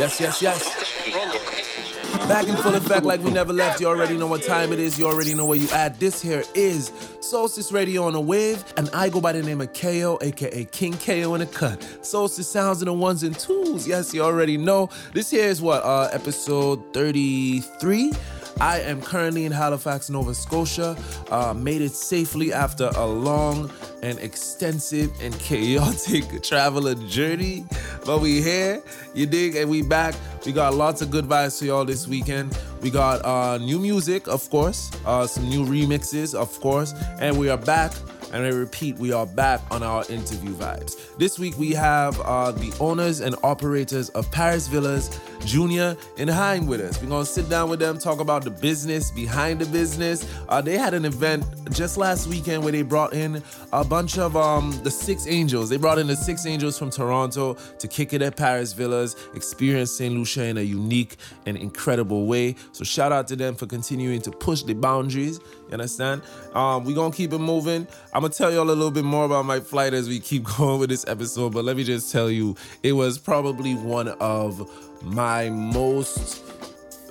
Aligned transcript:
Yes, 0.00 0.18
yes, 0.18 0.40
yes. 0.40 2.26
Back 2.26 2.48
in 2.48 2.56
full 2.56 2.74
effect 2.74 3.04
like 3.04 3.22
we 3.22 3.30
never 3.30 3.52
left. 3.52 3.82
You 3.82 3.86
already 3.86 4.16
know 4.16 4.26
what 4.26 4.42
time 4.42 4.72
it 4.72 4.78
is. 4.78 4.98
You 4.98 5.06
already 5.06 5.34
know 5.34 5.44
where 5.44 5.58
you 5.58 5.68
at. 5.72 6.00
This 6.00 6.22
here 6.22 6.42
is 6.54 6.88
Soulstice 7.20 7.70
Radio 7.70 8.04
on 8.04 8.14
a 8.14 8.20
wave, 8.20 8.64
and 8.78 8.88
I 8.94 9.10
go 9.10 9.20
by 9.20 9.32
the 9.32 9.42
name 9.42 9.60
of 9.60 9.74
KAYO, 9.74 10.22
aka 10.22 10.64
King 10.64 10.94
KAYO 10.94 11.34
in 11.34 11.40
the 11.40 11.46
cut. 11.46 11.80
Soulstice 12.00 12.44
sounds 12.44 12.80
in 12.80 12.86
the 12.86 12.94
ones 12.94 13.22
and 13.24 13.38
twos. 13.38 13.86
Yes, 13.86 14.14
you 14.14 14.22
already 14.22 14.56
know. 14.56 14.88
This 15.12 15.28
here 15.28 15.44
is 15.44 15.60
what, 15.60 15.84
uh, 15.84 16.08
episode 16.12 16.94
33. 16.94 18.14
I 18.58 18.80
am 18.80 19.00
currently 19.00 19.44
in 19.44 19.52
Halifax, 19.52 20.10
Nova 20.10 20.34
Scotia. 20.34 20.96
Uh, 21.30 21.54
made 21.54 21.80
it 21.82 21.92
safely 21.92 22.52
after 22.52 22.90
a 22.96 23.06
long 23.06 23.70
and 24.02 24.18
extensive 24.18 25.10
and 25.20 25.38
chaotic 25.38 26.42
traveler 26.42 26.94
journey. 26.94 27.66
But 28.04 28.20
we 28.20 28.42
here, 28.42 28.82
you 29.14 29.26
dig, 29.26 29.56
and 29.56 29.70
we 29.70 29.82
back. 29.82 30.14
We 30.44 30.52
got 30.52 30.74
lots 30.74 31.02
of 31.02 31.10
good 31.10 31.26
vibes 31.26 31.58
for 31.58 31.66
y'all 31.66 31.84
this 31.84 32.06
weekend. 32.06 32.58
We 32.80 32.90
got 32.90 33.24
uh, 33.24 33.58
new 33.58 33.78
music, 33.78 34.26
of 34.26 34.48
course, 34.50 34.90
uh, 35.04 35.26
some 35.26 35.48
new 35.48 35.64
remixes, 35.64 36.34
of 36.34 36.58
course, 36.60 36.94
and 37.20 37.38
we 37.38 37.50
are 37.50 37.58
back 37.58 37.92
and 38.32 38.44
I 38.44 38.48
repeat, 38.48 38.96
we 38.96 39.12
are 39.12 39.26
back 39.26 39.60
on 39.70 39.82
our 39.82 40.04
interview 40.08 40.52
vibes. 40.52 41.16
This 41.18 41.38
week 41.38 41.58
we 41.58 41.72
have 41.72 42.18
uh, 42.20 42.52
the 42.52 42.72
owners 42.80 43.20
and 43.20 43.34
operators 43.42 44.08
of 44.10 44.30
Paris 44.30 44.68
Villas, 44.68 45.20
Junior 45.44 45.96
and 46.18 46.30
Hein 46.30 46.66
with 46.66 46.80
us. 46.80 47.02
We're 47.02 47.08
gonna 47.08 47.24
sit 47.24 47.48
down 47.48 47.70
with 47.70 47.80
them, 47.80 47.98
talk 47.98 48.20
about 48.20 48.44
the 48.44 48.50
business 48.50 49.10
behind 49.10 49.60
the 49.60 49.66
business. 49.66 50.26
Uh, 50.48 50.60
they 50.60 50.78
had 50.78 50.94
an 50.94 51.04
event 51.04 51.44
just 51.70 51.96
last 51.96 52.26
weekend 52.26 52.62
where 52.62 52.72
they 52.72 52.82
brought 52.82 53.12
in 53.14 53.42
a 53.72 53.84
bunch 53.84 54.18
of 54.18 54.36
um, 54.36 54.78
the 54.82 54.90
Six 54.90 55.26
Angels. 55.26 55.68
They 55.68 55.76
brought 55.76 55.98
in 55.98 56.06
the 56.06 56.16
Six 56.16 56.46
Angels 56.46 56.78
from 56.78 56.90
Toronto 56.90 57.54
to 57.54 57.88
kick 57.88 58.12
it 58.12 58.22
at 58.22 58.36
Paris 58.36 58.72
Villas, 58.72 59.16
experience 59.34 59.90
St. 59.92 60.14
Lucia 60.14 60.44
in 60.44 60.58
a 60.58 60.62
unique 60.62 61.16
and 61.46 61.56
incredible 61.56 62.26
way. 62.26 62.54
So 62.72 62.84
shout 62.84 63.12
out 63.12 63.26
to 63.28 63.36
them 63.36 63.54
for 63.54 63.66
continuing 63.66 64.20
to 64.22 64.30
push 64.30 64.62
the 64.62 64.74
boundaries. 64.74 65.40
You 65.70 65.74
understand? 65.74 66.22
Um, 66.52 66.84
we 66.84 66.94
gonna 66.94 67.14
keep 67.14 67.32
it 67.32 67.38
moving. 67.38 67.86
I'm 68.12 68.22
gonna 68.22 68.34
tell 68.34 68.52
y'all 68.52 68.64
a 68.64 68.74
little 68.74 68.90
bit 68.90 69.04
more 69.04 69.24
about 69.24 69.44
my 69.44 69.60
flight 69.60 69.94
as 69.94 70.08
we 70.08 70.18
keep 70.18 70.44
going 70.56 70.80
with 70.80 70.90
this 70.90 71.04
episode, 71.06 71.52
but 71.52 71.64
let 71.64 71.76
me 71.76 71.84
just 71.84 72.10
tell 72.10 72.30
you, 72.30 72.56
it 72.82 72.92
was 72.92 73.18
probably 73.18 73.74
one 73.74 74.08
of 74.08 74.68
my 75.02 75.48
most 75.48 76.42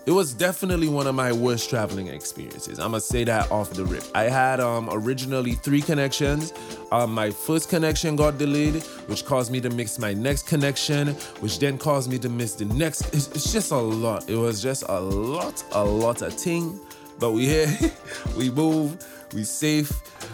it 0.09 0.13
was 0.13 0.33
definitely 0.33 0.89
one 0.89 1.05
of 1.05 1.13
my 1.13 1.31
worst 1.31 1.69
traveling 1.69 2.07
experiences. 2.07 2.79
I'm 2.79 2.91
gonna 2.91 2.99
say 2.99 3.23
that 3.25 3.51
off 3.51 3.69
the 3.69 3.85
rip. 3.85 4.03
I 4.15 4.23
had 4.23 4.59
um, 4.59 4.89
originally 4.91 5.53
three 5.53 5.83
connections. 5.83 6.51
Um, 6.91 7.13
my 7.13 7.29
first 7.29 7.69
connection 7.69 8.15
got 8.15 8.39
delayed, 8.39 8.81
which 9.05 9.23
caused 9.23 9.51
me 9.51 9.61
to 9.61 9.69
miss 9.69 9.99
my 9.99 10.15
next 10.15 10.47
connection, 10.47 11.09
which 11.41 11.59
then 11.59 11.77
caused 11.77 12.09
me 12.09 12.17
to 12.19 12.29
miss 12.29 12.55
the 12.55 12.65
next. 12.65 13.13
It's, 13.13 13.27
it's 13.27 13.53
just 13.53 13.71
a 13.71 13.77
lot. 13.77 14.27
It 14.27 14.35
was 14.35 14.63
just 14.63 14.83
a 14.89 14.99
lot, 14.99 15.63
a 15.73 15.83
lot 15.83 16.23
of 16.23 16.33
thing. 16.33 16.79
But 17.19 17.31
we 17.31 17.45
here, 17.45 17.77
we 18.37 18.49
move, 18.49 19.05
we 19.33 19.43
safe. 19.43 19.91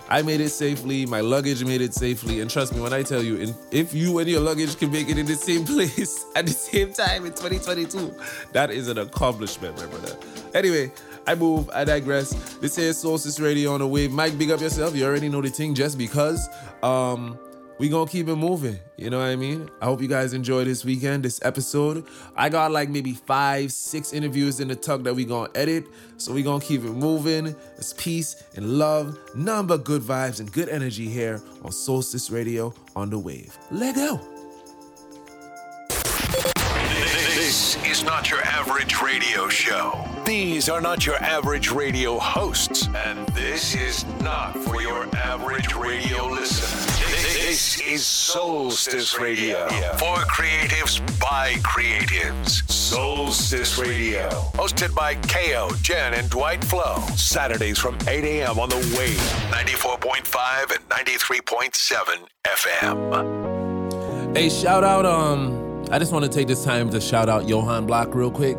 I 0.08 0.22
made 0.22 0.40
it 0.40 0.50
safely. 0.50 1.06
My 1.06 1.22
luggage 1.22 1.64
made 1.66 1.82
it 1.82 1.94
safely. 1.94 2.42
And 2.42 2.50
trust 2.50 2.76
me 2.76 2.82
when 2.82 2.94
I 2.94 3.02
tell 3.02 3.24
you, 3.24 3.54
if 3.72 3.94
you 3.94 4.20
and 4.20 4.30
your 4.30 4.42
luggage 4.42 4.78
can 4.78 4.92
make 4.92 5.10
it 5.10 5.18
in 5.18 5.26
the 5.26 5.36
same 5.36 5.66
place 5.66 6.26
at 6.36 6.46
the 6.46 6.52
same 6.52 6.94
time 6.94 7.26
in 7.26 7.32
2022, 7.32 8.14
that 8.54 8.70
is 8.70 8.88
an 8.88 9.00
accomplishment, 9.00 9.76
my 9.78 9.86
brother. 9.88 10.16
Anyway, 10.54 10.92
I 11.28 11.34
move, 11.34 11.70
I 11.74 11.84
digress. 11.84 12.32
This 12.58 12.78
is 12.78 13.04
Soulstice 13.04 13.42
Radio 13.42 13.74
on 13.74 13.80
the 13.80 13.88
wave. 13.88 14.12
Mike, 14.12 14.38
big 14.38 14.52
up 14.52 14.62
yourself. 14.62 14.96
You 14.96 15.06
already 15.06 15.28
know 15.28 15.42
the 15.42 15.50
thing 15.50 15.74
just 15.74 15.98
because. 15.98 16.48
Um, 16.84 17.40
we 17.78 17.90
gonna 17.90 18.10
keep 18.10 18.28
it 18.28 18.36
moving. 18.36 18.80
You 18.98 19.10
know 19.10 19.20
what 19.20 19.26
I 19.26 19.36
mean? 19.36 19.70
I 19.82 19.86
hope 19.86 20.02
you 20.02 20.08
guys 20.08 20.34
enjoy 20.34 20.64
this 20.64 20.86
weekend, 20.86 21.24
this 21.24 21.40
episode. 21.44 22.06
I 22.36 22.50
got 22.50 22.72
like 22.72 22.90
maybe 22.90 23.14
five, 23.14 23.72
six 23.72 24.14
interviews 24.14 24.60
in 24.60 24.68
the 24.68 24.76
tuck 24.76 25.04
that 25.04 25.14
we 25.14 25.26
gonna 25.26 25.50
edit. 25.56 25.86
So 26.18 26.34
we 26.34 26.44
gonna 26.44 26.64
keep 26.64 26.82
it 26.82 26.92
moving. 26.92 27.48
It's 27.78 27.94
peace 27.94 28.44
and 28.56 28.78
love, 28.80 29.18
none 29.36 29.68
but 29.68 29.84
good 29.84 30.02
vibes 30.02 30.40
and 30.40 30.52
good 30.52 30.70
energy 30.70 31.08
here 31.10 31.42
on 31.64 31.72
Soulstice 31.72 32.32
Radio 32.32 32.74
on 32.96 33.10
the 33.10 33.20
wave. 33.20 33.58
Let 33.72 33.96
go. 33.96 34.22
This 37.36 37.78
is 37.86 38.04
not 38.04 38.32
your 38.32 38.42
average 38.42 39.02
radio 39.02 39.48
show. 39.50 40.04
These 40.26 40.70
are 40.70 40.82
not 40.82 41.06
your 41.06 41.18
average 41.18 41.70
radio 41.70 42.18
hosts. 42.18 42.88
And 42.88 43.28
this 43.30 43.76
is 43.76 44.06
not 44.22 44.58
for 44.58 44.82
your 44.82 45.08
average 45.16 45.76
radio 45.76 46.26
listener. 46.28 46.95
This 47.46 47.80
is 47.82 48.02
Soulstice 48.02 49.20
Radio. 49.20 49.68
For 50.00 50.18
creatives 50.26 51.00
by 51.20 51.54
creatives. 51.58 52.64
Soulstice 52.68 53.78
Radio. 53.78 54.28
Hosted 54.56 54.96
by 54.96 55.14
KAYO, 55.14 55.80
Gen, 55.84 56.16
and 56.16 56.28
Dwight 56.28 56.64
Flo. 56.64 57.06
Saturdays 57.16 57.78
from 57.78 58.00
8 58.08 58.24
a.m. 58.24 58.58
on 58.58 58.70
the 58.70 58.78
wave. 58.98 59.20
94.5 59.52 60.76
and 60.76 60.90
93.7 60.90 62.28
FM. 62.46 64.36
Hey, 64.36 64.50
shout 64.50 64.84
out, 64.84 65.06
um, 65.06 65.86
I 65.92 66.00
just 66.00 66.12
want 66.12 66.26
to 66.26 66.32
take 66.32 66.48
this 66.48 66.64
time 66.66 66.90
to 66.90 67.00
shout 67.00 67.30
out 67.30 67.48
Johan 67.48 67.86
Block 67.86 68.16
real 68.16 68.32
quick. 68.32 68.58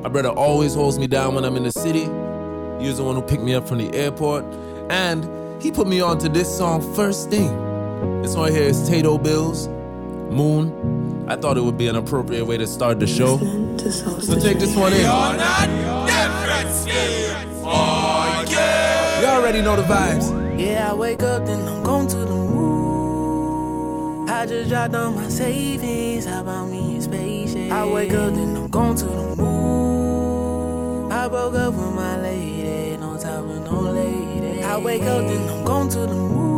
My 0.00 0.08
brother 0.08 0.30
always 0.30 0.74
holds 0.74 0.96
me 0.96 1.08
down 1.08 1.34
when 1.34 1.44
I'm 1.44 1.56
in 1.56 1.64
the 1.64 1.72
city. 1.72 2.04
He 2.04 2.88
was 2.88 2.98
the 2.98 3.04
one 3.04 3.16
who 3.16 3.22
picked 3.22 3.42
me 3.42 3.54
up 3.54 3.66
from 3.66 3.78
the 3.78 3.92
airport. 3.92 4.44
And 4.90 5.28
he 5.60 5.72
put 5.72 5.88
me 5.88 6.00
on 6.00 6.18
to 6.18 6.28
this 6.28 6.56
song 6.56 6.82
first 6.94 7.28
thing. 7.28 7.71
This 8.22 8.34
one 8.34 8.50
here 8.50 8.64
is 8.64 8.88
Taedo 8.88 9.22
Bills, 9.22 9.68
Moon. 10.32 10.72
I 11.28 11.36
thought 11.36 11.56
it 11.56 11.62
would 11.62 11.78
be 11.78 11.86
an 11.86 11.94
appropriate 11.94 12.44
way 12.44 12.56
to 12.56 12.66
start 12.66 12.98
the 12.98 13.06
show. 13.06 13.38
So 13.78 14.40
take 14.40 14.58
this 14.58 14.74
one 14.74 14.92
in. 14.92 15.02
You 19.20 19.28
already 19.28 19.62
know 19.62 19.76
the 19.76 19.82
vibes. 19.82 20.60
Yeah, 20.60 20.90
I 20.90 20.94
wake 20.94 21.22
up, 21.22 21.46
then 21.46 21.68
I'm 21.68 21.84
going 21.84 22.08
to 22.08 22.16
the 22.16 22.26
moon. 22.26 24.28
I 24.28 24.46
just 24.46 24.68
dropped 24.68 24.94
on 24.94 25.14
my 25.14 25.28
savings. 25.28 26.26
How 26.26 26.40
about 26.40 26.66
me 26.66 26.94
and 26.94 27.02
spaceship? 27.04 27.70
I 27.70 27.86
wake 27.86 28.14
up, 28.14 28.34
then 28.34 28.56
I'm 28.56 28.68
going 28.68 28.96
to 28.96 29.04
the 29.04 29.36
moon. 29.36 31.12
I 31.12 31.28
broke 31.28 31.54
up 31.54 31.74
with 31.74 31.94
my 31.94 32.20
lady, 32.20 32.96
no 32.96 33.16
time 33.16 33.48
with 33.48 33.64
no 33.64 33.80
lady. 33.80 34.62
I 34.62 34.76
wake 34.78 35.02
up, 35.02 35.24
then 35.26 35.48
I'm 35.48 35.64
going 35.64 35.88
to 35.90 35.98
the 36.00 36.14
moon. 36.14 36.51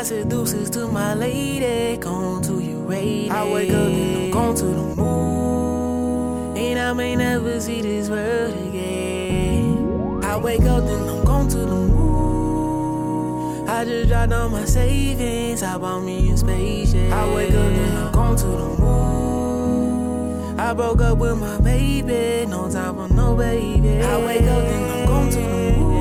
I 0.00 0.02
said 0.02 0.30
deuces 0.30 0.70
to 0.70 0.88
my 0.88 1.12
lady, 1.12 1.98
going 1.98 2.42
to 2.44 2.58
your 2.58 2.80
radio. 2.84 3.34
I 3.34 3.52
wake 3.52 3.68
up, 3.68 3.86
and 3.86 4.16
I'm 4.16 4.30
going 4.30 4.56
to 4.56 4.64
the 4.64 4.94
moon. 4.96 6.56
And 6.56 6.78
I 6.78 6.94
may 6.94 7.16
never 7.16 7.60
see 7.60 7.82
this 7.82 8.08
world 8.08 8.54
again. 8.66 10.24
I 10.24 10.38
wake 10.38 10.62
up, 10.62 10.84
and 10.84 11.10
I'm 11.10 11.22
going 11.22 11.48
to 11.50 11.58
the 11.58 11.66
moon. 11.66 13.68
I 13.68 13.84
just 13.84 14.08
dropped 14.08 14.32
all 14.32 14.48
my 14.48 14.64
savings. 14.64 15.62
I 15.62 15.76
bought 15.76 16.00
me 16.00 16.30
a 16.30 16.36
spaceship. 16.38 17.12
I 17.12 17.34
wake 17.34 17.50
up, 17.50 17.56
and 17.56 17.98
I'm 17.98 18.10
going 18.10 18.36
to 18.38 18.46
the 18.46 18.68
moon. 18.80 20.58
I 20.58 20.72
broke 20.72 21.02
up 21.02 21.18
with 21.18 21.38
my 21.38 21.60
baby, 21.60 22.46
no 22.48 22.70
time 22.70 22.94
for 22.94 23.06
no 23.12 23.36
baby. 23.36 24.00
I 24.00 24.16
wake 24.24 24.44
up, 24.44 24.64
and 24.64 24.92
I'm 24.92 25.06
going 25.06 25.30
to 25.30 25.40
the 25.40 25.72
moon. 25.76 25.99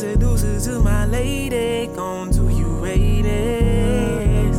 Deuces 0.00 0.64
to 0.64 0.80
my 0.80 1.04
lady, 1.04 1.86
going 1.94 2.32
to 2.32 2.48
you 2.48 2.68
ratings. 2.82 4.56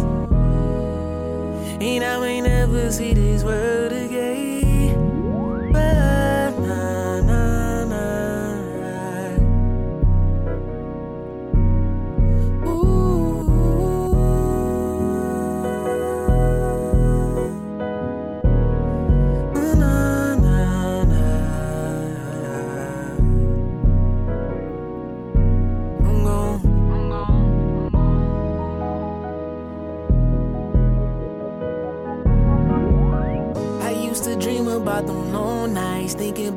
And 1.81 2.03
I 2.03 2.19
may 2.19 2.41
never 2.41 2.91
see 2.91 3.15
this 3.15 3.43
world 3.43 3.91
again. 3.91 4.50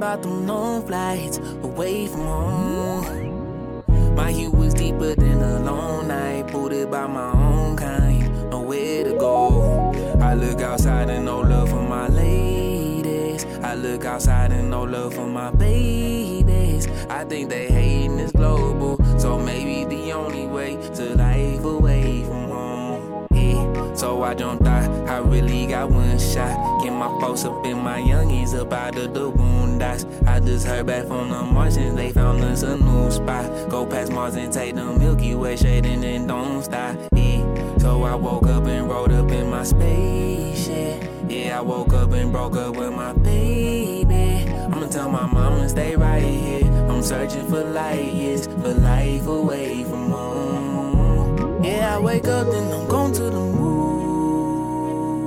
About 0.04 0.20
them 0.20 0.46
long 0.46 0.86
flights 0.86 1.38
away 1.62 2.06
from 2.06 2.26
home. 2.26 4.14
My 4.14 4.28
youth 4.28 4.52
was 4.52 4.74
deeper 4.74 5.14
than 5.14 5.40
a 5.40 5.60
long 5.60 6.08
night, 6.08 6.52
booted 6.52 6.90
by 6.90 7.06
my 7.06 7.32
own 7.32 7.74
kind, 7.74 8.50
nowhere 8.50 9.04
to 9.04 9.16
go. 9.16 9.92
I 10.20 10.34
look 10.34 10.60
outside 10.60 11.08
and 11.08 11.24
no 11.24 11.40
love 11.40 11.70
for 11.70 11.82
my 11.82 12.08
ladies. 12.08 13.46
I 13.62 13.76
look 13.76 14.04
outside 14.04 14.52
and 14.52 14.68
no 14.68 14.82
love 14.82 15.14
for 15.14 15.26
my 15.26 15.50
babies. 15.52 16.86
I 17.08 17.24
think 17.24 17.48
they 17.48 17.68
hating 17.68 18.18
is 18.18 18.32
global, 18.32 18.98
so 19.18 19.38
maybe 19.38 19.86
the 19.86 20.12
only 20.12 20.46
way 20.46 20.76
to 20.96 21.16
life 21.16 21.64
away 21.64 22.24
from 22.24 22.50
home. 22.50 23.26
Yeah. 23.32 23.94
So 23.94 24.22
I 24.22 24.34
jumped 24.34 24.63
out 24.74 25.08
I 25.08 25.18
really 25.18 25.66
got 25.66 25.90
one 25.90 26.18
shot. 26.18 26.82
Get 26.82 26.92
my 26.92 27.08
folks 27.20 27.44
up 27.44 27.64
in 27.64 27.78
my 27.78 28.00
youngies 28.00 28.54
up 28.58 28.72
out 28.72 28.96
of 28.96 29.14
the 29.14 29.30
boondocks. 29.30 30.04
I 30.26 30.40
just 30.40 30.66
heard 30.66 30.86
back 30.86 31.06
from 31.06 31.30
the 31.30 31.42
Martians, 31.42 31.96
they 31.96 32.10
found 32.10 32.42
us 32.42 32.62
a 32.62 32.76
new 32.76 33.10
spot. 33.10 33.70
Go 33.70 33.86
past 33.86 34.12
Mars 34.12 34.34
and 34.34 34.52
take 34.52 34.74
the 34.74 34.84
Milky 34.84 35.34
Way 35.34 35.56
shade 35.56 35.86
and 35.86 36.02
then 36.02 36.26
don't 36.26 36.62
stop. 36.62 36.96
Yeah. 37.14 37.78
So 37.78 38.02
I 38.02 38.14
woke 38.14 38.46
up 38.46 38.64
and 38.66 38.88
rode 38.88 39.12
up 39.12 39.30
in 39.30 39.50
my 39.50 39.62
spaceship. 39.62 41.08
Yeah, 41.28 41.58
I 41.58 41.62
woke 41.62 41.92
up 41.92 42.12
and 42.12 42.32
broke 42.32 42.56
up 42.56 42.76
with 42.76 42.92
my 42.92 43.12
baby. 43.12 44.50
I'ma 44.50 44.86
tell 44.86 45.10
my 45.10 45.26
mama 45.26 45.68
stay 45.68 45.94
right 45.94 46.22
here. 46.22 46.64
I'm 46.88 47.02
searching 47.02 47.46
for 47.46 47.62
light 47.62 48.12
years, 48.12 48.46
for 48.46 48.74
life 48.74 49.26
away 49.26 49.84
from 49.84 50.10
home. 50.10 51.62
Yeah, 51.64 51.96
I 51.96 52.00
wake 52.00 52.26
up 52.26 52.48
and 52.48 52.72
I'm 52.72 52.88
going 52.88 53.12
to 53.14 53.22
the. 53.30 53.53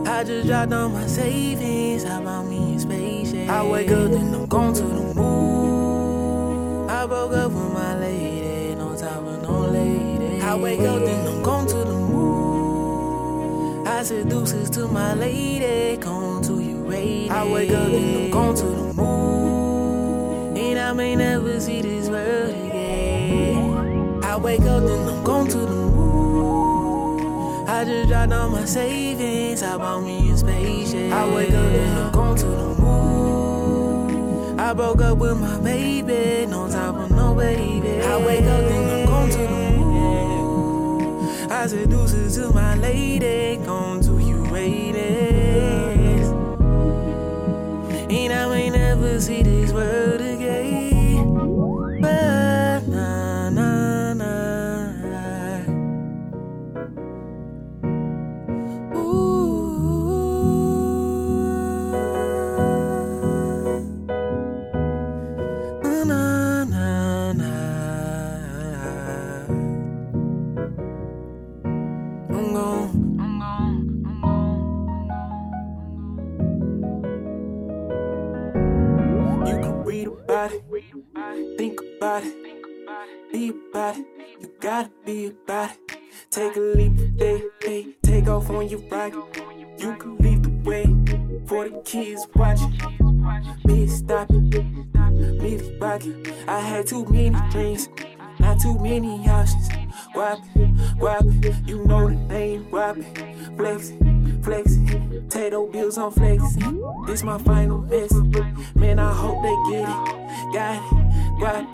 I 0.09 0.23
just 0.23 0.47
dropped 0.47 0.71
on 0.71 0.93
my 0.93 1.05
savings, 1.05 2.03
how 2.03 2.21
about 2.21 2.45
me 2.45 2.75
a 2.75 2.79
spaceship? 2.79 3.49
I 3.49 3.61
wake 3.61 3.91
up 3.91 4.09
and 4.09 4.33
I'm 4.33 4.45
going 4.45 4.73
to 4.73 4.81
the 4.81 5.13
moon. 5.13 6.89
I 6.89 7.05
broke 7.05 7.33
up 7.33 7.51
with 7.51 7.73
my 7.73 7.99
lady, 7.99 8.73
no 8.75 8.95
time 8.97 9.25
for 9.25 9.37
no 9.45 9.67
lady. 9.67 10.41
I 10.41 10.55
wake 10.55 10.79
up 10.79 11.01
and 11.01 11.27
I'm 11.27 11.43
going 11.43 11.67
to 11.67 11.75
the 11.75 11.93
moon. 11.93 13.85
I 13.85 14.01
said 14.03 14.29
deuces 14.29 14.69
to 14.71 14.87
my 14.87 15.13
lady, 15.13 16.01
come 16.01 16.41
to 16.43 16.61
you, 16.61 16.87
lady. 16.87 17.29
I 17.29 17.43
wake 17.43 17.71
up 17.71 17.87
and 17.87 18.15
I'm 18.15 18.31
going 18.31 18.55
to 18.55 18.65
the 18.65 18.93
moon. 18.93 20.57
And 20.57 20.79
I 20.79 20.93
may 20.93 21.17
never 21.17 21.59
see 21.59 21.81
this 21.81 22.07
world 22.07 22.51
again. 22.51 24.23
I 24.23 24.37
wake 24.37 24.61
up 24.61 24.83
and 24.83 25.09
I'm 25.09 25.23
going 25.25 25.47
to 25.49 25.57
the 25.57 25.67
moon. 25.67 25.96
I 27.77 27.85
just 27.85 28.09
dropped 28.09 28.33
all 28.33 28.49
my 28.49 28.65
savings, 28.65 29.61
I 29.61 29.77
bought 29.77 30.01
me 30.01 30.31
a 30.31 30.37
spaceship. 30.37 31.13
I 31.13 31.31
wake 31.31 31.49
up 31.49 31.55
and 31.55 31.99
I'm 31.99 32.11
going 32.11 32.35
to 32.35 32.45
the 32.47 32.73
moon. 32.81 34.59
I 34.59 34.73
broke 34.73 34.99
up 35.03 35.19
with 35.19 35.39
my 35.39 35.59
baby, 35.59 36.47
no 36.47 36.67
time 36.67 37.07
for 37.07 37.13
no 37.13 37.35
baby. 37.35 38.01
I 38.01 38.17
wake 38.25 38.45
up 38.45 38.63
and 38.63 38.89
I'm 38.89 39.05
going 39.05 39.29
to 39.29 39.37
the 39.37 39.77
moon. 39.77 41.51
I 41.51 41.67
said 41.67 41.91
deuces 41.91 42.35
to 42.37 42.51
my 42.51 42.73
lady, 42.77 43.63
come 43.63 44.01
to 44.01 44.17
you, 44.17 44.43
ladies. 44.47 46.29
And 48.09 48.33
I 48.33 48.47
may 48.49 48.71
never 48.71 49.21
see 49.21 49.43
this 49.43 49.71
world 49.71 50.16
about 82.07 82.23
it, 82.23 83.33
be 83.33 83.49
about 83.49 83.97
it. 83.97 84.05
You 84.39 84.49
gotta 84.61 84.89
be 85.05 85.25
about 85.25 85.71
it. 85.71 85.97
Take 86.31 86.55
a 86.55 86.59
leap 86.59 86.97
faith, 87.19 87.43
hey, 87.61 87.87
take 88.01 88.29
off 88.29 88.49
on 88.49 88.69
your 88.69 88.79
rocket. 88.89 89.25
You 89.77 89.93
can 89.97 90.17
lead 90.19 90.43
the 90.43 90.49
way 90.63 90.85
for 91.45 91.67
the 91.67 91.81
kids 91.83 92.25
watching. 92.33 92.71
Me 93.65 93.87
stop 93.87 94.29
it, 94.29 94.63
me 95.41 95.77
rocket. 95.79 96.33
I 96.47 96.61
had 96.61 96.87
too 96.87 97.05
many 97.07 97.37
dreams, 97.51 97.89
not 98.39 98.61
too 98.61 98.79
many 98.79 99.27
options. 99.27 99.67
It, 99.69 99.89
whop 100.15 101.25
it, 101.25 101.55
you 101.67 101.83
know 101.83 102.07
the 102.07 102.15
name, 102.15 102.63
whop 102.71 102.97
it. 102.97 103.57
Flexing, 103.57 104.41
flexing, 104.43 104.87
Taedo 105.27 105.69
Bills 105.69 105.97
on 105.97 106.11
flexing. 106.11 107.05
This 107.05 107.23
my 107.23 107.37
final 107.39 107.79
message. 107.79 108.33
Man, 108.75 108.97
I 108.97 109.13
hope 109.13 109.43
they 109.43 109.71
get 109.71 109.89
it. 109.89 110.53
Got 110.53 110.75
it, 110.77 110.96
whop. 111.39 111.65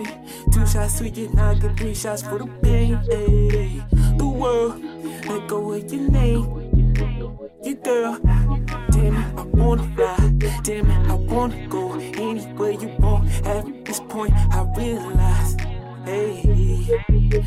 Two 0.51 0.65
shots 0.68 1.00
to 1.00 1.10
you, 1.10 1.30
knock 1.33 1.63
it, 1.63 1.77
three 1.77 1.94
shots 1.94 2.21
for 2.21 2.38
the 2.38 2.48
pain. 2.62 2.95
Hey, 3.10 3.81
the 4.18 4.25
world, 4.25 4.83
let 5.27 5.48
go 5.48 5.71
of 5.74 5.92
your 5.92 6.10
name. 6.10 6.60
You 7.63 7.75
girl, 7.75 8.19
damn 8.92 9.15
it, 9.15 9.39
I 9.39 9.44
wanna 9.54 9.83
fly. 9.95 10.18
Damn 10.63 10.92
it, 10.92 11.10
I 11.10 11.13
wanna 11.13 11.68
go 11.68 11.94
anywhere 11.94 12.71
you 12.71 12.89
want. 13.00 13.30
At 13.45 13.86
this 13.86 14.00
point, 14.01 14.33
I 14.33 14.68
realize, 14.77 15.56
hey, 16.06 16.88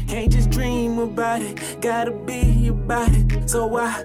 can't 0.09 0.33
just 0.33 0.51
dream 0.51 0.99
about 0.99 1.43
it, 1.43 1.81
gotta 1.83 2.13
be 2.13 2.69
about 2.69 3.11
it. 3.13 3.51
So 3.51 3.77
I, 3.77 4.05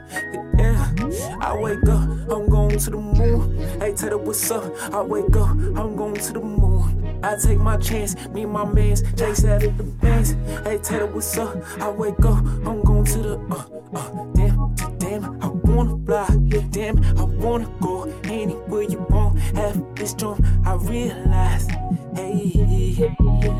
yeah, 0.57 0.93
I 1.39 1.57
wake 1.57 1.87
up, 1.87 2.09
I'm 2.29 2.49
going 2.49 2.77
to 2.77 2.89
the 2.89 2.97
moon. 2.97 3.57
Hey, 3.79 3.93
tell 3.93 4.09
her 4.09 4.17
what's 4.17 4.51
up. 4.51 4.63
I 4.93 5.01
wake 5.01 5.35
up, 5.35 5.49
I'm 5.49 5.95
going 5.95 6.15
to 6.15 6.33
the 6.33 6.41
moon. 6.41 7.00
I 7.23 7.35
take 7.35 7.59
my 7.59 7.77
chance, 7.77 8.15
me 8.29 8.43
and 8.43 8.51
my 8.51 8.65
mans, 8.65 9.03
chase 9.17 9.45
out 9.45 9.63
of 9.63 9.77
the 9.77 9.83
bands. 9.83 10.31
Hey, 10.63 10.79
her 10.97 11.05
what's 11.05 11.37
up. 11.37 11.55
I 11.79 11.89
wake 11.89 12.19
up, 12.25 12.43
I'm 12.65 12.81
going 12.83 13.05
to 13.05 13.17
the, 13.19 13.37
uh, 13.37 13.65
uh, 13.93 14.25
damn, 14.33 14.75
damn, 14.97 15.41
I 15.43 15.47
wanna 15.47 15.97
fly. 16.05 16.27
Damn, 16.71 17.03
I 17.17 17.23
wanna 17.23 17.69
go 17.79 18.03
anywhere 18.23 18.83
you 18.83 19.05
want. 19.09 19.39
Have 19.55 19.95
this 19.95 20.13
drum, 20.13 20.43
I 20.65 20.75
realize, 20.75 21.67
hey, 22.15 23.13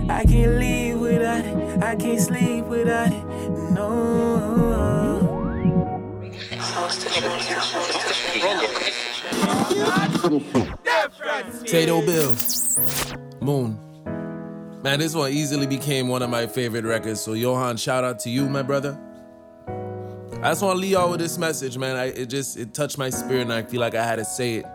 I 0.10 0.24
can't 0.26 0.54
live 0.58 1.00
without 1.00 1.46
it. 1.46 1.84
I 1.84 1.96
can't 1.96 2.20
sleep 2.20 2.66
without 2.66 3.12
it. 3.12 3.24
No. 3.74 4.62
Taedo 11.66 12.06
Bill. 12.06 13.31
Moon. 13.42 13.80
Man, 14.84 15.00
this 15.00 15.14
one 15.14 15.32
easily 15.32 15.68
became 15.68 16.08
one 16.08 16.22
of 16.22 16.30
my 16.30 16.48
favorite 16.48 16.86
records. 16.86 17.22
So 17.22 17.34
Johan, 17.34 17.78
shout 17.78 18.04
out 18.04 18.20
to 18.20 18.30
you, 18.30 18.48
my 18.48 18.62
brother. 18.62 19.00
I 20.42 20.50
just 20.50 20.64
want 20.64 20.78
to 20.78 20.82
leave 20.82 20.92
y'all 20.92 21.12
with 21.12 21.20
this 21.20 21.38
message, 21.38 21.78
man. 21.78 21.96
I, 21.96 22.06
it 22.06 22.28
just 22.28 22.58
it 22.58 22.74
touched 22.74 22.98
my 22.98 23.10
spirit, 23.12 23.42
and 23.42 23.54
I 23.54 23.62
feel 23.62 23.80
like 23.80 23.94
I 23.94 24.04
had 24.04 24.16
to 24.16 24.26
say 24.26 24.56
it. 24.56 24.66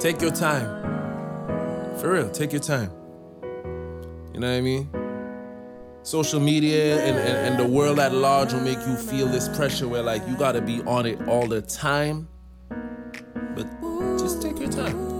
Take 0.00 0.20
your 0.20 0.32
time. 0.32 0.82
For 1.98 2.12
real, 2.12 2.30
take 2.30 2.52
your 2.52 2.60
time. 2.60 2.90
You 4.34 4.40
know 4.40 4.50
what 4.50 4.56
I 4.56 4.60
mean? 4.60 4.90
Social 6.02 6.40
media 6.40 7.00
and, 7.04 7.16
and, 7.16 7.36
and 7.46 7.60
the 7.60 7.66
world 7.66 8.00
at 8.00 8.12
large 8.12 8.52
will 8.52 8.60
make 8.60 8.78
you 8.78 8.96
feel 8.96 9.28
this 9.28 9.48
pressure 9.56 9.86
where 9.86 10.02
like 10.02 10.26
you 10.26 10.36
gotta 10.36 10.60
be 10.60 10.82
on 10.82 11.06
it 11.06 11.28
all 11.28 11.46
the 11.46 11.62
time. 11.62 12.28
But 13.54 13.68
just 14.18 14.42
take 14.42 14.58
your 14.58 14.70
time. 14.70 15.11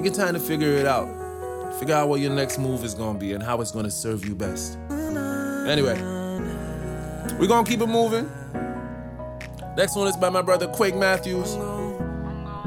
Take 0.00 0.16
your 0.16 0.24
time 0.26 0.32
to 0.32 0.40
figure 0.40 0.78
it 0.78 0.86
out. 0.86 1.08
Figure 1.78 1.94
out 1.94 2.08
what 2.08 2.20
your 2.20 2.30
next 2.32 2.58
move 2.58 2.84
is 2.84 2.94
gonna 2.94 3.18
be 3.18 3.34
and 3.34 3.42
how 3.42 3.60
it's 3.60 3.70
gonna 3.70 3.90
serve 3.90 4.24
you 4.24 4.34
best. 4.34 4.78
Anyway, 4.88 5.92
we're 7.38 7.46
gonna 7.46 7.68
keep 7.68 7.82
it 7.82 7.86
moving. 7.86 8.26
Next 9.76 9.94
one 9.96 10.08
is 10.08 10.16
by 10.16 10.30
my 10.30 10.40
brother 10.40 10.68
Quake 10.68 10.96
Matthews. 10.96 11.54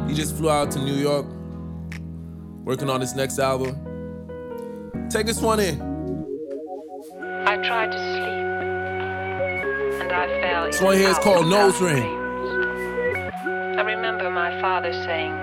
He 0.07 0.13
just 0.13 0.35
flew 0.37 0.51
out 0.51 0.69
to 0.73 0.79
New 0.79 0.93
York, 0.93 1.25
working 2.65 2.87
on 2.87 3.01
his 3.01 3.15
next 3.15 3.39
album. 3.39 3.79
Take 5.09 5.25
this 5.25 5.41
one 5.41 5.59
in. 5.59 5.81
I 7.47 7.57
tried 7.63 7.93
to 7.93 7.97
sleep, 7.97 8.45
and 10.03 10.11
I 10.13 10.27
fell. 10.39 10.65
This 10.67 10.79
one 10.79 10.97
here 10.97 11.09
is 11.09 11.17
called 11.17 11.47
Nose 11.47 11.81
Ring. 11.81 12.03
I 13.75 13.81
remember 13.81 14.29
my 14.29 14.61
father 14.61 14.93
saying 14.93 15.42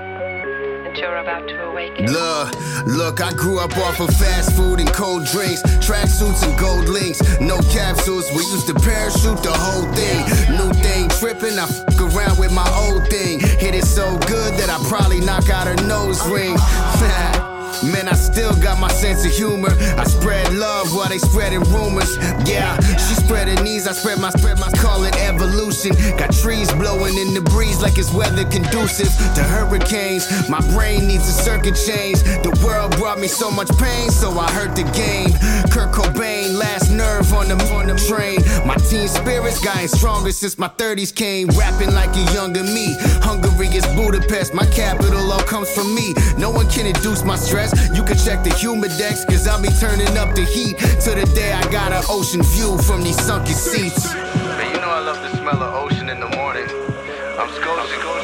that 0.91 0.99
you're 1.01 1.17
about 1.17 1.47
to 1.49 1.65
awaken. 1.65 2.07
Look, 2.07 2.55
look, 2.87 3.21
I 3.21 3.33
grew 3.33 3.59
up 3.59 3.77
off 3.77 4.01
of 4.01 4.11
fast 4.17 4.57
food 4.57 4.81
and 4.81 4.93
cold 4.93 5.25
drinks, 5.27 5.63
tracksuits 5.63 6.43
and 6.49 6.59
gold 6.59 6.89
links, 6.89 7.21
no 7.41 7.59
capsules. 7.71 8.29
We 8.31 8.43
used 8.45 8.67
to 8.69 8.75
parachute 8.75 9.43
the 9.43 9.53
whole 9.53 9.87
thing. 9.95 10.57
New 10.57 10.73
thing 10.83 11.09
tripping, 11.09 11.59
I 11.59 11.67
fuck 11.67 12.01
around 12.01 12.39
with 12.39 12.53
my 12.53 12.69
old 12.77 13.09
thing. 13.09 13.41
Hit 13.41 13.75
it 13.75 13.85
so 13.85 14.19
good 14.21 14.55
that 14.55 14.71
I 14.71 14.79
probably 14.89 15.21
knock 15.21 15.49
out 15.51 15.67
her 15.67 15.87
nose 15.87 16.27
ring. 16.29 16.57
Man, 17.83 18.09
I 18.09 18.13
still 18.13 18.55
got 18.61 18.79
my 18.79 18.89
sense 18.89 19.25
of 19.25 19.33
humor. 19.33 19.71
I 19.97 20.05
spread 20.05 20.53
love 20.53 20.95
while 20.95 21.09
they 21.09 21.17
spreading 21.17 21.61
rumors. 21.73 22.19
Yeah, 22.45 22.79
she 22.81 23.15
spreading 23.15 23.63
knees, 23.65 23.89
I 23.89 23.93
spread 23.93 24.21
my 24.21 24.29
spread 24.31 24.61
my 24.61 24.71
call 24.73 25.03
it 25.05 25.17
evolution. 25.17 25.93
Got 26.19 26.33
trees 26.33 26.71
blowing 26.73 27.17
in 27.17 27.33
the 27.33 27.41
breeze 27.41 27.81
like 27.81 27.97
it's 27.97 28.13
weather 28.13 28.45
conducive 28.45 29.09
to 29.35 29.43
hurricanes. 29.43 30.29
My 30.51 30.61
brain 30.73 31.07
needs 31.07 31.27
a 31.29 31.33
circuit 31.33 31.75
change. 31.75 32.21
The 32.45 32.53
world 32.65 32.97
brought 32.99 33.19
me 33.19 33.29
so 33.29 33.51
much 33.51 33.71
pain, 33.79 34.11
so 34.11 34.39
I 34.39 34.51
hurt 34.51 34.77
the 34.77 34.85
game. 34.93 35.33
Kurt 35.73 35.93
Cobain, 35.93 36.59
last 36.59 36.91
nerve 36.91 37.33
on 37.33 37.49
the 37.49 37.57
on 37.73 37.87
the 37.87 37.97
train. 37.97 38.41
My 38.67 38.77
teen 38.77 39.09
spirit's 39.09 39.61
gotten 39.65 39.89
stronger 39.89 40.33
since 40.33 40.59
my 40.59 40.69
30s 40.69 41.15
came. 41.15 41.49
Rapping 41.49 41.95
like 41.95 42.15
a 42.15 42.25
younger 42.35 42.63
me. 42.63 42.95
Hungary 43.25 43.69
is 43.69 43.87
Budapest, 43.97 44.53
my 44.53 44.67
capital 44.67 45.33
all 45.33 45.43
comes 45.45 45.71
from 45.73 45.95
me. 45.95 46.15
No 46.37 46.51
one 46.51 46.69
can 46.69 46.87
induce 46.87 47.25
my 47.25 47.37
stress. 47.37 47.70
You 47.95 48.03
can 48.05 48.17
check 48.17 48.43
the 48.43 48.51
humidex, 48.51 49.27
cause 49.27 49.47
I'll 49.47 49.61
be 49.61 49.69
turning 49.81 50.17
up 50.19 50.35
the 50.35 50.45
heat. 50.45 50.79
To 51.05 51.11
the 51.15 51.31
day 51.35 51.53
I 51.53 51.63
got 51.71 51.93
an 51.93 52.05
ocean 52.09 52.43
view 52.43 52.79
from 52.79 53.03
these 53.03 53.21
sunken 53.21 53.55
seats. 53.55 54.13
Man, 54.15 54.75
you 54.75 54.81
know 54.81 54.91
I 54.91 55.01
love 55.01 55.21
the 55.23 55.31
smell 55.37 55.63
of 55.63 55.75
ocean 55.75 56.09
in 56.09 56.21
the 56.21 56.29
morning. 56.29 56.67
I'm 57.39 57.49
Scotia. 57.55 58.20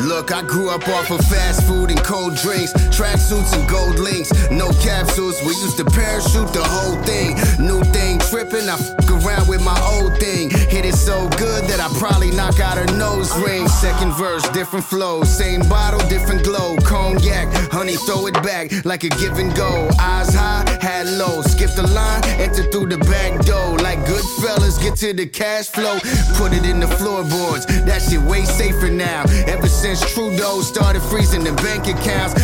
Look, 0.00 0.32
I 0.32 0.42
grew 0.42 0.70
up 0.70 0.88
off 0.88 1.10
of 1.10 1.20
fast 1.26 1.66
food 1.68 1.90
and 1.90 2.02
cold 2.02 2.34
drinks, 2.36 2.72
tracksuits 2.88 3.52
and 3.52 3.68
gold 3.68 3.98
links, 3.98 4.32
no 4.50 4.70
capsules. 4.80 5.38
We 5.42 5.48
used 5.48 5.76
to 5.76 5.84
parachute 5.84 6.52
the 6.54 6.64
whole 6.64 6.96
thing. 7.02 7.36
New 7.58 7.84
thing 7.92 8.18
tripping, 8.30 8.68
I 8.68 8.76
fuck 8.76 9.10
around 9.10 9.46
with 9.46 9.62
my 9.62 9.78
old 9.92 10.18
thing. 10.18 10.48
Hit 10.48 10.86
it 10.86 10.94
so 10.94 11.28
good 11.36 11.64
that 11.64 11.80
I 11.80 11.88
probably 11.98 12.30
knock 12.30 12.60
out 12.60 12.78
her 12.78 12.96
nose 12.96 13.36
ring. 13.38 13.68
Second 13.68 14.12
verse, 14.12 14.48
different 14.50 14.86
flow, 14.86 15.22
same 15.22 15.60
bottle, 15.68 16.00
different 16.08 16.44
glow. 16.44 16.76
Cognac, 16.78 17.48
honey, 17.70 17.96
throw 17.96 18.26
it 18.26 18.34
back 18.42 18.84
like 18.86 19.04
a 19.04 19.10
give 19.20 19.36
and 19.38 19.54
go. 19.54 19.90
Eyes 20.00 20.34
high, 20.34 20.64
had 20.80 21.08
low, 21.18 21.42
skip 21.42 21.72
the 21.74 21.86
line, 21.86 22.24
enter 22.40 22.62
through 22.70 22.86
the 22.86 22.98
back 22.98 23.44
door. 23.44 23.76
Like 23.78 24.06
good 24.06 24.24
fellas, 24.40 24.78
get 24.78 24.96
to 24.96 25.12
the 25.12 25.26
cash 25.26 25.68
flow, 25.68 25.98
put 26.40 26.54
it 26.54 26.64
in 26.64 26.80
the 26.80 26.88
floorboards. 26.88 27.66
That 27.84 28.00
shit 28.00 28.22
way 28.22 28.44
safer 28.46 28.88
now. 28.88 29.24
Ever 29.46 29.68
since 29.68 29.89
Trudeau 29.98 30.60
started 30.60 31.02
freezing 31.02 31.42
the 31.42 31.52
bank 31.54 31.88
accounts. 31.88 32.34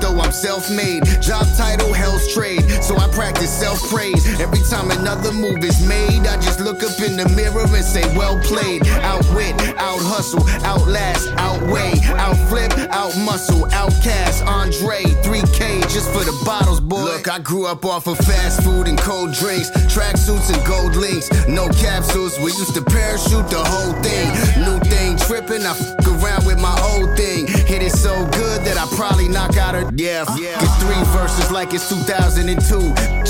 Though 0.00 0.18
I'm 0.18 0.32
self-made, 0.32 1.04
job 1.20 1.46
title, 1.58 1.92
hell's 1.92 2.32
trade. 2.32 2.64
So 2.82 2.96
I 2.96 3.06
practice 3.08 3.52
self-praise. 3.52 4.40
Every 4.40 4.60
time 4.70 4.90
another 4.90 5.30
move 5.30 5.62
is 5.62 5.86
made, 5.86 6.26
I 6.26 6.36
just 6.36 6.58
look 6.58 6.82
up 6.82 6.98
in 7.00 7.16
the 7.16 7.28
mirror 7.36 7.68
and 7.68 7.84
say, 7.84 8.04
well 8.16 8.40
played. 8.40 8.86
Outwit, 9.04 9.60
out 9.76 10.00
hustle, 10.00 10.40
outlast, 10.64 11.28
outweigh, 11.36 12.00
outflip, 12.16 12.72
out 12.88 13.14
muscle, 13.18 13.66
outcast, 13.72 14.42
Andre, 14.44 15.04
3K 15.20 15.82
just 15.92 16.08
for 16.12 16.24
the 16.24 16.32
bottles, 16.46 16.80
boy. 16.80 17.04
Look, 17.04 17.28
I 17.28 17.38
grew 17.38 17.66
up 17.66 17.84
off 17.84 18.06
of 18.06 18.16
fast 18.16 18.62
food 18.62 18.88
and 18.88 18.98
cold 18.98 19.34
drinks, 19.34 19.70
tracksuits 19.92 20.48
and 20.48 20.66
gold 20.66 20.96
links, 20.96 21.28
no 21.46 21.68
capsules. 21.68 22.38
We 22.38 22.52
used 22.56 22.74
to 22.74 22.82
parachute 22.82 23.50
the 23.50 23.62
whole 23.62 23.92
thing. 24.00 24.32
New 24.64 24.80
thing 24.88 25.19
tripping, 25.30 25.64
I 25.64 25.74
fuck 25.74 26.08
around 26.10 26.44
with 26.44 26.58
my 26.58 26.74
old 26.90 27.16
thing. 27.16 27.46
Hit 27.46 27.82
it 27.86 27.92
so 27.92 28.26
good 28.34 28.66
that 28.66 28.76
I 28.76 28.84
probably 28.96 29.28
knock 29.28 29.56
out 29.56 29.74
her. 29.76 29.86
Yeah, 29.94 30.26
yeah. 30.34 30.58
Get 30.58 30.72
three 30.82 31.02
verses 31.14 31.52
like 31.52 31.72
it's 31.72 31.88
2002. 31.88 32.50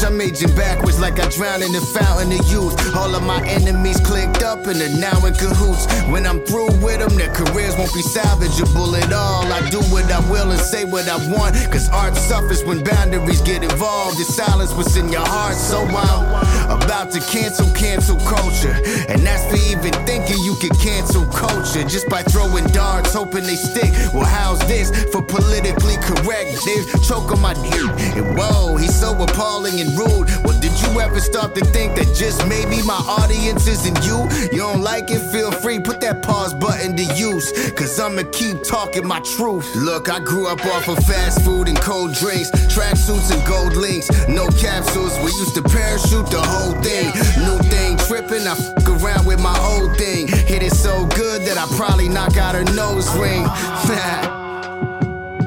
I'm 0.01 0.19
aging 0.19 0.57
backwards 0.57 0.99
like 0.99 1.21
I 1.21 1.29
drowned 1.29 1.63
in 1.63 1.73
the 1.73 1.81
fountain 1.93 2.33
of 2.33 2.41
youth. 2.51 2.75
All 2.97 3.15
of 3.15 3.23
my 3.23 3.45
enemies 3.47 4.01
clicked 4.01 4.43
up 4.43 4.67
and 4.67 4.81
are 4.81 4.97
now 4.97 5.27
in 5.27 5.35
cahoots. 5.35 5.85
When 6.09 6.25
I'm 6.27 6.41
through 6.49 6.73
with 6.81 7.01
them, 7.01 7.15
their 7.19 7.33
careers 7.35 7.77
won't 7.77 7.93
be 7.93 8.01
salvageable 8.01 8.97
at 8.97 9.13
all. 9.13 9.45
I 9.53 9.61
do 9.69 9.81
what 9.93 10.11
I 10.11 10.21
will 10.31 10.51
and 10.51 10.61
say 10.61 10.87
what 10.87 11.07
I 11.07 11.19
want. 11.31 11.55
Cause 11.71 11.91
art 11.91 12.17
suffers 12.17 12.65
when 12.65 12.83
boundaries 12.83 13.43
get 13.43 13.63
involved. 13.63 14.19
The 14.19 14.25
silence 14.25 14.73
what's 14.73 14.97
in 14.97 15.13
your 15.13 15.27
heart. 15.27 15.55
So 15.55 15.85
I'm 15.85 16.50
about 16.71 17.11
to 17.13 17.21
cancel 17.21 17.69
cancel 17.75 18.17
culture. 18.21 18.77
And 19.09 19.27
that's 19.27 19.45
for 19.51 19.59
even 19.71 19.93
thinking 20.07 20.39
you 20.45 20.55
can 20.61 20.71
cancel 20.79 21.27
culture 21.27 21.83
just 21.85 22.09
by 22.09 22.23
throwing 22.23 22.67
darts, 22.69 23.13
hoping 23.13 23.45
they 23.45 23.57
stick. 23.57 23.91
Well, 24.15 24.25
how's 24.25 24.61
this 24.69 24.91
for 25.13 25.23
politically 25.23 25.97
correct? 25.99 26.65
They 26.65 26.79
choke 27.03 27.33
on 27.33 27.41
my 27.41 27.55
dick. 27.55 27.91
And 28.17 28.39
whoa, 28.39 28.77
he's 28.77 28.95
so 28.95 29.13
appalling 29.21 29.81
and 29.81 29.91
rude. 29.99 30.29
Well, 30.45 30.59
did 30.61 30.73
you 30.83 31.01
ever 31.01 31.21
start 31.21 31.55
to 31.57 31.65
think 31.65 31.97
that 31.97 32.15
just 32.15 32.47
maybe 32.47 32.83
my 32.83 33.01
audience 33.19 33.67
isn't 33.67 34.05
you? 34.05 34.29
You 34.53 34.59
don't 34.59 34.83
like 34.83 35.11
it? 35.11 35.21
Feel 35.33 35.51
free, 35.51 35.81
put 35.81 36.01
that 36.03 36.23
pause 36.23 36.55
button 36.55 36.97
to 36.97 37.05
use. 37.15 37.51
Cause 37.73 37.99
I'ma 37.99 38.23
keep 38.33 38.63
talking 38.63 39.07
my 39.07 39.21
truth. 39.21 39.75
Look, 39.75 40.09
I 40.09 40.21
grew 40.21 40.47
up 40.47 40.65
off 40.67 40.89
of 40.89 40.99
fast 41.05 41.43
food 41.45 41.69
and 41.69 41.81
cold 41.81 42.15
drinks, 42.15 42.51
tracksuits 42.51 43.33
and 43.35 43.43
gold 43.47 43.77
links, 43.77 44.09
no 44.29 44.47
capsules. 44.49 45.17
We 45.19 45.33
used 45.43 45.55
to 45.55 45.63
parachute 45.63 46.31
the 46.31 46.41
whole 46.43 46.60
thing. 46.83 47.07
New 47.45 47.59
thing 47.69 47.97
tripping, 48.07 48.47
I 48.47 48.55
fuck 48.55 48.89
around 49.03 49.27
with 49.27 49.41
my 49.41 49.57
old 49.61 49.97
thing. 49.97 50.29
Hit 50.29 50.63
it 50.63 50.73
so 50.73 51.07
good 51.07 51.43
that 51.43 51.57
I 51.59 51.67
probably 51.77 52.09
knock 52.09 52.37
out 52.37 52.55
her 52.55 52.65
nose 52.75 53.09
ring. 53.17 53.45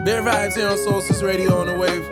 Bare 0.04 0.22
vibes 0.22 0.56
here 0.56 0.68
on 0.68 0.78
Soulstice 0.78 1.24
Radio 1.24 1.60
on 1.60 1.68
the 1.68 1.76
wave. 1.76 2.06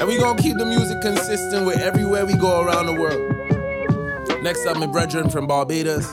And 0.00 0.08
we 0.08 0.18
gonna 0.18 0.40
keep 0.40 0.56
the 0.56 0.66
music 0.66 1.00
consistent 1.00 1.66
with 1.66 1.78
everywhere 1.78 2.26
we 2.26 2.34
go 2.34 2.62
around 2.62 2.86
the 2.86 2.94
world. 2.94 4.42
Next 4.42 4.66
up, 4.66 4.76
my 4.78 4.86
brethren 4.86 5.28
from 5.28 5.46
Barbados, 5.46 6.06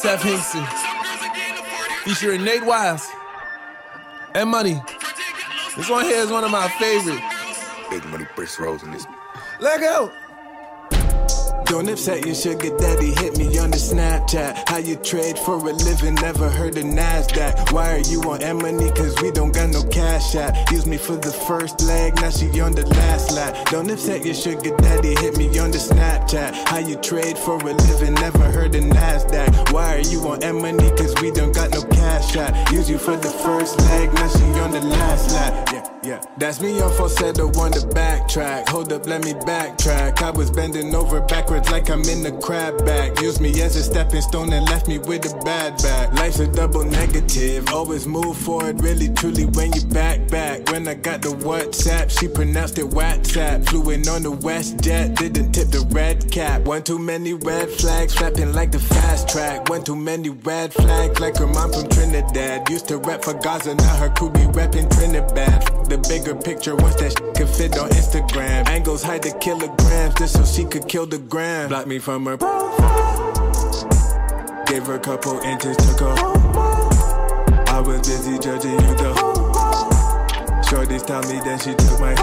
Teff 0.00 0.22
Hinkson, 0.22 0.64
featuring 2.04 2.42
Nate 2.44 2.64
Wiles 2.64 3.06
and 4.34 4.48
Money. 4.48 4.80
This 5.76 5.90
one 5.90 6.04
here 6.04 6.16
is 6.16 6.30
one 6.30 6.44
of 6.44 6.50
my 6.50 6.68
favorites. 6.78 7.22
Big 7.90 8.04
money 8.06 8.26
Briss 8.34 8.58
Rose 8.58 8.82
in 8.82 8.90
this. 8.90 9.06
Let 9.60 9.80
go. 9.80 10.12
Don't 11.64 11.88
upset 11.90 12.24
your 12.24 12.34
sugar 12.34 12.74
daddy, 12.78 13.10
hit 13.10 13.36
me 13.36 13.58
on 13.58 13.70
the 13.70 13.76
Snapchat. 13.76 14.68
How 14.68 14.78
you 14.78 14.96
trade 14.96 15.36
for 15.38 15.56
a 15.56 15.72
living, 15.72 16.14
never 16.14 16.48
heard 16.48 16.78
of 16.78 16.84
NASDAQ. 16.84 17.72
Why 17.72 17.92
are 17.92 17.98
you 17.98 18.22
on 18.22 18.40
M-Money? 18.40 18.90
Cause 18.92 19.20
we 19.20 19.30
don't 19.32 19.52
got 19.52 19.70
no 19.70 19.82
cash 19.90 20.36
out. 20.36 20.54
Use 20.70 20.86
me 20.86 20.96
for 20.96 21.16
the 21.16 21.32
first 21.32 21.82
leg, 21.82 22.14
now 22.16 22.30
she 22.30 22.46
on 22.60 22.72
the 22.72 22.86
last 22.86 23.32
lap. 23.32 23.66
Don't 23.66 23.90
upset 23.90 24.24
your 24.24 24.34
sugar 24.34 24.74
daddy, 24.76 25.14
hit 25.16 25.36
me 25.36 25.46
on 25.58 25.72
the 25.72 25.78
Snapchat. 25.78 26.54
How 26.68 26.78
you 26.78 26.96
trade 26.96 27.36
for 27.36 27.58
a 27.58 27.74
living, 27.74 28.14
never 28.14 28.44
heard 28.44 28.74
of 28.76 28.84
NASDAQ. 28.84 29.72
Why 29.72 29.96
are 29.96 30.08
you 30.08 30.26
on 30.28 30.42
M-Money? 30.42 30.88
Cause 30.96 31.14
we 31.20 31.32
don't 31.32 31.52
got 31.52 31.70
no 31.70 31.82
cash 31.82 32.36
out. 32.36 32.72
Use 32.72 32.88
you 32.88 32.96
for 32.96 33.16
the 33.16 33.30
first 33.30 33.78
leg, 33.80 34.14
now 34.14 34.28
she 34.28 34.44
on 34.60 34.70
the 34.70 34.80
last 34.80 35.34
lap. 35.34 35.68
Yeah. 35.72 35.97
Yeah, 36.08 36.22
that's 36.38 36.62
me 36.62 36.80
on 36.80 36.90
falsetto 36.94 37.48
on 37.60 37.70
the 37.70 37.86
backtrack. 37.94 38.66
Hold 38.70 38.94
up, 38.94 39.04
let 39.04 39.22
me 39.26 39.34
backtrack. 39.34 40.22
I 40.22 40.30
was 40.30 40.50
bending 40.50 40.94
over 40.94 41.20
backwards 41.20 41.70
like 41.70 41.90
I'm 41.90 42.00
in 42.00 42.22
the 42.22 42.32
crab 42.40 42.82
bag. 42.86 43.20
Used 43.20 43.42
me 43.42 43.50
as 43.60 43.76
a 43.76 43.82
stepping 43.82 44.22
stone 44.22 44.50
and 44.54 44.64
left 44.70 44.88
me 44.88 44.96
with 44.96 45.30
a 45.30 45.36
bad 45.44 45.76
back. 45.82 46.14
Life's 46.14 46.38
a 46.38 46.50
double 46.50 46.82
negative. 46.82 47.68
Always 47.68 48.06
move 48.06 48.38
forward, 48.38 48.82
really 48.82 49.12
truly 49.12 49.44
when 49.52 49.70
you 49.74 49.84
back 49.84 50.26
back. 50.28 50.70
When 50.70 50.88
I 50.88 50.94
got 50.94 51.20
the 51.20 51.28
WhatsApp, 51.28 52.08
she 52.18 52.26
pronounced 52.26 52.78
it 52.78 52.86
WhatsApp. 52.86 53.68
Flew 53.68 53.90
in 53.90 54.08
on 54.08 54.22
the 54.22 54.32
WestJet, 54.32 55.14
didn't 55.14 55.52
tip 55.52 55.68
the 55.68 55.86
red 55.90 56.32
cap. 56.32 56.62
One 56.62 56.82
too 56.84 56.98
many 56.98 57.34
red 57.34 57.68
flags, 57.68 58.14
flapping 58.14 58.54
like 58.54 58.72
the 58.72 58.78
fast 58.78 59.28
track. 59.28 59.68
One 59.68 59.84
too 59.84 59.96
many 59.96 60.30
red 60.30 60.72
flags, 60.72 61.20
like 61.20 61.36
her 61.36 61.46
mom 61.46 61.70
from 61.70 61.86
Trinidad. 61.90 62.70
Used 62.70 62.88
to 62.88 62.96
rap 62.96 63.22
for 63.24 63.34
Gaza, 63.34 63.74
now 63.74 63.96
her 63.96 64.08
crew 64.08 64.30
be 64.30 64.46
rapping 64.46 64.88
Trinidad. 64.88 65.66
The 65.90 65.97
bigger 65.98 66.34
picture 66.34 66.76
once 66.76 66.96
that 66.96 67.12
shit 67.12 67.34
could 67.34 67.48
fit 67.48 67.78
on 67.78 67.90
Instagram. 67.90 68.68
Angles 68.68 69.02
hide 69.02 69.22
the 69.22 69.32
kilograms 69.40 70.14
just 70.14 70.34
so 70.34 70.44
she 70.44 70.64
could 70.64 70.88
kill 70.88 71.06
the 71.06 71.18
gram. 71.18 71.68
Block 71.68 71.86
me 71.86 71.98
from 71.98 72.26
her. 72.26 72.36
Gave 74.66 74.86
her 74.86 74.94
a 74.94 75.00
couple 75.00 75.38
inches, 75.40 75.76
took 75.76 76.00
her. 76.00 76.14
I 77.68 77.80
was 77.80 78.00
busy 78.00 78.38
judging 78.38 78.72
you 78.72 78.94
the 78.96 79.14
Shorties 80.68 81.06
tell 81.06 81.22
me 81.22 81.40
that 81.40 81.62
she 81.62 81.74
took 81.74 82.00
my 82.00 82.14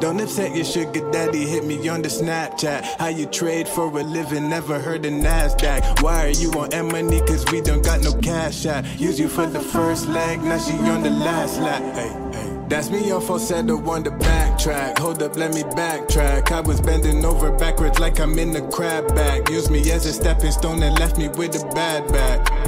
don't 0.00 0.20
upset 0.20 0.54
your 0.54 0.64
sugar 0.64 1.10
daddy, 1.10 1.46
hit 1.46 1.64
me 1.64 1.88
on 1.88 2.02
the 2.02 2.08
Snapchat. 2.08 2.84
How 2.98 3.08
you 3.08 3.26
trade 3.26 3.68
for 3.68 3.86
a 3.86 4.02
living, 4.02 4.48
never 4.48 4.78
heard 4.78 5.04
of 5.04 5.12
NASDAQ. 5.12 6.02
Why 6.02 6.26
are 6.26 6.30
you 6.30 6.50
on 6.52 6.72
M-Money? 6.72 7.20
Cause 7.20 7.44
we 7.50 7.60
don't 7.60 7.84
got 7.84 8.02
no 8.02 8.12
cash 8.14 8.66
out. 8.66 8.84
Use 8.98 9.18
you 9.18 9.28
for 9.28 9.46
the 9.46 9.60
first 9.60 10.08
leg, 10.08 10.42
now 10.42 10.58
she 10.58 10.72
on 10.72 11.02
the 11.02 11.10
last 11.10 11.60
lap. 11.60 11.82
Hey, 11.94 12.08
hey. 12.32 12.58
That's 12.68 12.90
me 12.90 13.10
on 13.10 13.22
falsetto 13.22 13.78
on 13.90 14.02
the 14.02 14.10
backtrack. 14.10 14.98
Hold 14.98 15.22
up, 15.22 15.36
let 15.36 15.54
me 15.54 15.62
backtrack. 15.62 16.52
I 16.52 16.60
was 16.60 16.82
bending 16.82 17.24
over 17.24 17.50
backwards 17.50 17.98
like 17.98 18.20
I'm 18.20 18.38
in 18.38 18.52
the 18.52 18.60
crab 18.60 19.14
bag. 19.14 19.48
Use 19.48 19.70
me 19.70 19.90
as 19.90 20.04
a 20.04 20.12
stepping 20.12 20.52
stone 20.52 20.82
and 20.82 20.98
left 20.98 21.16
me 21.16 21.28
with 21.28 21.56
a 21.56 21.66
bad 21.74 22.06
back. 22.12 22.67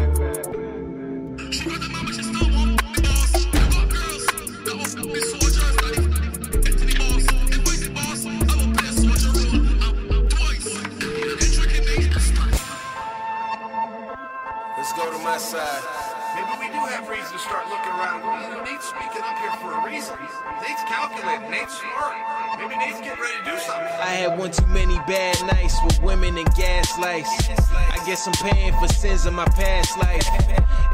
Bad 25.10 25.44
nights 25.44 25.74
with 25.84 26.00
women 26.02 26.38
and 26.38 26.46
gaslights. 26.54 27.28
I 27.68 27.98
guess 28.06 28.28
I'm 28.28 28.48
paying 28.48 28.72
for 28.78 28.86
sins 28.86 29.26
of 29.26 29.34
my 29.34 29.44
past 29.44 29.98
life. 29.98 30.24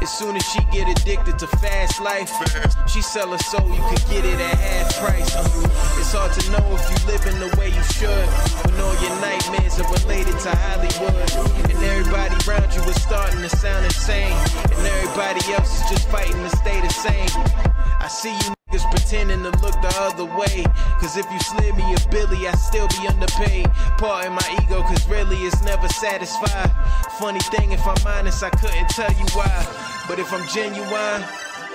As 0.01 0.09
soon 0.09 0.35
as 0.35 0.43
she 0.43 0.59
get 0.71 0.89
addicted 0.89 1.37
to 1.37 1.45
fast 1.61 2.01
life, 2.01 2.31
she 2.89 3.03
sell 3.03 3.31
her 3.31 3.37
soul, 3.37 3.69
you 3.69 3.83
could 3.89 4.03
get 4.09 4.25
it 4.25 4.39
at 4.39 4.57
half 4.57 4.97
price. 4.97 5.29
It's 5.99 6.11
hard 6.13 6.33
to 6.33 6.49
know 6.49 6.65
if 6.73 6.81
you 6.89 6.97
living 7.05 7.37
the 7.37 7.55
way 7.57 7.69
you 7.69 7.83
should. 7.93 8.27
When 8.65 8.81
all 8.81 8.97
your 9.05 9.13
nightmares 9.21 9.77
are 9.79 9.91
related 10.01 10.33
to 10.39 10.49
Hollywood. 10.65 11.69
And 11.69 11.77
everybody 11.77 12.33
around 12.49 12.73
you 12.73 12.81
is 12.89 12.99
starting 12.99 13.41
to 13.41 13.49
sound 13.49 13.85
insane. 13.85 14.33
And 14.65 14.81
everybody 14.97 15.53
else 15.53 15.77
is 15.77 15.89
just 15.91 16.09
fighting 16.09 16.41
to 16.41 16.49
stay 16.57 16.81
the 16.81 16.89
same. 16.89 17.29
I 18.01 18.07
see 18.09 18.33
you 18.33 18.56
niggas 18.67 18.89
pretending 18.91 19.43
to 19.43 19.51
look 19.61 19.73
the 19.81 19.93
other 19.99 20.25
way. 20.25 20.63
Cause 20.99 21.17
if 21.17 21.25
you 21.31 21.39
slid 21.39 21.75
me 21.75 21.93
a 21.93 22.09
Billy, 22.09 22.47
I'd 22.47 22.57
still 22.57 22.87
be 22.87 23.07
underpaid. 23.07 23.65
Part 23.97 23.99
Pardon 23.99 24.33
my 24.33 24.59
ego, 24.63 24.81
cause 24.83 25.07
really 25.07 25.37
it's 25.37 25.61
never 25.63 25.87
satisfied. 25.89 26.71
Funny 27.19 27.39
thing, 27.51 27.71
if 27.71 27.85
I'm 27.85 28.07
honest, 28.07 28.43
I 28.43 28.49
couldn't 28.49 28.89
tell 28.89 29.11
you 29.11 29.25
why. 29.33 30.05
But 30.07 30.19
if 30.19 30.31
I'm 30.31 30.47
genuine, 30.49 31.21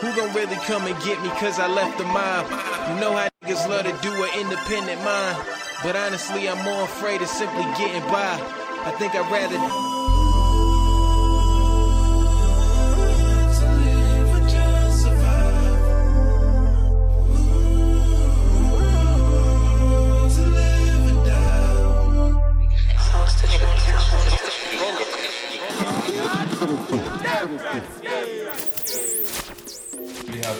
who 0.00 0.14
gon' 0.16 0.34
really 0.34 0.56
come 0.66 0.86
and 0.86 0.96
get 1.02 1.20
me 1.22 1.28
cause 1.40 1.58
I 1.58 1.68
left 1.68 1.98
the 1.98 2.04
mob? 2.04 2.46
You 2.88 3.00
know 3.00 3.16
how 3.16 3.28
niggas 3.42 3.68
love 3.68 3.84
to 3.84 3.94
do 4.02 4.12
an 4.12 4.30
independent 4.40 5.02
mind. 5.04 5.38
But 5.82 5.96
honestly, 5.96 6.48
I'm 6.48 6.62
more 6.64 6.84
afraid 6.84 7.22
of 7.22 7.28
simply 7.28 7.64
getting 7.76 8.02
by. 8.10 8.38
I 8.84 8.94
think 8.98 9.14
I'd 9.14 9.30
rather. 9.30 10.21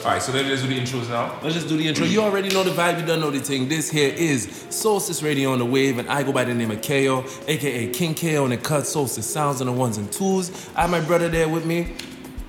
Alright, 0.00 0.22
so 0.22 0.32
let's 0.32 0.48
just 0.48 0.62
do 0.64 0.68
the 0.68 0.80
intros 0.80 1.08
now. 1.08 1.38
Let's 1.42 1.54
just 1.54 1.68
do 1.68 1.76
the 1.76 1.86
intro. 1.86 2.04
You 2.04 2.22
already 2.22 2.48
know 2.48 2.62
the 2.64 2.70
vibe, 2.70 2.98
you 3.00 3.06
don't 3.06 3.20
know 3.20 3.30
the 3.30 3.40
thing. 3.40 3.68
This 3.68 3.90
here 3.90 4.12
is 4.12 4.46
Soulstice 4.46 5.22
Radio 5.22 5.52
on 5.52 5.58
the 5.58 5.64
Wave, 5.66 5.98
and 5.98 6.08
I 6.08 6.22
go 6.22 6.32
by 6.32 6.44
the 6.44 6.54
name 6.54 6.70
of 6.70 6.80
KAYO, 6.80 7.24
aka 7.48 7.86
King 7.92 8.14
KAYO, 8.14 8.44
and 8.44 8.52
it 8.52 8.64
cuts 8.64 8.94
Soulstice 8.94 9.22
sounds 9.24 9.60
on 9.60 9.66
the 9.68 9.72
ones 9.72 9.98
and 9.98 10.10
twos. 10.12 10.50
I 10.74 10.82
have 10.82 10.90
my 10.90 11.00
brother 11.00 11.28
there 11.28 11.48
with 11.48 11.64
me. 11.66 11.94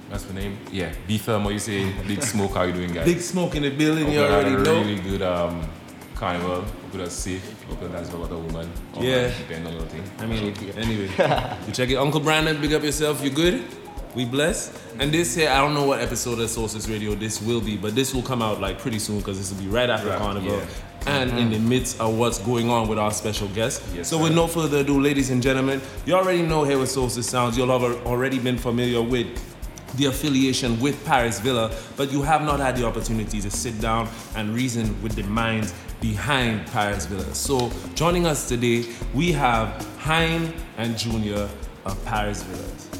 That's 0.09 0.23
the 0.23 0.33
name. 0.33 0.57
Yeah, 0.71 0.93
B 1.07 1.17
Firm, 1.17 1.43
what 1.43 1.53
you 1.53 1.59
say? 1.59 1.91
Big 2.07 2.21
Smoke, 2.23 2.51
how 2.53 2.63
you 2.63 2.73
doing, 2.73 2.93
guys? 2.93 3.05
Big 3.05 3.19
Smoke 3.19 3.55
in 3.55 3.63
the 3.63 3.69
building, 3.71 4.05
Hope 4.05 4.13
you 4.13 4.19
already 4.21 4.55
a 4.55 4.57
know. 4.59 4.79
really 4.81 4.99
good 4.99 5.21
um, 5.21 5.67
carnival. 6.15 6.63
It 6.93 6.99
was 6.99 7.13
safe. 7.13 7.63
Hope 7.67 7.81
it 7.81 7.91
that's 7.91 8.09
about 8.09 8.31
a 8.31 8.37
woman. 8.37 8.69
Yeah. 8.99 9.31
Depending 9.37 9.73
on 9.73 9.79
your 9.79 9.87
thing. 9.87 10.03
I 10.19 10.25
mean, 10.25 10.55
anyway, 10.77 11.57
you 11.67 11.73
check 11.73 11.89
it. 11.89 11.95
Uncle 11.95 12.19
Brandon, 12.19 12.59
big 12.61 12.73
up 12.73 12.83
yourself. 12.83 13.23
You 13.23 13.31
good? 13.31 13.63
We 14.15 14.25
blessed. 14.25 14.71
And 14.99 15.11
this 15.11 15.35
here, 15.35 15.49
I 15.49 15.57
don't 15.59 15.73
know 15.73 15.85
what 15.87 15.99
episode 15.99 16.39
of 16.39 16.49
Sources 16.49 16.89
Radio 16.89 17.15
this 17.15 17.41
will 17.41 17.61
be, 17.61 17.77
but 17.77 17.95
this 17.95 18.13
will 18.13 18.21
come 18.21 18.41
out 18.43 18.61
like 18.61 18.77
pretty 18.77 18.99
soon 18.99 19.17
because 19.19 19.39
this 19.39 19.51
will 19.51 19.63
be 19.63 19.69
right 19.69 19.89
after 19.89 20.09
Right, 20.09 20.19
Carnival 20.19 20.57
yeah. 20.57 20.65
and 21.07 21.31
in 21.39 21.49
the 21.49 21.57
midst 21.57 21.99
of 21.99 22.15
what's 22.17 22.37
going 22.37 22.69
on 22.69 22.87
with 22.87 22.99
our 22.99 23.11
special 23.11 23.47
guest. 23.49 23.81
Yes, 23.95 24.09
so, 24.09 24.17
sir. 24.17 24.23
with 24.23 24.35
no 24.35 24.45
further 24.47 24.77
ado, 24.79 25.01
ladies 25.01 25.31
and 25.31 25.41
gentlemen, 25.41 25.81
you 26.05 26.13
already 26.13 26.43
know 26.43 26.63
here 26.63 26.77
with 26.77 26.89
Soulstice 26.89 27.23
Sounds, 27.23 27.57
you'll 27.57 27.67
have 27.79 28.05
already 28.05 28.37
been 28.37 28.57
familiar 28.57 29.01
with 29.01 29.27
the 29.97 30.05
affiliation 30.05 30.79
with 30.79 31.03
Paris 31.05 31.39
Villa, 31.39 31.71
but 31.97 32.11
you 32.11 32.21
have 32.21 32.43
not 32.43 32.59
had 32.59 32.75
the 32.75 32.85
opportunity 32.85 33.41
to 33.41 33.49
sit 33.49 33.79
down 33.81 34.07
and 34.35 34.53
reason 34.53 34.99
with 35.01 35.13
the 35.15 35.23
minds 35.23 35.73
behind 36.01 36.65
Paris 36.67 37.05
Villa. 37.07 37.33
So, 37.33 37.71
joining 37.95 38.27
us 38.27 38.47
today, 38.47 38.85
we 39.13 39.31
have 39.31 39.69
Hein 39.99 40.53
and 40.77 40.97
Junior 40.97 41.49
of 41.85 42.05
Paris 42.05 42.43
Villas. 42.43 42.92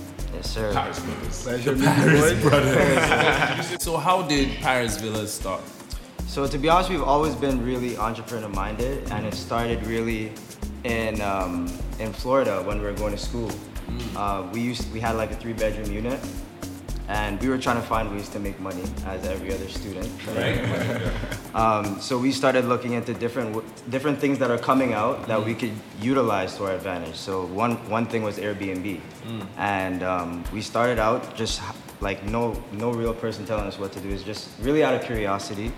Yes, 0.44 0.52
sir. 0.52 0.74
Paris 0.74 1.00
Brothers. 1.00 1.44
Pleasure 1.44 1.74
The 1.74 1.86
Paris 1.86 2.42
Brothers. 2.42 3.82
so, 3.82 3.96
how 3.96 4.24
did 4.24 4.50
Paris 4.58 4.98
Villas 4.98 5.34
start? 5.34 5.62
So 6.28 6.46
to 6.48 6.58
be 6.58 6.68
honest, 6.68 6.90
we've 6.90 7.02
always 7.02 7.34
been 7.34 7.64
really 7.64 7.96
entrepreneur 7.96 8.50
minded, 8.50 9.10
and 9.12 9.26
it 9.26 9.36
started 9.36 9.86
really 9.88 10.34
in 10.84 11.22
um, 11.22 11.72
in 12.00 12.12
Florida 12.12 12.62
when 12.64 12.80
we 12.80 12.84
were 12.84 12.94
going 12.94 13.14
to 13.14 13.18
school. 13.18 13.52
Uh, 14.18 14.46
we 14.52 14.60
used 14.60 14.92
we 14.92 15.00
had 15.00 15.16
like 15.16 15.32
a 15.32 15.36
three 15.36 15.54
bedroom 15.54 15.90
unit, 15.90 16.20
and 17.14 17.40
we 17.42 17.48
were 17.48 17.60
trying 17.60 17.76
to 17.76 17.88
find 17.88 18.10
ways 18.12 18.28
to 18.30 18.40
make 18.40 18.60
money 18.60 18.84
as 19.06 19.24
every 19.26 19.54
other 19.54 19.70
student. 19.70 20.10
Um, 21.54 22.02
so 22.02 22.18
we 22.18 22.32
started 22.32 22.66
looking 22.66 22.94
into 22.94 23.14
different 23.14 23.50
different 23.92 24.18
things 24.18 24.40
that 24.40 24.50
are 24.50 24.58
coming 24.58 24.94
out 24.94 25.28
that 25.28 25.40
we 25.46 25.54
could 25.54 25.76
utilize 26.02 26.56
to 26.58 26.66
our 26.66 26.72
advantage. 26.74 27.14
So 27.14 27.46
one 27.46 27.74
one 27.98 28.08
thing 28.08 28.24
was 28.24 28.40
Airbnb, 28.40 29.00
and 29.58 30.02
um, 30.02 30.44
we 30.52 30.62
started 30.64 30.98
out 30.98 31.36
just 31.36 31.62
like 32.02 32.26
no 32.26 32.58
no 32.72 32.90
real 32.92 33.14
person 33.14 33.46
telling 33.46 33.68
us 33.68 33.78
what 33.78 33.92
to 33.92 34.00
do. 34.00 34.10
It's 34.10 34.24
just 34.24 34.50
really 34.66 34.84
out 34.84 34.96
of 34.96 35.04
curiosity, 35.04 35.72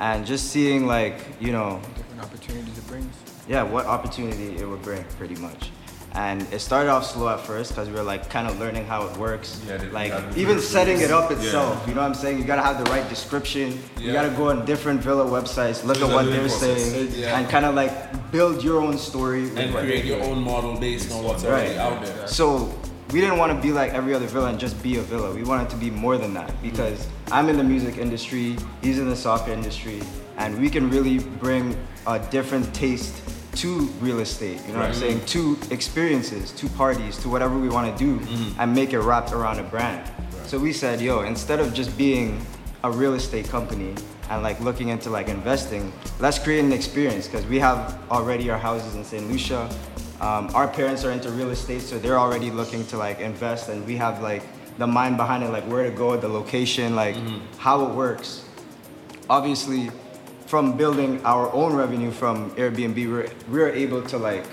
and 0.00 0.26
just 0.26 0.50
seeing 0.50 0.88
like 0.88 1.16
you 1.38 1.52
know 1.52 1.80
different 1.94 2.22
opportunities 2.26 2.76
it 2.76 2.86
brings. 2.88 3.14
yeah, 3.46 3.62
what 3.62 3.86
opportunity 3.86 4.56
it 4.58 4.66
would 4.68 4.82
bring, 4.82 5.04
pretty 5.20 5.36
much. 5.36 5.70
And 6.14 6.42
it 6.52 6.58
started 6.58 6.90
off 6.90 7.06
slow 7.06 7.28
at 7.30 7.40
first 7.40 7.70
because 7.70 7.88
we 7.88 7.94
were 7.94 8.02
like 8.02 8.28
kind 8.28 8.46
of 8.46 8.58
learning 8.58 8.84
how 8.84 9.06
it 9.06 9.16
works. 9.16 9.60
Yeah, 9.66 9.82
like 9.92 10.12
even 10.36 10.60
setting 10.60 11.00
it 11.00 11.10
up 11.10 11.30
itself. 11.30 11.78
Yeah. 11.80 11.88
You 11.88 11.94
know 11.94 12.02
what 12.02 12.08
I'm 12.08 12.14
saying? 12.14 12.38
You 12.38 12.44
gotta 12.44 12.62
have 12.62 12.84
the 12.84 12.90
right 12.90 13.08
description. 13.08 13.80
Yeah. 13.96 14.06
You 14.06 14.12
gotta 14.12 14.30
go 14.30 14.50
on 14.50 14.66
different 14.66 15.00
villa 15.00 15.24
websites, 15.24 15.84
look 15.84 15.98
at 15.98 16.12
what 16.12 16.26
they're 16.26 16.40
process. 16.40 16.90
saying, 16.90 17.24
and 17.24 17.48
kind 17.48 17.64
of 17.64 17.74
like 17.74 18.30
build 18.30 18.62
your 18.62 18.82
own 18.82 18.98
story. 18.98 19.48
And 19.56 19.74
create 19.74 20.04
your 20.04 20.22
own 20.22 20.42
model 20.42 20.78
based 20.78 21.12
on 21.12 21.24
what's 21.24 21.44
already 21.44 21.78
out 21.78 22.04
there. 22.04 22.28
So 22.28 22.78
we 23.12 23.20
didn't 23.20 23.38
want 23.38 23.52
to 23.52 23.60
be 23.60 23.72
like 23.72 23.92
every 23.92 24.12
other 24.14 24.26
villa 24.26 24.48
and 24.48 24.58
just 24.58 24.82
be 24.82 24.98
a 24.98 25.02
villa. 25.02 25.34
We 25.34 25.44
wanted 25.44 25.70
to 25.70 25.76
be 25.76 25.90
more 25.90 26.18
than 26.18 26.34
that 26.34 26.50
because 26.62 27.08
I'm 27.30 27.48
in 27.48 27.56
the 27.56 27.64
music 27.64 27.96
industry, 27.96 28.56
he's 28.82 28.98
in 28.98 29.08
the 29.08 29.16
soccer 29.16 29.52
industry, 29.52 30.02
and 30.36 30.58
we 30.60 30.68
can 30.68 30.90
really 30.90 31.18
bring 31.18 31.76
a 32.06 32.18
different 32.18 32.72
taste 32.74 33.22
to 33.56 33.80
real 34.00 34.20
estate. 34.20 34.60
You 34.66 34.72
know 34.72 34.80
what 34.80 34.88
I'm 34.88 34.94
saying? 34.94 35.24
To 35.26 35.58
experiences, 35.70 36.52
to 36.52 36.68
parties, 36.70 37.18
to 37.18 37.28
whatever 37.28 37.58
we 37.58 37.68
want 37.68 37.96
to 37.96 38.04
do, 38.04 38.24
and 38.58 38.74
make 38.74 38.92
it 38.92 39.00
wrapped 39.00 39.32
around 39.32 39.58
a 39.58 39.62
brand. 39.62 40.10
So 40.46 40.58
we 40.58 40.72
said, 40.72 41.00
yo, 41.00 41.20
instead 41.22 41.60
of 41.60 41.72
just 41.74 41.96
being 41.96 42.44
a 42.84 42.90
real 42.90 43.14
estate 43.14 43.48
company 43.48 43.94
and 44.30 44.42
like 44.42 44.58
looking 44.60 44.88
into 44.88 45.10
like 45.10 45.28
investing, 45.28 45.92
let's 46.18 46.38
create 46.38 46.64
an 46.64 46.72
experience 46.72 47.26
because 47.28 47.46
we 47.46 47.58
have 47.58 47.98
already 48.10 48.50
our 48.50 48.58
houses 48.58 48.94
in 48.96 49.04
St. 49.04 49.30
Lucia. 49.30 49.68
Um, 50.20 50.50
our 50.54 50.68
parents 50.68 51.04
are 51.04 51.10
into 51.10 51.30
real 51.30 51.50
estate, 51.50 51.82
so 51.82 51.98
they're 51.98 52.18
already 52.18 52.50
looking 52.50 52.86
to 52.86 52.96
like 52.96 53.20
invest, 53.20 53.68
and 53.68 53.84
we 53.86 53.96
have 53.96 54.22
like 54.22 54.42
the 54.78 54.86
mind 54.86 55.16
behind 55.16 55.42
it, 55.44 55.50
like 55.50 55.64
where 55.64 55.84
to 55.84 55.90
go, 55.90 56.16
the 56.16 56.28
location, 56.28 56.96
like 56.96 57.16
how 57.58 57.84
it 57.84 57.94
works. 57.94 58.44
Obviously, 59.28 59.90
from 60.52 60.76
building 60.76 61.18
our 61.24 61.50
own 61.54 61.72
revenue 61.72 62.10
from 62.10 62.50
Airbnb, 62.56 62.94
we're, 63.10 63.30
we're 63.48 63.70
able 63.70 64.02
to 64.02 64.18
like 64.18 64.44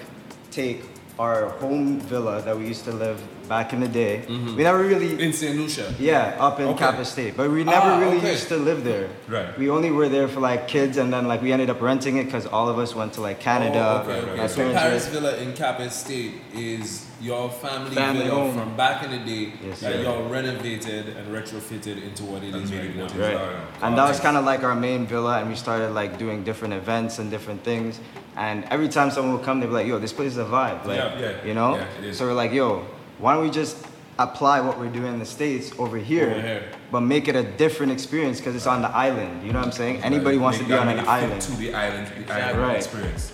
take 0.50 0.82
our 1.20 1.50
home 1.60 2.00
villa 2.00 2.42
that 2.42 2.58
we 2.58 2.66
used 2.66 2.86
to 2.86 2.94
live 2.94 3.20
back 3.50 3.74
in 3.74 3.82
the 3.82 3.88
day. 3.90 4.24
We 4.30 4.64
never 4.64 4.82
really 4.82 5.22
in 5.22 5.34
St. 5.34 5.58
Lucia. 5.58 5.94
Yeah, 6.00 6.38
up 6.40 6.62
in 6.62 6.68
Okay. 6.68 6.80
Cap 6.80 7.00
Estate, 7.00 7.36
but 7.36 7.52
we 7.52 7.66
never 7.66 7.90
Ah, 7.92 8.00
really 8.00 8.20
okay. 8.20 8.32
used 8.32 8.48
to 8.48 8.56
live 8.56 8.86
there. 8.86 9.10
Right. 9.28 9.52
We 9.60 9.70
only 9.70 9.92
were 9.92 10.08
there 10.08 10.30
for 10.30 10.40
like 10.40 10.70
kids, 10.70 10.96
and 10.96 11.12
then 11.12 11.28
like 11.28 11.42
we 11.42 11.52
ended 11.52 11.70
up 11.70 11.82
renting 11.82 12.16
it 12.16 12.24
because 12.32 12.46
all 12.46 12.70
of 12.70 12.80
us 12.80 12.96
went 12.96 13.12
to 13.16 13.22
like 13.22 13.42
Canada. 13.42 13.84
Oh, 14.08 14.10
okay, 14.10 14.22
okay. 14.22 14.38
My 14.38 14.48
So 14.48 14.72
Paris 14.72 15.04
were- 15.08 15.20
Villa 15.20 15.36
in 15.44 15.52
Cap 15.54 15.82
Estate 15.82 16.36
is 16.54 17.09
your 17.21 17.49
family, 17.49 17.95
Family 17.95 18.23
villa 18.25 18.41
owned. 18.45 18.53
from 18.60 18.75
back 18.77 19.03
in 19.03 19.12
the 19.12 19.17
day 19.19 19.53
Yes, 19.65 19.82
that 19.82 20.01
y'all 20.03 20.27
renovated 20.29 21.10
and 21.10 21.27
retrofitted 21.36 22.01
into 22.03 22.23
what 22.23 22.43
it 22.43 22.55
is 22.55 22.71
really 22.71 22.89
what 22.99 23.12
it 23.12 23.17
is. 23.17 23.36
Right. 23.36 23.58
And 23.82 23.97
that 23.97 24.08
was 24.08 24.19
kind 24.19 24.38
of 24.38 24.45
like 24.45 24.63
our 24.63 24.75
main 24.75 25.05
villa, 25.05 25.39
and 25.39 25.49
we 25.49 25.55
started 25.55 25.89
like 25.91 26.17
doing 26.17 26.43
different 26.43 26.73
events 26.73 27.19
and 27.19 27.29
different 27.29 27.63
things. 27.63 27.99
And 28.38 28.63
every 28.65 28.88
time 28.88 29.12
someone 29.12 29.36
would 29.36 29.43
come, 29.45 29.60
they'd 29.60 29.65
be 29.67 29.73
like, 29.73 29.88
"Yo, 29.88 29.99
this 29.99 30.13
place 30.13 30.32
is 30.32 30.38
a 30.38 30.45
vibe." 30.45 30.86
Like, 30.86 30.97
Yeah, 30.97 31.19
yeah, 31.19 31.43
you 31.45 31.53
know. 31.53 31.75
yeah, 31.75 31.86
it 31.99 32.05
is. 32.05 32.17
So 32.17 32.25
we're 32.25 32.34
like, 32.34 32.53
"Yo, 32.53 32.86
why 33.17 33.34
don't 33.34 33.43
we 33.43 33.49
just 33.49 33.75
apply 34.17 34.60
what 34.62 34.77
we're 34.79 34.89
doing 34.89 35.13
in 35.13 35.19
the 35.19 35.25
states 35.25 35.71
over 35.79 35.97
here, 35.97 36.29
Over 36.32 36.41
here. 36.41 36.63
but 36.91 37.01
make 37.01 37.27
it 37.27 37.36
a 37.36 37.43
different 37.43 37.91
experience 37.91 38.38
because 38.39 38.55
it's 38.55 38.67
on 38.67 38.82
the 38.82 38.89
island." 38.89 39.43
You 39.45 39.51
know 39.51 39.60
what 39.60 39.65
I'm 39.65 39.71
saying? 39.73 40.03
Anybody 40.03 40.38
wants 40.38 40.60
to 40.60 40.63
be 40.65 40.73
on 40.73 40.88
an 40.88 41.05
island. 41.08 41.41
To 41.41 41.51
the 41.58 41.73
island, 41.73 42.08
the 42.27 42.34
island 42.34 42.60
Right. 42.62 42.77
experience. 42.77 43.32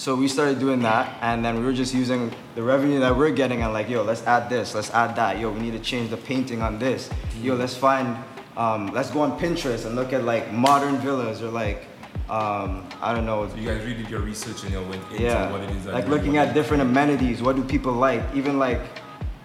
So 0.00 0.16
we 0.16 0.28
started 0.28 0.58
doing 0.58 0.80
that, 0.80 1.18
and 1.20 1.44
then 1.44 1.58
we 1.58 1.62
were 1.62 1.74
just 1.74 1.92
using 1.92 2.32
the 2.54 2.62
revenue 2.62 3.00
that 3.00 3.14
we're 3.14 3.32
getting 3.32 3.60
and 3.60 3.74
like, 3.74 3.90
yo, 3.90 4.02
let's 4.02 4.22
add 4.22 4.48
this, 4.48 4.74
let's 4.74 4.88
add 4.92 5.14
that. 5.16 5.38
Yo, 5.38 5.50
we 5.50 5.60
need 5.60 5.72
to 5.72 5.78
change 5.78 6.08
the 6.08 6.16
painting 6.16 6.62
on 6.62 6.78
this. 6.78 7.10
Yo, 7.42 7.54
let's 7.54 7.76
find, 7.76 8.16
um, 8.56 8.86
let's 8.94 9.10
go 9.10 9.20
on 9.20 9.38
Pinterest 9.38 9.84
and 9.84 9.96
look 9.96 10.14
at 10.14 10.24
like 10.24 10.54
modern 10.54 10.96
villas 11.00 11.42
or 11.42 11.50
like, 11.50 11.86
um, 12.30 12.88
I 13.02 13.12
don't 13.14 13.26
know. 13.26 13.44
You 13.54 13.66
guys 13.68 13.84
really 13.84 13.98
did 13.98 14.08
your 14.08 14.20
research 14.20 14.62
and 14.62 14.72
you 14.72 14.80
went 14.80 15.02
into 15.10 15.22
Yeah, 15.22 15.52
what 15.52 15.60
it 15.60 15.68
is. 15.68 15.84
like 15.84 16.08
looking 16.08 16.38
at 16.38 16.54
different 16.54 16.80
amenities. 16.80 17.42
What 17.42 17.56
do 17.56 17.62
people 17.62 17.92
like? 17.92 18.22
Even 18.34 18.58
like, 18.58 18.80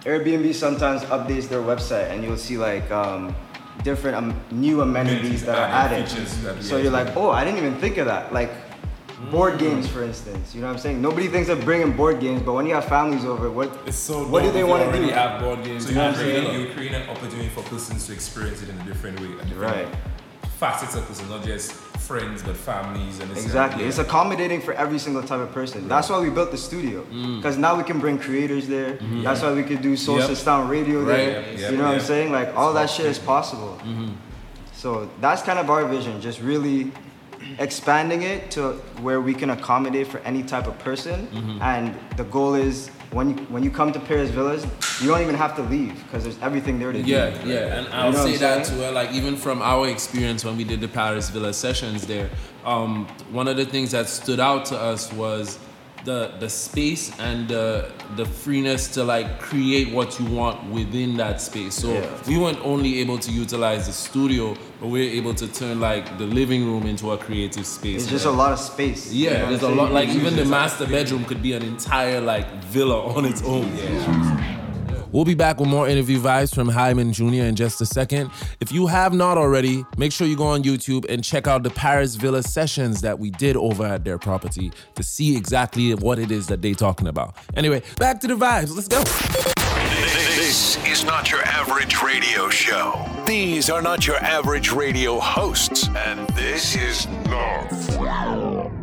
Airbnb 0.03 0.53
sometimes 0.53 1.01
updates 1.01 1.49
their 1.49 1.63
website 1.63 2.11
and 2.11 2.23
you'll 2.23 2.37
see 2.37 2.57
like 2.57 2.89
um, 2.91 3.35
different 3.83 4.15
um, 4.15 4.39
new 4.51 4.79
amenities 4.79 5.43
that 5.43 5.57
are 5.57 5.67
added. 5.67 6.07
So 6.63 6.77
you're 6.77 6.93
like, 6.93 7.13
oh, 7.17 7.29
I 7.29 7.43
didn't 7.43 7.57
even 7.57 7.75
think 7.77 7.97
of 7.97 8.05
that. 8.05 8.31
Like 8.31 8.51
board 9.31 9.57
games, 9.59 9.87
for 9.87 10.03
instance. 10.03 10.53
You 10.53 10.61
know 10.61 10.67
what 10.67 10.73
I'm 10.73 10.79
saying? 10.79 11.01
Nobody 11.01 11.27
thinks 11.27 11.49
of 11.49 11.63
bringing 11.63 11.91
board 11.95 12.19
games, 12.19 12.41
but 12.41 12.53
when 12.53 12.65
you 12.65 12.73
have 12.75 12.85
families 12.85 13.25
over, 13.25 13.49
what 13.49 13.93
so 13.93 14.27
what 14.27 14.43
do 14.43 14.51
they 14.51 14.63
want 14.63 14.91
to 14.91 14.97
do? 14.97 15.07
have 15.09 15.41
board 15.41 15.63
games. 15.63 15.83
So 15.83 15.89
you 15.89 15.95
know 15.95 16.05
what 16.07 16.15
I'm 16.15 16.21
create, 16.21 16.43
saying? 16.45 16.61
you 16.67 16.73
create 16.73 16.91
an 16.93 17.09
opportunity 17.09 17.49
for 17.49 17.61
persons 17.63 18.05
to 18.07 18.13
experience 18.13 18.61
it 18.61 18.69
in 18.69 18.77
a 18.79 18.83
different 18.85 19.19
way. 19.19 19.27
A 19.27 19.45
different 19.45 19.59
Right. 19.61 19.87
Facets 20.59 20.95
of 20.95 21.05
person, 21.05 21.27
not 21.29 21.43
just 21.43 21.73
friends, 21.73 22.41
but 22.41 22.55
families 22.55 23.19
and 23.19 23.29
Exactly. 23.31 23.83
that. 23.83 23.89
It's 23.89 23.97
accommodating 23.97 24.61
for 24.61 24.73
every 24.73 24.99
single 24.99 25.21
type 25.21 25.39
of 25.41 25.51
person. 25.51 25.87
That's 25.89 26.09
why 26.09 26.19
we 26.19 26.29
built 26.29 26.51
the 26.51 26.57
studio. 26.57 27.03
Mm. 27.11 27.37
Because 27.37 27.57
now 27.57 27.75
we 27.75 27.83
can 27.83 27.99
bring 27.99 28.17
creators 28.17 28.67
there. 28.67 28.93
Mhm. 28.97 29.23
That's 29.23 29.41
why 29.41 29.51
we 29.51 29.63
could 29.63 29.81
do 29.81 29.97
Social 29.97 30.29
Yep. 30.29 30.37
Sound 30.37 30.69
Radio 30.69 30.99
Right. 30.99 31.07
there. 31.07 31.41
Yep, 31.41 31.55
you 31.55 31.61
yep, 31.61 31.73
know 31.73 31.83
what 31.85 31.93
I'm 31.95 31.99
saying? 31.99 32.31
Like 32.31 32.55
all 32.55 32.71
that 32.73 32.89
shit 32.89 33.05
is 33.07 33.19
possible. 33.19 33.77
Mm-hmm. 33.83 34.11
So 34.73 35.09
that's 35.19 35.41
kind 35.41 35.59
of 35.59 35.69
our 35.69 35.83
vision, 35.85 36.21
just 36.21 36.39
really 36.41 36.91
expanding 37.59 38.23
it 38.23 38.51
to 38.51 38.73
where 39.01 39.21
we 39.21 39.33
can 39.33 39.49
accommodate 39.51 40.07
for 40.07 40.19
any 40.19 40.43
type 40.43 40.67
of 40.67 40.77
person. 40.79 41.27
Mhm. 41.33 41.61
And 41.61 41.95
the 42.17 42.23
goal 42.25 42.55
is 42.55 42.89
when 43.11 43.29
you, 43.29 43.35
when 43.49 43.63
you 43.63 43.69
come 43.71 43.91
to 43.93 43.99
Paris 43.99 44.29
Villas, 44.29 44.65
you 45.01 45.07
don't 45.07 45.21
even 45.21 45.35
have 45.35 45.55
to 45.55 45.61
leave 45.63 45.93
because 46.03 46.23
there's 46.23 46.37
everything 46.41 46.79
there 46.79 46.91
to 46.91 47.01
do. 47.01 47.09
Yeah, 47.09 47.29
yeah, 47.45 47.77
and 47.77 47.87
You 47.87 47.93
I'll 47.93 48.11
know 48.11 48.23
what 48.23 48.29
say 48.31 48.37
that 48.37 48.65
too. 48.65 48.75
Like 48.91 49.11
even 49.13 49.37
from 49.37 49.61
our 49.61 49.87
experience 49.87 50.43
when 50.43 50.57
we 50.57 50.63
did 50.63 50.81
the 50.81 50.87
Paris 50.87 51.29
Villa 51.29 51.53
sessions 51.53 52.05
there, 52.07 52.29
um, 52.65 53.07
one 53.31 53.47
of 53.47 53.55
the 53.57 53.65
things 53.65 53.91
that 53.91 54.09
stood 54.09 54.39
out 54.39 54.65
to 54.65 54.77
us 54.77 55.11
was 55.13 55.59
the 56.05 56.31
the 56.39 56.49
space 56.49 57.11
and 57.19 57.47
the 57.49 57.91
the 58.15 58.25
freeness 58.25 58.87
to 58.89 59.03
like 59.03 59.39
create 59.39 59.91
what 59.91 60.19
you 60.19 60.25
want 60.27 60.63
within 60.69 61.17
that 61.17 61.41
space. 61.41 61.73
So 61.75 61.91
Yeah. 61.93 62.07
we 62.27 62.37
weren't 62.37 62.59
only 62.63 62.99
able 62.99 63.17
to 63.19 63.31
utilize 63.31 63.87
the 63.87 63.93
studio, 63.93 64.55
but 64.79 64.87
we 64.89 64.99
were 65.05 65.13
able 65.19 65.33
to 65.35 65.47
turn 65.47 65.79
like 65.79 66.17
the 66.17 66.25
living 66.25 66.63
room 66.65 66.85
into 66.85 67.11
a 67.11 67.17
creative 67.17 67.65
space. 67.65 68.03
It's 68.03 68.11
just 68.11 68.25
a 68.25 68.31
lot 68.31 68.51
of 68.53 68.59
space. 68.59 69.11
You 69.11 69.29
know 69.29 69.35
Yeah, 69.35 69.49
there's 69.49 69.63
a 69.63 69.69
lot. 69.69 69.91
Like 69.91 70.09
even 70.09 70.35
the 70.35 70.45
master 70.45 70.85
bedroom 70.87 71.25
could 71.25 71.41
be 71.41 71.53
an 71.53 71.63
entire 71.63 72.21
like 72.21 72.47
villa 72.65 72.99
on 73.15 73.25
its 73.25 73.41
own. 73.43 73.65
We'll 75.15 75.23
be 75.23 75.33
back 75.33 75.61
with 75.61 75.69
more 75.69 75.87
interview 75.87 76.19
vibes 76.19 76.53
from 76.53 76.67
Hyman 76.67 77.13
Jr. 77.13 77.45
in 77.45 77.55
just 77.55 77.79
a 77.79 77.85
second. 77.85 78.29
If 78.59 78.73
you 78.73 78.85
have 78.87 79.13
not 79.13 79.37
already, 79.37 79.85
make 79.95 80.11
sure 80.11 80.27
you 80.27 80.35
go 80.35 80.43
on 80.43 80.61
YouTube 80.61 81.09
and 81.09 81.23
check 81.23 81.47
out 81.47 81.63
the 81.63 81.69
Paris 81.69 82.15
Villa 82.15 82.43
sessions 82.43 82.99
that 82.99 83.17
we 83.17 83.29
did 83.29 83.55
over 83.55 83.85
at 83.85 84.03
their 84.03 84.17
property 84.17 84.73
to 84.95 85.03
see 85.03 85.37
exactly 85.37 85.95
what 85.95 86.19
it 86.19 86.31
is 86.31 86.47
that 86.47 86.61
they're 86.61 86.73
talking 86.73 87.07
about. 87.07 87.37
Anyway, 87.55 87.81
back 87.97 88.19
to 88.19 88.27
the 88.27 88.35
vibes. 88.35 88.75
Let's 88.75 88.89
go. 88.89 89.01
This 90.35 90.85
is 90.85 91.05
not 91.05 91.31
your 91.31 91.43
average 91.43 92.01
radio 92.01 92.49
show. 92.49 93.05
These 93.25 93.69
are 93.69 93.81
not 93.81 94.05
your 94.05 94.17
average 94.17 94.73
radio 94.73 95.17
hosts. 95.21 95.87
And 95.95 96.27
this 96.31 96.75
is 96.75 97.07
not. 97.29 98.74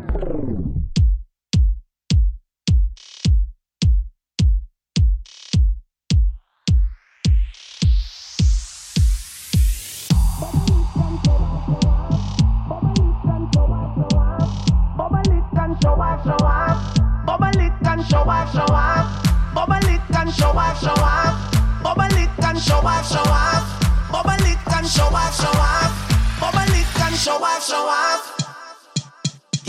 And 18.03 18.11
show 18.11 18.29
off, 18.29 18.51
show 18.51 18.73
off. 18.73 19.53
Bubble 19.53 19.89
it 19.89 20.01
and 20.17 20.33
show 20.33 20.49
off, 20.49 20.79
show 20.79 20.89
off. 20.89 21.83
Bubble 21.83 22.17
it 22.17 22.29
and 22.43 22.59
show 22.59 22.75
off, 22.75 23.07
show 23.07 23.19
off. 23.19 24.11
Bubble 24.11 24.45
it 24.45 24.57
and 24.75 24.87
show 24.87 25.03
off, 25.03 25.35
show 25.35 25.47
off. 25.47 26.39
Bubble 26.39 26.73
it 26.73 27.01
and 27.01 27.15
show 27.15 27.43
off, 27.43 27.65
show 27.65 27.87
off. 27.87 28.29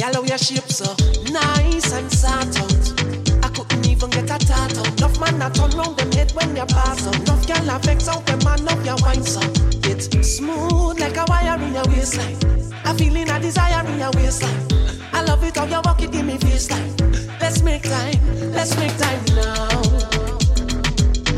How 0.01 0.23
your 0.23 0.39
shape 0.39 0.69
so 0.69 0.95
nice 1.33 1.93
and 1.93 2.13
sort 2.13 2.59
out. 2.61 3.45
I 3.45 3.49
couldn't 3.49 3.87
even 3.87 4.11
get 4.11 4.25
a 4.25 4.39
tat 4.39 4.79
out. 4.79 4.99
Enough 4.99 5.21
man 5.21 5.43
a 5.43 5.51
turn 5.51 5.71
round 5.71 5.97
them 5.97 6.13
head 6.13 6.33
when 6.33 6.57
you 6.57 6.67
pass 6.67 7.07
out. 7.07 7.17
Enough 7.21 7.47
girl 7.47 7.71
a 7.71 7.79
vex 7.79 8.09
out 8.09 8.27
them 8.27 8.39
man 8.45 8.69
up 8.69 8.85
your 8.85 8.97
wine 9.03 9.23
so. 9.23 9.41
It's 9.89 10.37
smooth 10.37 11.01
like 11.01 11.17
a 11.17 11.25
wire 11.29 11.61
in 11.63 11.75
your 11.75 11.85
waistline. 11.87 12.37
A 12.85 12.95
feeling 12.95 13.31
a 13.31 13.41
desire 13.41 13.87
in 13.87 13.99
your 13.99 14.11
waistline. 14.13 14.85
I 15.13 15.23
love 15.23 15.43
it 15.45 15.57
how 15.57 15.65
you 15.65 15.81
walk 15.85 16.03
it, 16.03 16.11
give 16.11 16.27
me 16.27 16.37
face 16.37 16.69
FaceTime. 16.69 17.24
Let's 17.55 17.63
make 17.63 17.83
time, 17.85 18.51
let's 18.51 18.77
make 18.77 18.97
time 18.99 19.25
now. 19.37 19.81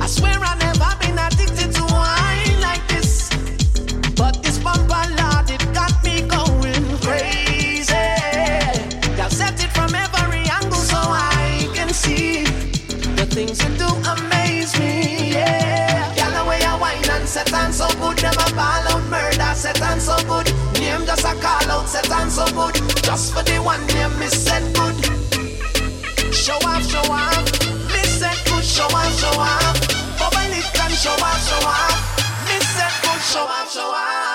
I 0.01 0.07
swear 0.07 0.39
I 0.41 0.57
never 0.57 0.89
been 0.99 1.19
addicted 1.19 1.75
to 1.77 1.83
wine 1.93 2.61
like 2.63 2.81
this. 2.89 3.29
But 4.17 4.43
this 4.43 4.57
bumper 4.57 5.05
lord, 5.13 5.51
it 5.51 5.61
got 5.75 5.93
me 6.03 6.23
going 6.23 6.89
crazy. 7.05 7.93
Y'all 9.19 9.29
set 9.29 9.63
it 9.63 9.69
from 9.77 9.95
every 9.95 10.49
angle 10.49 10.81
so 10.81 10.97
I 10.97 11.69
can 11.75 11.93
see 11.93 12.45
the 13.13 13.27
things 13.29 13.63
you 13.63 13.77
do 13.77 13.85
amaze 14.09 14.73
me. 14.81 15.33
Yeah, 15.33 16.15
y'all 16.17 16.33
the 16.33 16.49
way 16.49 16.63
I 16.65 16.79
wine 16.81 17.11
and 17.11 17.29
set 17.29 17.53
on 17.53 17.75
so 17.75 17.89
good, 18.01 18.23
never 18.23 18.55
ball 18.57 18.89
out 18.89 19.05
murder. 19.11 19.53
Set 19.55 19.83
on 19.83 20.01
so 20.01 20.17
good, 20.25 20.47
name 20.81 21.05
just 21.05 21.27
a 21.27 21.35
call 21.45 21.71
out. 21.71 21.87
Set 21.87 22.11
on 22.11 22.31
so 22.31 22.47
good, 22.57 22.75
just 23.05 23.35
for 23.35 23.43
the 23.43 23.59
one 23.59 23.87
name 23.89 24.19
good. 24.19 24.76
Show 26.47 26.55
off, 26.63 26.89
show 26.89 27.01
off. 27.11 27.49
Said 28.07 28.39
good, 28.47 28.65
show 28.65 28.85
off, 28.85 29.13
show 29.19 29.37
off. 29.37 29.81
Bubble 30.17 30.55
it 30.55 30.81
and 30.81 30.93
show 30.95 31.11
off, 31.11 31.43
show 31.43 31.67
off. 31.67 32.47
Said 32.47 32.93
good, 33.03 33.21
show 33.23 33.41
off, 33.41 33.73
show 33.73 33.81
off. 33.83 34.26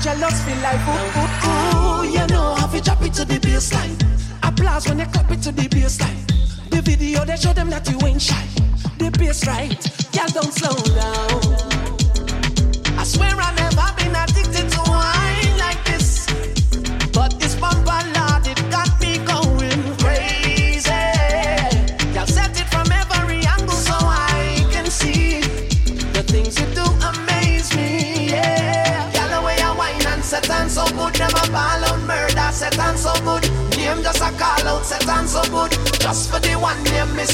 Jealous 0.00 0.42
feel 0.44 0.56
like 0.62 0.80
ooh. 0.88 1.19
So 35.26 35.42
good, 35.50 35.72
just 36.00 36.30
for 36.30 36.40
the 36.40 36.54
one 36.54 36.82
name 36.84 37.14
me 37.16 37.24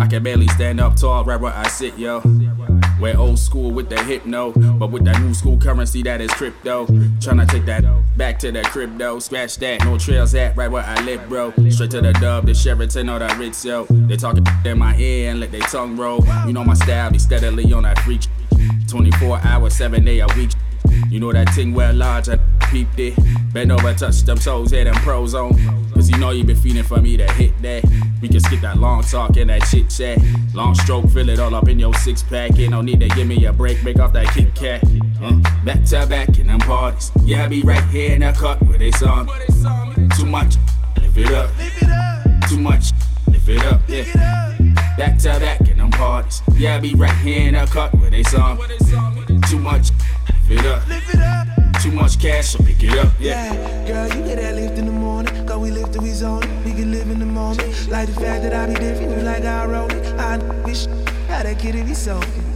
I 0.00 0.06
can 0.06 0.22
barely 0.22 0.48
stand 0.48 0.80
up 0.80 0.96
tall 0.96 1.24
right 1.24 1.38
where 1.38 1.52
I 1.52 1.68
sit, 1.68 1.98
yo. 1.98 2.22
We're 2.98 3.16
old 3.16 3.38
school 3.38 3.70
with 3.70 3.88
the 3.90 4.02
hypno, 4.02 4.52
but 4.52 4.90
with 4.90 5.04
that 5.04 5.20
new 5.20 5.34
school 5.34 5.58
currency 5.58 6.02
that 6.02 6.20
is 6.20 6.30
crypto. 6.32 6.86
Tryna 6.86 7.48
take 7.48 7.66
that 7.66 7.84
back 8.16 8.38
to 8.40 8.50
the 8.50 8.62
crypto. 8.62 9.18
Scratch 9.18 9.56
that, 9.56 9.84
no 9.84 9.98
trails 9.98 10.34
at 10.34 10.56
right 10.56 10.70
where 10.70 10.82
I 10.82 11.00
live, 11.02 11.28
bro. 11.28 11.52
Straight 11.68 11.90
to 11.92 12.00
the 12.00 12.12
dub, 12.14 12.46
the 12.46 12.54
Sheraton 12.54 13.08
or 13.08 13.18
the 13.18 13.34
Ritz, 13.38 13.64
yo. 13.64 13.84
They 13.84 14.16
talking 14.16 14.46
in 14.64 14.78
my 14.78 14.96
ear 14.96 15.30
and 15.30 15.40
let 15.40 15.52
they 15.52 15.60
tongue 15.60 15.96
roll. 15.96 16.24
You 16.46 16.52
know 16.52 16.64
my 16.64 16.74
style 16.74 17.10
be 17.10 17.18
steadily 17.18 17.72
on 17.72 17.82
that 17.82 17.98
freak. 18.00 18.22
24 18.88 19.40
hours, 19.44 19.74
7 19.74 20.04
day 20.04 20.20
a 20.20 20.26
week. 20.36 20.50
You 21.08 21.20
know 21.20 21.32
that 21.32 21.50
thing 21.54 21.74
well 21.74 21.94
large, 21.94 22.28
I 22.28 22.38
peeped 22.70 22.98
it. 22.98 23.14
Bend 23.52 23.72
over, 23.72 23.94
touch 23.94 24.22
them 24.22 24.38
toes, 24.38 24.70
hear 24.70 24.84
them 24.84 24.94
pros 24.96 25.34
on. 25.34 25.52
Know 26.20 26.32
you 26.32 26.44
been 26.44 26.54
feeling 26.54 26.82
for 26.82 27.00
me 27.00 27.16
to 27.16 27.26
hit 27.32 27.50
that. 27.62 27.82
We 28.20 28.28
can 28.28 28.40
skip 28.40 28.60
that 28.60 28.76
long 28.76 29.02
talk 29.02 29.38
and 29.38 29.48
that 29.48 29.62
chit 29.70 29.88
chat. 29.88 30.18
Long 30.52 30.74
stroke, 30.74 31.08
fill 31.08 31.30
it 31.30 31.38
all 31.38 31.54
up 31.54 31.66
in 31.66 31.78
your 31.78 31.94
six 31.94 32.22
pack. 32.22 32.58
Ain't 32.58 32.72
no 32.72 32.82
need 32.82 33.00
to 33.00 33.08
give 33.08 33.26
me 33.26 33.46
a 33.46 33.52
break, 33.54 33.82
break 33.82 33.98
off 33.98 34.12
that 34.12 34.26
Kit 34.34 34.54
Kat. 34.54 34.84
Uh, 35.22 35.40
back 35.64 35.82
to 35.86 36.06
back 36.06 36.38
in 36.38 36.48
them 36.48 36.58
parties. 36.58 37.10
Yeah, 37.24 37.44
I 37.44 37.48
be 37.48 37.62
right 37.62 37.82
here 37.84 38.12
in 38.12 38.20
the 38.20 38.32
cut 38.32 38.62
where 38.64 38.76
they 38.76 38.90
saw 38.90 39.24
me. 39.24 39.32
Too 40.14 40.26
much, 40.26 40.56
lift 41.00 41.16
it 41.16 41.32
up. 41.32 41.50
Too 42.50 42.58
much, 42.58 42.90
lift 43.26 43.48
it 43.48 43.64
up. 43.64 43.80
Yeah. 43.88 44.04
Back 44.98 45.16
to 45.20 45.40
back 45.40 45.60
in 45.62 45.78
them 45.78 45.90
parties. 45.90 46.42
Yeah, 46.54 46.76
I 46.76 46.80
be 46.80 46.94
right 46.94 47.16
here 47.16 47.48
in 47.48 47.54
the 47.54 47.64
cut 47.64 47.94
where 47.94 48.10
they 48.10 48.24
saw 48.24 48.54
me. 48.56 49.40
Too 49.48 49.58
much, 49.58 49.88
lift 50.50 50.50
it 50.50 50.66
up. 50.66 51.49
Too 51.82 51.92
much 51.92 52.18
cash, 52.18 52.48
so 52.48 52.62
pick 52.62 52.82
it 52.82 52.98
up. 52.98 53.10
Yeah. 53.18 53.54
Girl, 53.86 54.06
you 54.08 54.22
get 54.26 54.36
that 54.36 54.54
lift 54.54 54.76
in 54.76 54.84
the 54.84 54.92
morning. 54.92 55.46
Cause 55.46 55.56
we 55.56 55.70
live 55.70 55.90
till 55.90 56.02
we 56.02 56.10
zone 56.10 56.42
it. 56.42 56.64
We 56.64 56.72
can 56.72 56.92
live 56.92 57.08
in 57.10 57.18
the 57.18 57.24
moment. 57.24 57.88
Like 57.88 58.06
the 58.06 58.20
fact 58.20 58.42
that 58.42 58.52
I 58.52 58.66
be 58.66 58.74
different, 58.74 59.24
like 59.24 59.44
I 59.44 59.64
roll 59.64 59.90
it. 59.90 60.06
I 60.20 60.36
wish 60.62 60.84
how 61.28 61.42
that 61.42 61.58
kitty 61.58 61.82
be 61.82 61.94
soaking. 61.94 62.49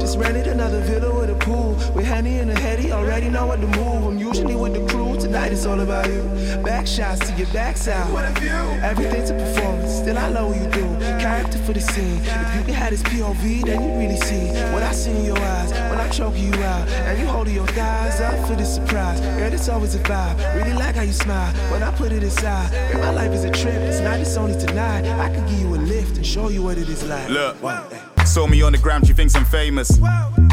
Just 0.00 0.18
rented 0.18 0.46
another 0.46 0.80
villa 0.80 1.14
with 1.14 1.30
a 1.30 1.34
pool. 1.36 1.74
With 1.94 2.04
Henny 2.04 2.38
and 2.38 2.50
a 2.50 2.58
Hetty, 2.58 2.92
already 2.92 3.28
know 3.28 3.46
what 3.46 3.60
to 3.60 3.66
move. 3.66 4.06
I'm 4.06 4.18
usually 4.18 4.54
with 4.54 4.74
the 4.74 4.84
crew. 4.86 5.18
Tonight 5.18 5.52
it's 5.52 5.66
all 5.66 5.80
about 5.80 6.06
you. 6.08 6.22
Back 6.64 6.86
shots 6.86 7.20
to 7.28 7.36
your 7.36 7.46
backside. 7.48 8.12
What 8.12 8.24
a 8.24 8.40
view. 8.40 8.50
Everything's 8.82 9.30
a 9.30 9.34
performance. 9.34 9.92
Still, 9.92 10.18
I 10.18 10.30
know 10.30 10.48
what 10.48 10.56
you 10.60 10.68
do. 10.70 10.86
Character 11.20 11.58
for 11.58 11.72
the 11.72 11.80
scene. 11.80 12.20
If 12.24 12.56
you 12.56 12.62
can 12.64 12.74
have 12.74 12.90
this 12.90 13.02
POV, 13.04 13.64
then 13.64 13.82
you 13.82 13.90
really 13.98 14.16
see 14.16 14.46
what 14.72 14.82
I 14.82 14.92
see 14.92 15.12
in 15.12 15.24
your 15.24 15.38
eyes 15.38 15.70
when 15.70 15.98
I 16.00 16.08
choke 16.08 16.36
you 16.36 16.52
out. 16.64 16.88
And 16.88 17.18
you 17.18 17.26
holding 17.26 17.54
your 17.54 17.66
thighs 17.68 18.20
up 18.20 18.46
for 18.46 18.54
the 18.54 18.64
surprise. 18.64 19.20
Girl, 19.20 19.52
it's 19.52 19.68
always 19.68 19.94
a 19.94 20.00
vibe. 20.00 20.36
Really 20.56 20.74
like 20.74 20.96
how 20.96 21.02
you 21.02 21.12
smile 21.12 21.52
when 21.70 21.82
I 21.82 21.90
put 21.92 22.12
it 22.12 22.22
aside. 22.22 22.70
Girl, 22.92 23.00
my 23.02 23.10
life 23.10 23.32
is 23.32 23.44
a 23.44 23.50
trip. 23.50 23.74
It's 23.74 24.00
not 24.00 24.18
just 24.18 24.36
only 24.36 24.58
tonight. 24.58 25.04
I 25.06 25.28
can 25.32 25.46
give 25.48 25.60
you 25.60 25.74
a 25.74 25.78
lift 25.78 26.16
and 26.16 26.26
show 26.26 26.48
you 26.48 26.62
what 26.62 26.78
it 26.78 26.88
is 26.88 27.04
like. 27.04 27.28
Look. 27.28 27.91
Saw 28.32 28.46
me 28.46 28.62
on 28.62 28.72
the 28.72 28.78
gram, 28.78 29.04
she 29.04 29.12
thinks 29.12 29.36
I'm 29.36 29.44
famous. 29.44 29.98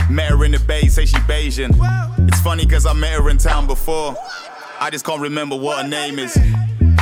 Met 0.10 0.32
her 0.32 0.44
in 0.44 0.52
the 0.52 0.62
bay, 0.68 0.90
say 0.90 1.06
she 1.06 1.16
Bayesian. 1.20 1.72
It's 2.28 2.42
funny 2.42 2.66
cause 2.66 2.86
I 2.86 2.92
met 2.92 3.14
her 3.14 3.30
in 3.30 3.38
town 3.38 3.68
before. 3.68 4.18
I 4.82 4.90
just 4.90 5.06
can't 5.06 5.22
remember 5.22 5.56
what 5.56 5.82
her 5.84 5.88
name 5.88 6.20
is. 6.20 6.38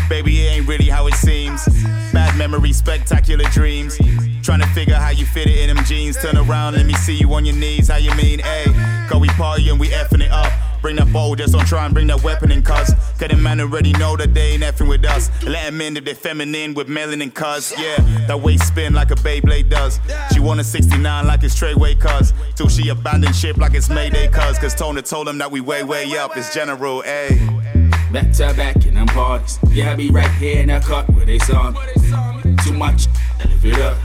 Baby, 0.08 0.46
it 0.46 0.52
ain't 0.52 0.68
really 0.68 0.88
how 0.88 1.08
it 1.08 1.16
seems. 1.16 1.66
Bad 2.14 2.38
memory, 2.38 2.74
spectacular 2.74 3.46
dreams. 3.46 3.98
Trying 4.44 4.60
to 4.60 4.68
figure 4.68 4.94
how 4.94 5.10
you 5.10 5.26
fit 5.26 5.48
it 5.48 5.68
in 5.68 5.76
them 5.76 5.84
jeans. 5.84 6.16
Turn 6.22 6.38
around, 6.38 6.76
let 6.76 6.86
me 6.86 6.94
see 6.94 7.16
you 7.16 7.34
on 7.34 7.44
your 7.44 7.56
knees. 7.56 7.88
How 7.88 7.98
you 7.98 8.14
mean, 8.14 8.38
ayy? 8.42 9.10
Cause 9.10 9.20
we 9.20 9.30
party 9.30 9.70
and 9.70 9.80
we 9.80 9.88
effing 9.88 10.24
it 10.24 10.32
up. 10.32 10.54
Bring 10.82 10.96
that 10.98 11.12
bowl, 11.12 11.36
just 11.36 11.54
don't 11.54 11.66
try 11.66 11.86
and 11.86 11.94
bring 11.94 12.08
that 12.08 12.24
weapon 12.24 12.52
in, 12.52 12.62
cuz. 12.62 12.94
Cause 13.20 13.30
the 13.30 13.36
man 13.36 13.60
already 13.60 13.94
know 13.94 14.16
that 14.16 14.34
they 14.34 14.52
ain't 14.52 14.64
effing 14.64 14.88
with 14.88 15.04
us. 15.06 15.30
Let 15.44 15.66
them 15.66 15.82
in 15.82 15.98
if 15.98 16.06
they 16.06 16.14
feminine 16.14 16.74
with 16.74 16.88
melanin, 16.88 17.34
cuz. 17.34 17.74
Yeah, 17.78 17.98
that 18.28 18.40
waist 18.40 18.68
spin 18.68 18.94
like 18.94 19.12
a 19.12 19.16
Beyblade 19.16 19.70
does. 19.70 20.00
She 20.34 20.40
want 20.40 20.60
a 20.60 20.64
69 20.64 21.28
like 21.28 21.44
it's 21.44 21.56
Treyway, 21.56 22.00
cuz. 22.00 22.34
Till 22.56 22.70
she 22.70 22.90
abandoned 22.90 23.36
ship 23.36 23.58
like 23.58 23.74
it's 23.74 23.90
Mayday, 23.90 24.28
cuz. 24.28 24.60
Cause 24.60 24.76
Tona 24.76 25.08
told 25.08 25.28
him 25.28 25.38
that 25.40 25.52
we 25.52 25.62
way, 25.62 25.84
way 25.84 26.16
up. 26.18 26.38
It's 26.38 26.54
general, 26.54 27.04
ayy. 27.04 27.68
Back 28.12 28.32
to 28.34 28.54
back 28.54 28.86
in 28.86 28.94
them 28.94 29.08
parties. 29.08 29.60
Yeah, 29.70 29.92
I 29.92 29.96
be 29.96 30.10
right 30.10 30.32
here 30.32 30.62
in 30.62 30.68
the 30.70 30.80
cut 30.80 31.10
where 31.10 31.26
they 31.26 31.40
saw 31.40 31.72
me. 31.72 32.56
Too 32.64 32.74
much, 32.74 33.08
live 33.44 33.66
it 33.66 33.80
up. 33.80 33.98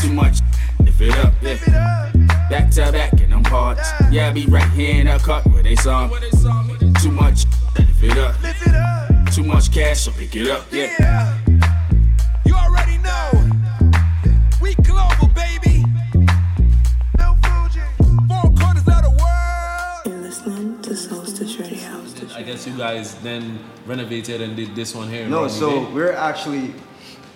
Too 0.00 0.12
much, 0.12 0.38
live 0.80 1.02
it 1.02 1.14
up. 1.16 1.34
Yeah. 1.42 2.21
Back 2.52 2.70
to 2.72 2.92
back 2.92 3.14
in 3.14 3.30
them 3.30 3.42
parties. 3.44 3.86
Yeah, 4.10 4.28
I 4.28 4.32
be 4.34 4.44
right 4.44 4.70
here 4.72 5.00
in 5.00 5.06
the 5.06 5.16
cut 5.18 5.46
where 5.46 5.62
they 5.62 5.74
saw 5.74 6.06
me. 6.06 6.18
Too 7.00 7.10
much, 7.10 7.46
live 7.78 8.02
it 8.02 8.18
up. 8.18 9.32
Too 9.32 9.42
much 9.42 9.72
cash, 9.72 10.00
so 10.00 10.12
pick 10.12 10.36
it 10.36 10.50
up. 10.50 10.66
Yeah. 10.70 11.38
You 12.44 12.52
already 12.54 12.98
know. 12.98 13.30
We 14.60 14.74
global, 14.84 15.28
baby. 15.34 15.82
No 17.16 17.34
Fuji. 17.42 17.80
Four 18.28 18.52
corners 18.60 18.86
of 18.86 19.00
the 19.00 19.16
world. 19.18 20.02
You're 20.04 20.20
listening 20.20 20.82
to 20.82 20.90
Soulstice 20.90 21.58
Radio. 21.58 22.36
I 22.36 22.42
guess 22.42 22.66
you 22.66 22.76
guys 22.76 23.14
then 23.22 23.60
renovated 23.86 24.42
and 24.42 24.54
did 24.54 24.76
this 24.76 24.94
one 24.94 25.08
here. 25.08 25.26
No, 25.26 25.42
right? 25.44 25.50
so 25.50 25.88
You 25.88 25.94
we're 25.94 26.12
actually 26.12 26.74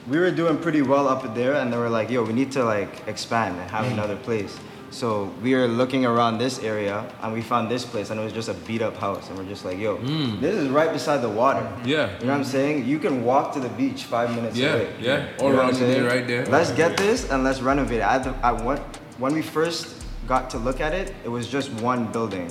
we 0.08 0.18
were 0.18 0.30
doing 0.30 0.58
pretty 0.58 0.82
well 0.82 1.08
up 1.08 1.34
there, 1.34 1.54
and 1.54 1.72
they 1.72 1.78
were 1.78 1.88
like, 1.88 2.10
"Yo, 2.10 2.22
we 2.22 2.34
need 2.34 2.52
to 2.52 2.62
like 2.64 3.02
expand 3.08 3.58
and 3.58 3.70
have 3.70 3.86
Mm. 3.86 3.92
another 3.94 4.16
place." 4.16 4.54
So 4.96 5.30
we 5.42 5.54
were 5.54 5.68
looking 5.68 6.06
around 6.06 6.38
this 6.38 6.58
area, 6.64 7.04
and 7.20 7.34
we 7.34 7.42
found 7.42 7.70
this 7.70 7.84
place, 7.84 8.08
and 8.08 8.18
it 8.18 8.24
was 8.24 8.32
just 8.32 8.48
a 8.48 8.54
beat 8.66 8.80
up 8.80 8.96
house, 8.96 9.28
and 9.28 9.36
we're 9.36 9.44
just 9.44 9.62
like, 9.62 9.78
"Yo, 9.78 9.98
Mm. 9.98 10.40
this 10.40 10.54
is 10.54 10.70
right 10.70 10.90
beside 10.90 11.20
the 11.20 11.28
water." 11.28 11.60
Yeah. 11.84 12.08
You 12.18 12.24
know 12.26 12.32
what 12.32 12.38
I'm 12.38 12.44
saying? 12.44 12.86
You 12.86 12.98
can 12.98 13.22
walk 13.22 13.52
to 13.56 13.60
the 13.60 13.68
beach 13.68 14.04
five 14.04 14.34
minutes 14.34 14.56
Yeah, 14.56 14.72
away. 14.72 14.88
yeah. 14.98 15.16
You 15.18 15.44
All 15.44 15.50
know 15.52 15.58
around 15.60 15.74
there, 15.74 16.04
right 16.08 16.26
there. 16.26 16.46
Let's 16.46 16.70
get 16.72 16.96
this 16.96 17.28
and 17.30 17.44
let's 17.44 17.60
renovate 17.60 17.98
it. 18.00 18.04
I, 18.04 18.16
I 18.42 18.52
went, 18.52 18.80
when 19.18 19.34
we 19.34 19.42
first 19.42 19.86
got 20.26 20.48
to 20.50 20.58
look 20.58 20.80
at 20.80 20.94
it, 20.94 21.12
it 21.24 21.28
was 21.28 21.46
just 21.46 21.68
one 21.82 22.06
building. 22.06 22.48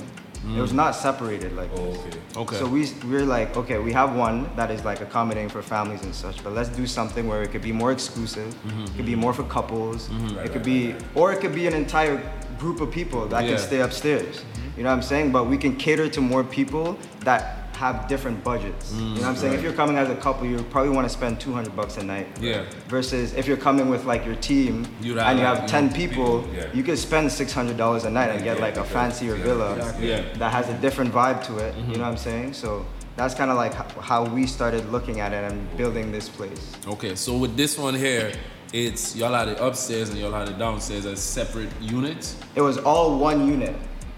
It 0.56 0.60
was 0.60 0.72
Mm. 0.72 0.76
not 0.76 0.94
separated 0.94 1.56
like 1.56 1.74
this. 1.74 1.98
Okay. 2.36 2.56
So 2.56 2.66
we 2.66 2.88
we're 3.08 3.24
like, 3.24 3.56
okay, 3.56 3.78
we 3.78 3.92
have 3.92 4.14
one 4.14 4.48
that 4.56 4.70
is 4.70 4.84
like 4.84 5.00
accommodating 5.00 5.48
for 5.48 5.62
families 5.62 6.02
and 6.02 6.14
such, 6.14 6.42
but 6.44 6.52
let's 6.54 6.68
do 6.68 6.86
something 6.86 7.26
where 7.28 7.42
it 7.42 7.50
could 7.52 7.62
be 7.62 7.72
more 7.72 7.92
exclusive. 7.92 8.54
Mm-hmm. 8.54 8.84
It 8.84 8.96
could 8.96 9.06
be 9.06 9.14
more 9.16 9.32
for 9.32 9.44
couples. 9.44 10.08
Right, 10.08 10.46
it 10.46 10.52
could 10.52 10.56
right, 10.56 10.64
be, 10.64 10.94
or 11.14 11.32
it 11.32 11.40
could 11.40 11.54
be 11.54 11.66
an 11.66 11.74
entire 11.74 12.20
group 12.58 12.80
of 12.80 12.90
people 12.90 13.26
that 13.28 13.42
Yeah. 13.44 13.50
can 13.50 13.58
stay 13.58 13.80
upstairs. 13.80 14.44
You 14.76 14.82
know 14.82 14.90
what 14.90 14.96
I'm 14.96 15.02
saying? 15.02 15.32
But 15.32 15.44
we 15.46 15.56
can 15.56 15.74
cater 15.76 16.08
to 16.08 16.20
more 16.20 16.44
people 16.44 16.96
that 17.20 17.65
have 17.76 18.08
different 18.08 18.42
budgets. 18.42 18.92
you 18.92 19.00
know 19.00 19.12
what 19.14 19.24
I'm 19.24 19.36
saying? 19.36 19.54
If 19.54 19.62
you're 19.62 19.72
coming 19.72 19.96
as 19.98 20.08
a 20.08 20.16
couple, 20.16 20.46
you 20.46 20.62
probably 20.64 20.90
want 20.90 21.06
to 21.06 21.12
spend 21.12 21.38
200 21.40 21.76
bucks 21.76 21.98
a 21.98 22.02
night. 22.02 22.26
Yeah. 22.40 22.64
Versus 22.88 23.34
if 23.34 23.46
you're 23.46 23.56
coming 23.56 23.88
with 23.88 24.04
like 24.04 24.24
your 24.24 24.34
team 24.36 24.86
You'd 25.00 25.18
and 25.18 25.38
you 25.38 25.44
have, 25.44 25.62
you 25.62 25.68
10 25.68 25.92
people, 25.92 26.42
people, 26.42 26.54
yeah. 26.54 26.72
you 26.72 26.82
could 26.82 26.98
spend 26.98 27.28
$600 27.28 28.04
a 28.04 28.10
night 28.10 28.30
and 28.30 28.42
get 28.42 28.60
like 28.60 28.76
a 28.76 28.84
fancier 28.84 29.34
villa 29.36 29.76
Yeah. 30.00 30.24
that 30.38 30.52
has 30.52 30.68
a 30.68 30.78
different 30.78 31.12
vibe 31.12 31.44
to 31.46 31.58
it. 31.58 31.74
Mm-hmm. 31.74 31.90
You 31.92 31.98
know 31.98 32.04
what 32.04 32.10
I'm 32.10 32.16
saying? 32.16 32.54
So 32.54 32.84
that's 33.16 33.34
kind 33.34 33.50
of 33.50 33.56
like 33.56 33.74
how 34.00 34.24
we 34.24 34.46
started 34.46 34.90
looking 34.90 35.20
at 35.20 35.32
it 35.32 35.50
and 35.50 35.76
building 35.76 36.12
this 36.12 36.28
place. 36.28 36.72
Okay, 36.86 37.14
so 37.14 37.36
with 37.36 37.56
this 37.56 37.78
one 37.78 37.94
here, 37.94 38.32
it's 38.72 39.14
y'all 39.14 39.32
had 39.32 39.48
it 39.48 39.58
upstairs 39.60 40.08
and 40.10 40.18
y'all 40.18 40.32
had 40.32 40.48
it 40.48 40.58
downstairs 40.58 41.06
as 41.06 41.20
separate 41.20 41.70
units. 41.80 42.36
It 42.54 42.62
was 42.62 42.78
all 42.78 43.18
one 43.18 43.46
unit. 43.46 43.74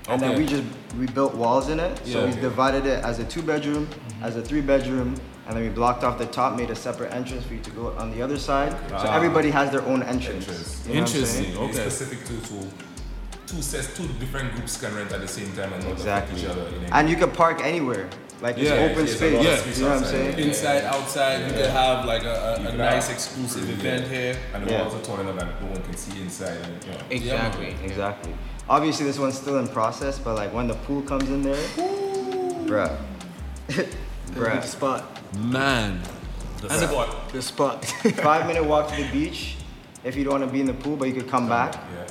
And 0.09 0.21
then 0.21 0.39
we 0.39 0.47
just 0.47 0.65
we 0.99 1.07
built 1.07 1.35
walls 1.35 1.69
in 1.69 1.79
it. 1.81 1.99
So 2.07 2.25
Yeah. 2.25 2.35
we 2.35 2.41
divided 2.41 2.87
it 2.87 3.05
as 3.05 3.19
a 3.19 3.25
two 3.25 3.43
bedroom, 3.43 3.89
as 4.23 4.37
a 4.37 4.43
three 4.43 4.61
bedroom, 4.63 5.15
and 5.47 5.57
then 5.57 5.63
we 5.63 5.69
blocked 5.69 6.03
off 6.05 6.19
the 6.19 6.27
top, 6.27 6.57
made 6.57 6.71
a 6.71 6.77
separate 6.77 7.13
entrance 7.13 7.45
for 7.45 7.55
you 7.55 7.61
to 7.61 7.71
go 7.71 7.95
on 7.99 8.11
the 8.11 8.23
other 8.23 8.39
side. 8.39 8.73
So 8.89 8.97
Ah. 8.97 9.17
everybody 9.17 9.51
has 9.51 9.71
their 9.71 9.83
own 9.83 10.03
entrance. 10.03 10.47
You 10.87 10.95
know 10.95 11.01
what 11.03 11.15
I'm? 11.15 11.69
It's 11.71 11.79
specific 11.79 12.25
to, 12.27 12.35
to 12.49 12.55
two 13.47 13.63
sets, 13.63 13.89
two 13.97 14.07
different 14.21 14.55
groups 14.55 14.77
can 14.81 14.95
rent 14.95 15.13
at 15.13 15.21
the 15.21 15.29
same 15.29 15.51
time 15.53 15.73
and 15.75 15.83
not 15.85 15.93
affect 15.93 16.31
Exactly. 16.33 16.41
each 16.41 16.47
other. 16.49 16.65
In 16.87 16.93
And 16.93 17.09
you 17.11 17.17
can 17.17 17.31
park 17.31 17.61
anywhere. 17.63 18.07
Like 18.41 18.57
it's 18.57 18.71
open 18.71 19.03
it's 19.05 19.17
space. 19.17 19.35
lot 19.35 19.59
of 19.59 19.79
You 19.79 19.85
know 19.85 19.91
what 19.91 19.99
I'm 19.99 20.05
saying? 20.05 20.39
Inside, 20.39 20.85
outside, 20.85 21.39
you 21.47 21.53
could 21.59 21.71
have 21.83 22.05
like 22.05 22.23
a, 22.25 22.37
a, 22.65 22.69
a 22.69 22.73
nice 22.77 23.11
exclusive 23.11 23.65
Yeah. 23.69 23.75
event 23.79 24.07
here. 24.09 24.37
And 24.55 24.65
the 24.65 24.73
walls 24.75 24.95
are 24.95 25.01
tall 25.01 25.19
enough 25.21 25.37
that 25.41 25.61
no 25.61 25.67
one 25.73 25.83
can 25.83 25.97
see 25.97 26.21
inside. 26.23 26.57
And, 26.65 26.85
you 26.85 26.93
know. 26.93 26.99
Exactly. 27.11 27.75
Exactly. 27.85 28.33
Obviously, 28.71 29.07
this 29.07 29.19
one's 29.19 29.37
still 29.39 29.59
in 29.59 29.67
process, 29.69 30.19
but 30.19 30.35
like 30.37 30.53
when 30.53 30.69
the 30.69 30.75
pool 30.75 31.03
comes 31.03 31.29
in 31.31 31.43
there, 31.43 31.57
bruh, 32.67 32.97
bruh. 34.35 34.63
spot. 34.65 35.05
Man. 35.39 36.01
The 36.61 36.69
And 36.73 36.83
the- 36.83 36.89
spot. 36.89 37.33
The 37.33 37.43
spot. 37.53 37.85
Five 38.23 38.47
minute 38.47 38.65
walk 38.65 38.89
to 38.91 39.03
the 39.03 39.09
beach. 39.11 39.57
If 40.05 40.17
you 40.17 40.25
don't 40.25 40.41
want 40.41 40.45
to 40.45 40.51
be 40.53 40.61
in 40.61 40.67
the 40.67 40.75
pool, 40.75 40.97
but 40.97 41.09
you 41.09 41.15
could 41.15 41.29
come 41.29 41.49
back. 41.49 41.75
Yeah. 41.75 42.07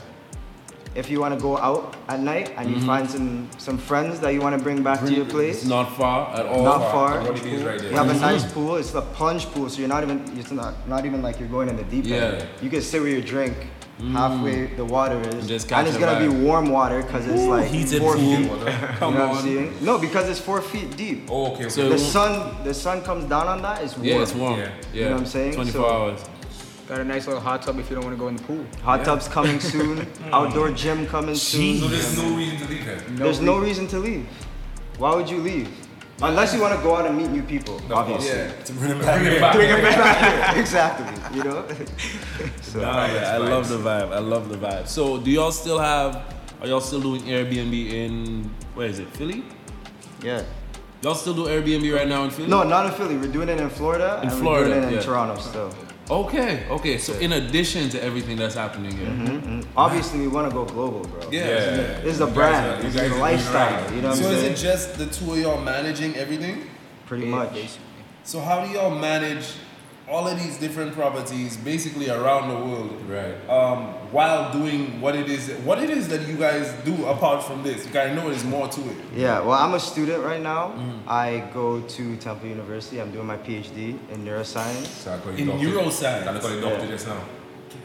If 0.95 1.11
you 1.11 1.19
want 1.19 1.35
to 1.35 1.39
go 1.39 1.57
out 1.59 1.95
at 2.07 2.19
night 2.21 2.53
and 2.57 2.69
you 2.71 2.77
Mhm. 2.77 2.85
find 2.87 3.09
some 3.09 3.47
some 3.59 3.77
friends 3.77 4.19
that 4.21 4.31
you 4.33 4.41
want 4.41 4.57
to 4.57 4.63
bring 4.63 4.81
back 4.81 4.99
to 5.01 5.13
your 5.13 5.25
place, 5.25 5.57
It's 5.57 5.65
not 5.65 5.95
far 5.95 6.33
at 6.35 6.45
all. 6.47 6.63
not 6.63 6.91
far. 6.91 7.21
What 7.21 7.37
it 7.37 7.45
is 7.45 7.61
right 7.63 7.79
there. 7.79 7.91
You 7.91 7.95
have 7.97 8.09
a 8.09 8.19
nice 8.19 8.51
pool. 8.51 8.77
It's 8.77 8.95
a 8.95 9.01
plunge 9.01 9.45
pool, 9.53 9.69
so 9.69 9.77
you're 9.79 9.87
not 9.95 10.01
even 10.03 10.23
it's 10.39 10.49
not 10.51 10.73
not 10.87 11.05
even 11.05 11.21
like 11.21 11.39
you're 11.39 11.49
going 11.57 11.69
in 11.69 11.75
the 11.77 11.83
deep 11.83 12.05
end. 12.05 12.39
Yeah. 12.41 12.45
You 12.63 12.69
can 12.71 12.81
sit 12.81 12.99
with 13.01 13.11
your 13.11 13.21
drink 13.21 13.55
Mm. 13.99 14.11
halfway 14.11 14.67
the 14.75 14.85
water 14.85 15.19
is, 15.21 15.33
And 15.33 15.47
just 15.47 15.71
and 15.71 15.87
it's 15.87 15.97
gonna 15.97 16.19
be 16.19 16.27
warm 16.29 16.69
water 16.69 17.01
because 17.01 17.25
it's 17.25 17.41
Ooh, 17.41 17.49
like 17.49 17.67
heated 17.67 17.99
four 17.99 18.13
pool. 18.15 18.35
feet. 18.37 18.49
Come 18.99 19.13
you 19.13 19.19
know 19.19 19.27
what. 19.27 19.37
I'm 19.37 19.43
saying? 19.43 19.73
No, 19.81 19.97
because 19.97 20.29
it's 20.29 20.39
four 20.39 20.61
feet 20.61 20.95
deep. 20.95 21.27
Oh, 21.31 21.53
okay. 21.53 21.65
okay. 21.65 21.69
So- 21.69 21.89
the 21.89 21.97
sun 21.97 22.63
the 22.63 22.73
sun 22.75 23.01
comes 23.01 23.25
down 23.25 23.47
on 23.47 23.61
that. 23.63 23.81
It's 23.83 23.95
warm. 23.97 24.07
Yeah, 24.07 24.21
it's 24.21 24.35
warm. 24.35 24.59
Yeah. 24.59 24.65
Yeah. 24.65 24.71
You 24.93 25.05
know 25.05 25.11
what 25.13 25.19
I'm 25.21 25.25
saying? 25.25 25.53
24 25.55 25.81
So- 25.81 25.89
hours. 25.89 26.19
Got 26.87 26.99
a 27.01 27.03
nice 27.03 27.25
little 27.27 27.41
hot 27.41 27.63
tub 27.63 27.77
if 27.79 27.89
you 27.89 27.95
don't 27.95 28.05
want 28.05 28.15
to 28.15 28.19
go 28.19 28.27
in 28.29 28.35
the 28.37 28.43
pool. 28.43 28.63
Hot 28.83 29.03
tubs 29.03 29.27
coming 29.27 29.59
soon. 29.59 29.97
Hmm. 30.27 30.33
Outdoor 30.33 30.69
gym 30.71 31.05
coming 31.07 31.35
soon. 31.35 31.79
So 31.81 31.87
there's 31.87 32.17
no 32.17 32.35
reason 32.37 32.57
to 32.59 32.65
leave 32.71 32.85
then. 32.85 33.15
There's 33.15 33.41
no 33.41 33.57
reason 33.59 33.87
to 33.87 33.97
leave. 33.99 34.25
Why 34.99 35.15
would 35.15 35.29
you 35.29 35.39
leave? 35.39 35.69
Unless 36.21 36.53
you 36.53 36.61
want 36.61 36.75
to 36.75 36.81
go 36.81 36.95
out 36.95 37.05
and 37.05 37.15
meet 37.15 37.29
new 37.29 37.43
people, 37.43 37.79
obviously. 37.91 38.37
Yeah. 38.37 38.51
To 38.51 38.73
bring 38.73 38.91
it 38.91 39.01
back. 39.01 39.21
Bring 39.21 39.33
it 39.33 39.39
back. 39.39 39.55
Bring 39.55 39.69
it 39.69 39.81
back. 39.83 40.57
exactly. 40.63 41.37
You 41.37 41.43
know. 41.43 41.67
so, 42.61 42.81
Nah, 42.81 43.05
yeah, 43.05 43.33
I 43.35 43.37
love 43.37 43.69
the 43.69 43.77
vibe. 43.77 44.11
I 44.11 44.19
love 44.19 44.49
the 44.49 44.57
vibe. 44.57 44.87
So, 44.87 45.19
do 45.19 45.29
y'all 45.29 45.51
still 45.51 45.77
have? 45.77 46.33
Are 46.59 46.67
y'all 46.67 46.81
still 46.81 47.01
doing 47.01 47.21
Airbnb 47.21 47.91
in 47.91 48.49
where 48.73 48.87
is 48.87 48.99
it? 48.99 49.09
Philly? 49.09 49.43
yeah. 50.23 50.43
Y'all 51.03 51.13
still 51.13 51.35
do 51.35 51.45
Airbnb 51.45 51.95
right 51.95 52.07
now 52.07 52.23
in 52.23 52.31
Philly? 52.31 52.49
No, 52.49 52.63
not 52.63 52.87
in 52.87 52.91
Philly. 52.93 53.15
We're 53.17 53.31
doing 53.31 53.49
it 53.49 53.59
in 53.59 53.69
Florida. 53.69 54.19
In 54.23 54.29
and 54.29 54.39
Florida, 54.39 54.69
We're 54.69 54.73
doing 54.73 54.83
it 54.85 54.87
in 54.87 54.93
yeah. 54.95 55.01
Toronto 55.01 55.39
still. 55.39 55.71
Okay, 56.09 56.63
okay. 56.69 56.97
So, 56.97 57.13
in 57.13 57.33
addition 57.33 57.89
to 57.89 58.01
everything 58.03 58.37
that's 58.37 58.55
happening 58.55 58.95
here, 58.97 59.07
Mhm. 59.09 59.65
Obviously, 59.75 60.19
we 60.21 60.27
want 60.27 60.49
to 60.49 60.53
go 60.55 60.63
global, 60.63 61.01
bro. 61.01 61.29
Yeah. 61.31 61.43
This 62.03 62.15
is 62.15 62.21
a 62.21 62.27
brand. 62.27 62.65
are- 62.65 62.81
This 62.81 62.95
is 62.95 63.11
a 63.11 63.15
lifestyle. 63.15 63.73
right. 63.81 63.93
You 63.93 64.01
know 64.01 64.09
what 64.09 64.17
So 64.17 64.27
I'm 64.27 64.33
is 64.35 64.39
saying? 64.41 64.53
it 64.53 64.57
just 64.57 64.97
the 64.97 65.05
two 65.07 65.33
of 65.33 65.37
y'all 65.39 65.61
managing 65.61 66.15
everything? 66.15 66.63
Pretty 67.07 67.25
much. 67.25 67.53
Basically. 67.53 67.81
So 68.23 68.39
how 68.39 68.61
do 68.65 68.71
y'all 68.71 68.95
manage 68.95 69.45
all 70.09 70.27
of 70.27 70.39
these 70.41 70.57
different 70.57 70.93
properties 70.95 71.57
basically 71.57 72.09
around 72.09 72.49
the 72.49 72.55
world? 72.55 72.91
Right. 73.09 73.35
Um, 73.49 73.93
while 74.11 74.51
doing 74.53 74.99
what 75.01 75.15
it 75.15 75.29
is, 75.29 75.49
what 75.65 75.79
it 75.83 75.89
is 75.89 76.07
that 76.09 76.27
you 76.27 76.35
guys 76.35 76.71
do 76.85 77.05
apart 77.05 77.43
from 77.43 77.63
this? 77.63 77.85
Because 77.85 78.09
I 78.09 78.13
know 78.13 78.29
there's 78.29 78.43
more 78.43 78.67
to 78.67 78.81
it. 78.89 78.97
Yeah, 79.15 79.39
well, 79.41 79.53
I'm 79.53 79.73
a 79.73 79.79
student 79.79 80.23
right 80.23 80.41
now. 80.41 80.69
Mm. 80.77 81.07
I 81.07 81.49
go 81.53 81.81
to 81.81 82.15
Temple 82.17 82.47
University. 82.49 82.99
I'm 83.01 83.11
doing 83.11 83.27
my 83.27 83.37
PhD 83.37 83.97
in 84.11 84.25
neuroscience. 84.25 84.87
So 84.87 85.13
I 85.13 85.17
call 85.19 85.31
you 85.33 85.37
In 85.39 85.47
doctor. 85.47 85.65
neuroscience. 85.67 86.27
I 86.27 86.39
call 86.39 86.51
you 86.53 86.61
doctor 86.61 86.87
just 86.87 87.07
now. 87.07 87.21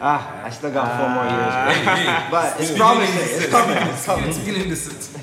Ah, 0.00 0.44
I 0.44 0.50
still 0.50 0.72
got 0.72 0.98
four 0.98 1.08
more 1.08 1.24
years, 1.24 1.54
Ah. 1.54 2.28
bro. 2.30 2.30
but 2.40 2.60
it's 2.60 2.76
promising. 2.76 3.42
It's 3.42 3.46
coming. 3.50 3.76
It's 3.76 4.04
coming. 4.06 4.28
It's 4.30 4.38
beginning 4.38 4.68
to 4.70 4.76
sit. 4.76 5.20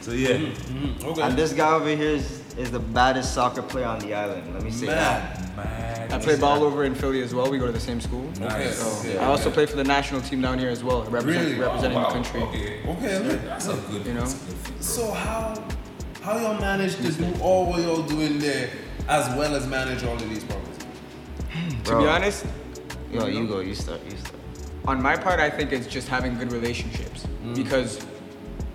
So 0.00 0.12
yeah. 0.12 0.28
Mm-hmm. 0.36 1.06
Okay. 1.06 1.22
And 1.22 1.36
this 1.36 1.52
guy 1.52 1.72
over 1.74 1.88
here 1.88 2.10
is, 2.16 2.40
is 2.56 2.70
the 2.70 2.78
baddest 2.80 3.34
soccer 3.34 3.62
player 3.62 3.86
on 3.86 3.98
the 4.00 4.14
island. 4.14 4.52
Let 4.54 4.62
me 4.62 4.70
say 4.70 4.86
that. 4.86 5.41
Man. 5.56 6.12
I 6.12 6.18
play 6.18 6.38
ball 6.38 6.62
over 6.64 6.84
in 6.84 6.94
Philly 6.94 7.22
as 7.22 7.34
well. 7.34 7.50
We 7.50 7.58
go 7.58 7.66
to 7.66 7.72
the 7.72 7.80
same 7.80 8.00
school. 8.00 8.28
Nice. 8.40 8.78
So 8.78 9.00
Okay. 9.08 9.18
I 9.18 9.26
also 9.26 9.50
play 9.50 9.66
for 9.66 9.76
the 9.76 9.84
national 9.84 10.20
team 10.22 10.40
down 10.40 10.58
here 10.58 10.70
as 10.70 10.82
well, 10.84 11.02
represent, 11.04 11.46
Really? 11.46 11.58
representing 11.60 11.98
Wow. 11.98 12.08
the 12.08 12.12
country. 12.14 12.40
Okay. 12.42 12.80
Okay. 12.88 13.18
look. 13.28 13.44
That's 13.44 13.68
a 13.68 13.74
good. 13.90 14.06
You 14.06 14.14
know? 14.14 14.24
good. 14.24 14.36
So 14.84 15.10
how 15.10 15.54
how 16.22 16.38
y'all 16.38 16.60
manage 16.60 16.96
to 16.96 17.10
do 17.12 17.26
all 17.40 17.66
what 17.66 17.80
y'all 17.82 18.02
doing 18.02 18.38
there 18.38 18.70
as 19.08 19.28
well 19.36 19.54
as 19.56 19.66
manage 19.66 20.04
all 20.04 20.14
of 20.14 20.28
these 20.28 20.44
properties? 20.44 20.78
To 21.84 21.98
be 21.98 22.06
honest, 22.06 22.46
Yo, 23.12 23.26
you 23.26 23.46
go. 23.46 23.60
You 23.60 23.74
start. 23.74 24.00
You 24.04 24.16
start. 24.16 24.34
on 24.86 25.02
my 25.02 25.16
part, 25.16 25.38
I 25.40 25.50
think 25.50 25.70
it's 25.72 25.86
just 25.86 26.08
having 26.08 26.36
good 26.38 26.50
relationships 26.52 27.26
Mm. 27.44 27.54
because 27.56 27.98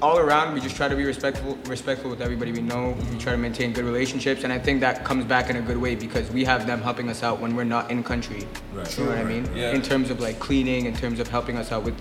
all 0.02 0.20
around 0.20 0.54
we 0.54 0.60
just 0.62 0.76
try 0.76 0.88
to 0.88 0.96
be 0.96 1.04
respectful, 1.04 1.58
respectful 1.66 2.10
with 2.10 2.22
everybody 2.22 2.52
we 2.52 2.62
know. 2.62 2.96
We 3.12 3.18
try 3.18 3.32
to 3.32 3.38
maintain 3.38 3.74
good 3.74 3.86
relationships, 3.86 4.44
and 4.44 4.54
I 4.54 4.60
think 4.60 4.80
that 4.82 5.04
comes 5.04 5.26
back 5.26 5.50
in 5.50 5.56
a 5.56 5.62
good 5.62 5.78
way 5.78 5.96
because 5.96 6.30
we 6.32 6.46
have 6.46 6.68
them 6.68 6.82
helping 6.82 7.10
us 7.10 7.24
out 7.24 7.40
when 7.40 7.56
we're 7.56 7.64
not 7.64 7.90
in 7.90 8.04
country. 8.04 8.48
Right. 8.74 8.98
You 8.98 9.04
know 9.06 9.10
what 9.10 9.20
I 9.20 9.24
mean? 9.24 9.50
Yeah. 9.56 9.72
In 9.72 9.82
terms 9.82 10.10
of 10.10 10.20
like 10.20 10.40
cleaning, 10.40 10.86
in 10.86 10.96
terms 10.96 11.20
of 11.20 11.28
helping 11.28 11.58
us 11.58 11.72
out 11.72 11.84
with 11.84 11.96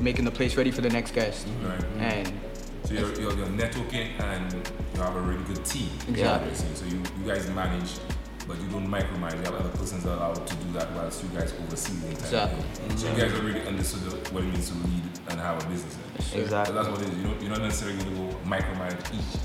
making 0.00 0.24
the 0.24 0.30
place 0.30 0.56
ready 0.56 0.70
for 0.70 0.80
the 0.80 0.90
next 0.90 1.12
guest, 1.14 1.46
Right. 1.62 1.84
and 1.98 2.32
So 2.84 2.94
you're, 2.94 3.12
you're, 3.20 3.36
you're 3.36 3.46
networking 3.48 4.18
and 4.20 4.52
you 4.94 5.00
have 5.02 5.14
a 5.14 5.20
really 5.20 5.44
good 5.44 5.64
team. 5.64 5.88
Exactly. 6.08 6.54
So 6.54 6.84
you, 6.86 7.02
you 7.20 7.26
guys 7.26 7.48
manage, 7.50 7.90
but 8.46 8.60
you 8.60 8.68
don't 8.68 8.86
micromanage. 8.88 9.38
You 9.38 9.52
have 9.52 9.54
other 9.54 9.68
persons 9.70 10.04
allowed 10.04 10.46
to 10.46 10.54
do 10.56 10.72
that 10.72 10.90
whilst 10.92 11.22
you 11.22 11.28
guys 11.30 11.52
oversee 11.66 11.94
the 11.94 12.08
entire 12.08 12.24
Exactly. 12.24 12.62
thing. 12.74 12.96
So 12.96 13.08
you 13.10 13.16
guys 13.22 13.32
already 13.40 13.60
understood 13.66 14.32
what 14.32 14.42
it 14.42 14.46
means 14.52 14.68
to 14.70 14.76
lead 14.78 15.02
and 15.28 15.40
have 15.40 15.62
a 15.62 15.68
business. 15.68 15.96
Exactly. 16.34 16.74
So 16.74 16.82
that's 16.82 16.88
what 16.88 17.00
it 17.02 17.08
is. 17.12 17.16
You 17.18 17.24
don't, 17.24 17.40
you're 17.42 17.50
not 17.50 17.62
necessarily 17.62 17.98
going 18.02 18.10
to 18.10 18.16
go 18.22 18.38
micromanage 18.48 19.14
each 19.14 19.40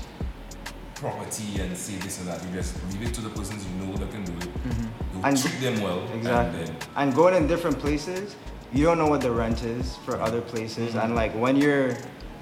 property 0.94 1.60
and 1.60 1.76
say 1.76 1.94
this 1.96 2.18
and 2.18 2.28
that. 2.28 2.42
You 2.44 2.50
just 2.54 2.74
leave 2.92 3.02
it 3.08 3.14
to 3.14 3.20
the 3.20 3.30
persons 3.30 3.64
you 3.64 3.86
know 3.86 3.96
that 3.96 4.10
can 4.10 4.24
do 4.24 4.32
it. 4.32 4.48
Mhm. 4.68 4.82
You 5.14 5.20
And- 5.24 5.38
treat 5.40 5.60
them 5.60 5.80
well. 5.80 6.02
Exactly. 6.14 6.60
And 6.60 6.68
then 6.68 6.76
And 6.96 7.14
going 7.14 7.34
in 7.34 7.46
different 7.46 7.78
places, 7.78 8.34
you 8.72 8.84
don't 8.84 8.98
know 8.98 9.06
what 9.06 9.20
the 9.20 9.30
rent 9.30 9.62
is 9.62 9.96
for 10.04 10.20
other 10.20 10.40
places. 10.40 10.94
And 10.96 11.14
like 11.14 11.32
when 11.34 11.56
you're 11.56 11.94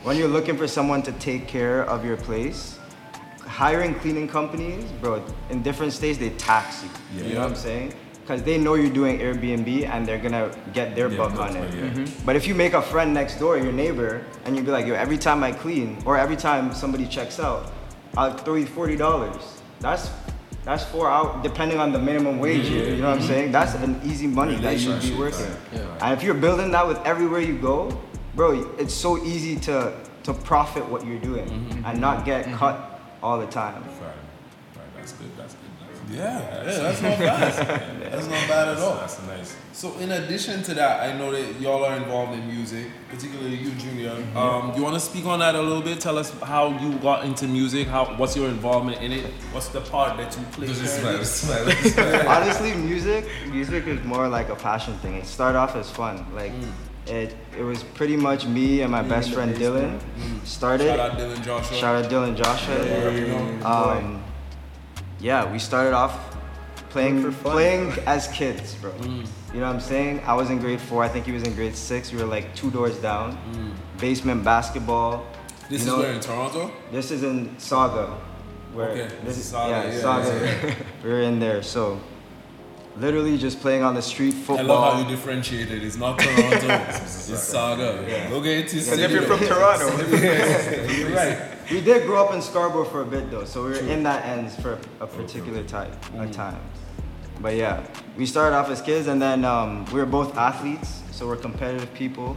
when 0.02 0.16
you're 0.16 0.28
looking 0.28 0.56
for 0.56 0.68
someone 0.68 1.02
to 1.02 1.10
take 1.12 1.48
care 1.48 1.82
of 1.84 2.04
your 2.04 2.16
place, 2.16 2.75
hiring 3.56 3.94
cleaning 3.94 4.28
companies, 4.28 4.84
bro, 5.00 5.22
in 5.48 5.62
different 5.62 5.92
states 5.92 6.18
they 6.18 6.28
tax 6.30 6.84
you. 6.84 6.90
You 7.24 7.34
know 7.34 7.40
what 7.40 7.50
I'm 7.50 7.56
saying? 7.56 7.94
Because 8.20 8.42
they 8.42 8.58
know 8.58 8.74
you're 8.74 8.92
doing 8.92 9.18
Airbnb 9.18 9.88
and 9.88 10.04
they're 10.06 10.18
gonna 10.18 10.50
get 10.74 10.94
their 10.94 11.08
Yeah, 11.10 11.16
buck 11.16 11.38
on 11.40 11.56
it. 11.56 11.60
right, 11.60 11.74
yeah. 11.74 11.90
Mhm. 12.04 12.26
But 12.26 12.36
if 12.36 12.46
you 12.46 12.54
make 12.54 12.74
a 12.74 12.82
friend 12.82 13.14
next 13.14 13.38
door, 13.38 13.56
your 13.56 13.72
neighbor, 13.72 14.20
and 14.44 14.56
you 14.56 14.62
be 14.62 14.70
like, 14.70 14.84
yo, 14.86 14.94
every 14.94 15.16
time 15.16 15.42
I 15.42 15.52
clean 15.52 15.96
or 16.04 16.18
every 16.18 16.36
time 16.36 16.74
somebody 16.74 17.06
checks 17.06 17.38
out, 17.40 17.72
I'll 18.16 18.36
throw 18.36 18.56
you 18.56 18.66
forty 18.66 18.96
dollars. 18.96 19.42
That's 19.80 20.10
that's 20.66 20.84
four 20.84 21.08
out 21.10 21.42
depending 21.42 21.78
on 21.78 21.92
the 21.92 21.98
minimum 21.98 22.38
wage 22.40 22.66
here. 22.68 22.90
You 22.90 23.00
know 23.02 23.10
what 23.10 23.20
I'm 23.20 23.26
saying? 23.26 23.52
That's 23.52 23.74
an 23.76 24.00
easy 24.04 24.26
money 24.26 24.56
that 24.56 24.72
you 24.74 24.78
should 24.80 25.00
be 25.00 25.12
Relationship, 25.14 25.18
working. 25.18 25.46
right. 25.46 25.88
Yeah. 26.00 26.02
And 26.02 26.10
if 26.18 26.22
you're 26.24 26.40
building 26.46 26.72
that 26.72 26.86
with 26.86 26.98
everywhere 27.06 27.40
you 27.40 27.56
go, 27.56 27.76
bro, 28.34 28.48
it's 28.76 28.92
so 28.92 29.16
easy 29.24 29.56
to 29.68 29.92
to 30.24 30.34
profit 30.34 30.84
what 30.92 31.06
you're 31.06 31.20
doing 31.30 31.46
and 31.86 32.00
not 32.00 32.24
get 32.26 32.44
cut 32.60 32.95
all 33.22 33.38
the 33.38 33.46
time. 33.46 33.82
Right, 33.82 34.12
that's 34.96 35.12
good. 35.12 35.30
That's 35.36 35.54
good. 35.54 35.66
Yeah, 36.10 36.38
yeah, 36.38 36.64
that's 36.64 37.02
not 37.02 37.18
bad. 37.18 38.02
That's 38.12 38.28
not 38.28 38.48
bad 38.48 38.68
at 38.68 38.78
all. 38.78 38.94
That's 38.94 39.20
nice. 39.26 39.56
So, 39.72 39.98
in 39.98 40.12
addition 40.12 40.62
to 40.62 40.74
that, 40.74 41.02
I 41.02 41.18
know 41.18 41.32
that 41.32 41.60
y'all 41.60 41.84
are 41.84 41.96
involved 41.96 42.32
in 42.32 42.46
music, 42.46 42.86
particularly 43.10 43.56
you, 43.56 43.72
Junior. 43.72 44.12
Um, 44.36 44.72
you 44.76 44.82
want 44.82 44.94
to 44.94 45.00
speak 45.00 45.26
on 45.26 45.40
that 45.40 45.56
a 45.56 45.60
little 45.60 45.82
bit? 45.82 46.00
Tell 46.00 46.16
us 46.16 46.30
how 46.40 46.68
you 46.78 46.96
got 46.98 47.24
into 47.24 47.46
music. 47.48 47.88
How 47.88 48.04
what's 48.16 48.36
your 48.36 48.48
involvement 48.48 49.02
in 49.02 49.12
it? 49.12 49.26
What's 49.52 49.68
the 49.68 49.80
part 49.80 50.16
that 50.16 50.36
you 50.36 50.44
play? 50.52 50.68
Just 50.68 51.02
currently? 51.02 51.24
smile, 51.24 51.66
smile. 51.66 52.28
Honestly, 52.28 52.74
music 52.74 53.26
music 53.50 53.86
is 53.86 54.02
more 54.04 54.28
like 54.28 54.48
a 54.48 54.56
passion 54.56 54.94
thing. 54.98 55.14
It 55.14 55.26
started 55.26 55.58
off 55.58 55.74
as 55.74 55.90
fun. 55.90 56.24
Like 56.34 56.52
it 57.06 57.34
it 57.56 57.62
was 57.62 57.82
pretty 57.82 58.16
much 58.16 58.46
me 58.46 58.82
and 58.82 58.90
my 58.92 59.02
You 59.02 59.08
best 59.08 59.32
friend 59.32 59.52
bass 59.52 59.62
Dylan 59.62 60.00
man. 60.16 60.40
Started. 60.44 60.86
Shout 60.86 61.00
out 61.00 61.18
Dylan 61.18 61.42
Joshua. 61.44 61.76
Shout 61.76 62.04
out 62.04 62.10
Dylan 62.10 62.36
Joshua. 62.36 62.86
Yeah, 62.86 63.10
you 63.10 63.26
know, 63.28 63.66
um, 63.66 64.24
yeah, 65.20 65.50
we 65.50 65.58
started 65.58 65.92
off 65.94 66.14
playing 66.90 67.22
for 67.22 67.30
fun. 67.32 67.52
playing 67.52 67.92
as 68.06 68.28
kids, 68.28 68.74
bro. 68.76 68.90
Mm. 68.92 69.26
You 69.54 69.60
know 69.60 69.66
what 69.66 69.74
I'm 69.76 69.80
saying? 69.80 70.20
I 70.26 70.34
was 70.34 70.50
in 70.50 70.58
grade 70.58 70.80
four. 70.80 71.02
I 71.02 71.08
think 71.08 71.24
he 71.26 71.32
was 71.32 71.42
in 71.42 71.54
grade 71.54 71.76
six. 71.76 72.12
We 72.12 72.18
were 72.18 72.26
like 72.28 72.54
two 72.54 72.70
doors 72.70 72.96
down. 72.98 73.36
Mm. 73.52 74.00
Basement 74.00 74.44
basketball. 74.44 75.24
This 75.68 75.70
You 75.70 75.76
is 75.78 75.86
know- 75.86 75.98
where 75.98 76.12
in 76.12 76.20
Toronto? 76.20 76.70
This 76.92 77.10
is 77.10 77.22
in 77.22 77.48
Sauga. 77.56 78.18
Where 78.72 78.90
Okay, 78.90 79.08
this 79.24 79.38
is 79.38 79.46
is 79.46 79.52
Sauga, 79.52 79.68
yeah, 79.70 79.84
yeah, 79.92 80.00
Sauga. 80.02 80.64
yeah. 80.68 80.74
we're 81.02 81.22
in 81.22 81.38
there. 81.40 81.62
So 81.62 81.98
literally 82.98 83.38
just 83.38 83.60
playing 83.60 83.82
on 83.82 83.94
the 83.94 84.02
street 84.02 84.32
football. 84.32 84.58
I 84.58 84.62
love 84.62 84.94
how 84.94 85.00
you 85.00 85.08
differentiate 85.08 85.70
it. 85.70 85.82
It's 85.82 85.96
not 85.96 86.18
Toronto. 86.18 86.46
it's 86.56 87.28
Sauga. 87.28 88.08
Yeah. 88.08 88.28
Look 88.30 88.44
at 88.44 88.52
it. 88.52 88.64
Because 88.66 88.98
if 88.98 89.10
you're 89.10 89.22
from 89.22 89.40
Toronto. 89.46 89.86
you're 90.96 91.10
right. 91.10 91.38
We 91.70 91.80
did 91.80 92.06
grow 92.06 92.24
up 92.24 92.32
in 92.34 92.40
Scarborough 92.40 92.84
for 92.84 93.02
a 93.02 93.04
bit 93.04 93.30
though, 93.30 93.44
so 93.44 93.64
we 93.64 93.70
were 93.70 93.76
in 93.76 94.02
that 94.04 94.24
ends 94.24 94.54
for 94.56 94.78
a 95.00 95.06
particular 95.06 95.64
type 95.64 95.92
of 96.14 96.30
time. 96.30 96.60
But 97.40 97.56
yeah, 97.56 97.86
we 98.16 98.24
started 98.24 98.56
off 98.56 98.70
as 98.70 98.80
kids 98.80 99.08
and 99.08 99.20
then 99.20 99.44
um, 99.44 99.84
we 99.86 99.94
were 100.00 100.06
both 100.06 100.36
athletes, 100.36 101.02
so 101.10 101.26
we're 101.26 101.36
competitive 101.36 101.92
people. 101.92 102.36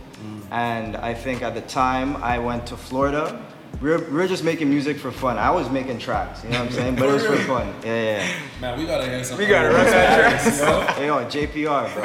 And 0.52 0.98
I 0.98 1.14
think 1.14 1.42
at 1.42 1.54
the 1.54 1.62
time 1.62 2.18
I 2.18 2.40
went 2.40 2.66
to 2.68 2.78
Florida. 2.78 3.40
We 3.82 3.90
were, 3.92 4.00
we 4.00 4.12
were 4.18 4.28
just 4.28 4.44
making 4.44 4.70
music 4.70 4.98
for 4.98 5.10
fun. 5.12 5.38
I 5.38 5.50
was 5.52 5.70
making 5.70 6.00
tracks, 6.00 6.44
you 6.44 6.50
know 6.50 6.60
what 6.60 6.68
I'm 6.68 6.74
saying? 6.74 6.96
But 6.96 7.10
it 7.10 7.14
was 7.14 7.26
for 7.26 7.38
fun. 7.48 7.74
Yeah, 7.84 7.86
yeah, 7.86 8.18
yeah. 8.28 8.40
Man, 8.60 8.78
we 8.78 8.86
gotta 8.86 9.06
hear 9.06 9.24
some. 9.24 9.38
We 9.38 9.46
gotta 9.46 9.70
run 9.70 9.86
that 9.86 10.42
tracks, 10.44 10.60
yo. 10.60 10.82
Hey, 10.82 11.08
yo, 11.08 11.26
JPR, 11.26 11.94
bro. 11.94 12.02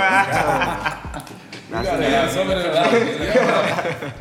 We 1.81 1.85
gotta 1.85 2.09
hear 2.09 2.29
some 2.29 2.51
of 2.51 2.63
them. 2.63 4.13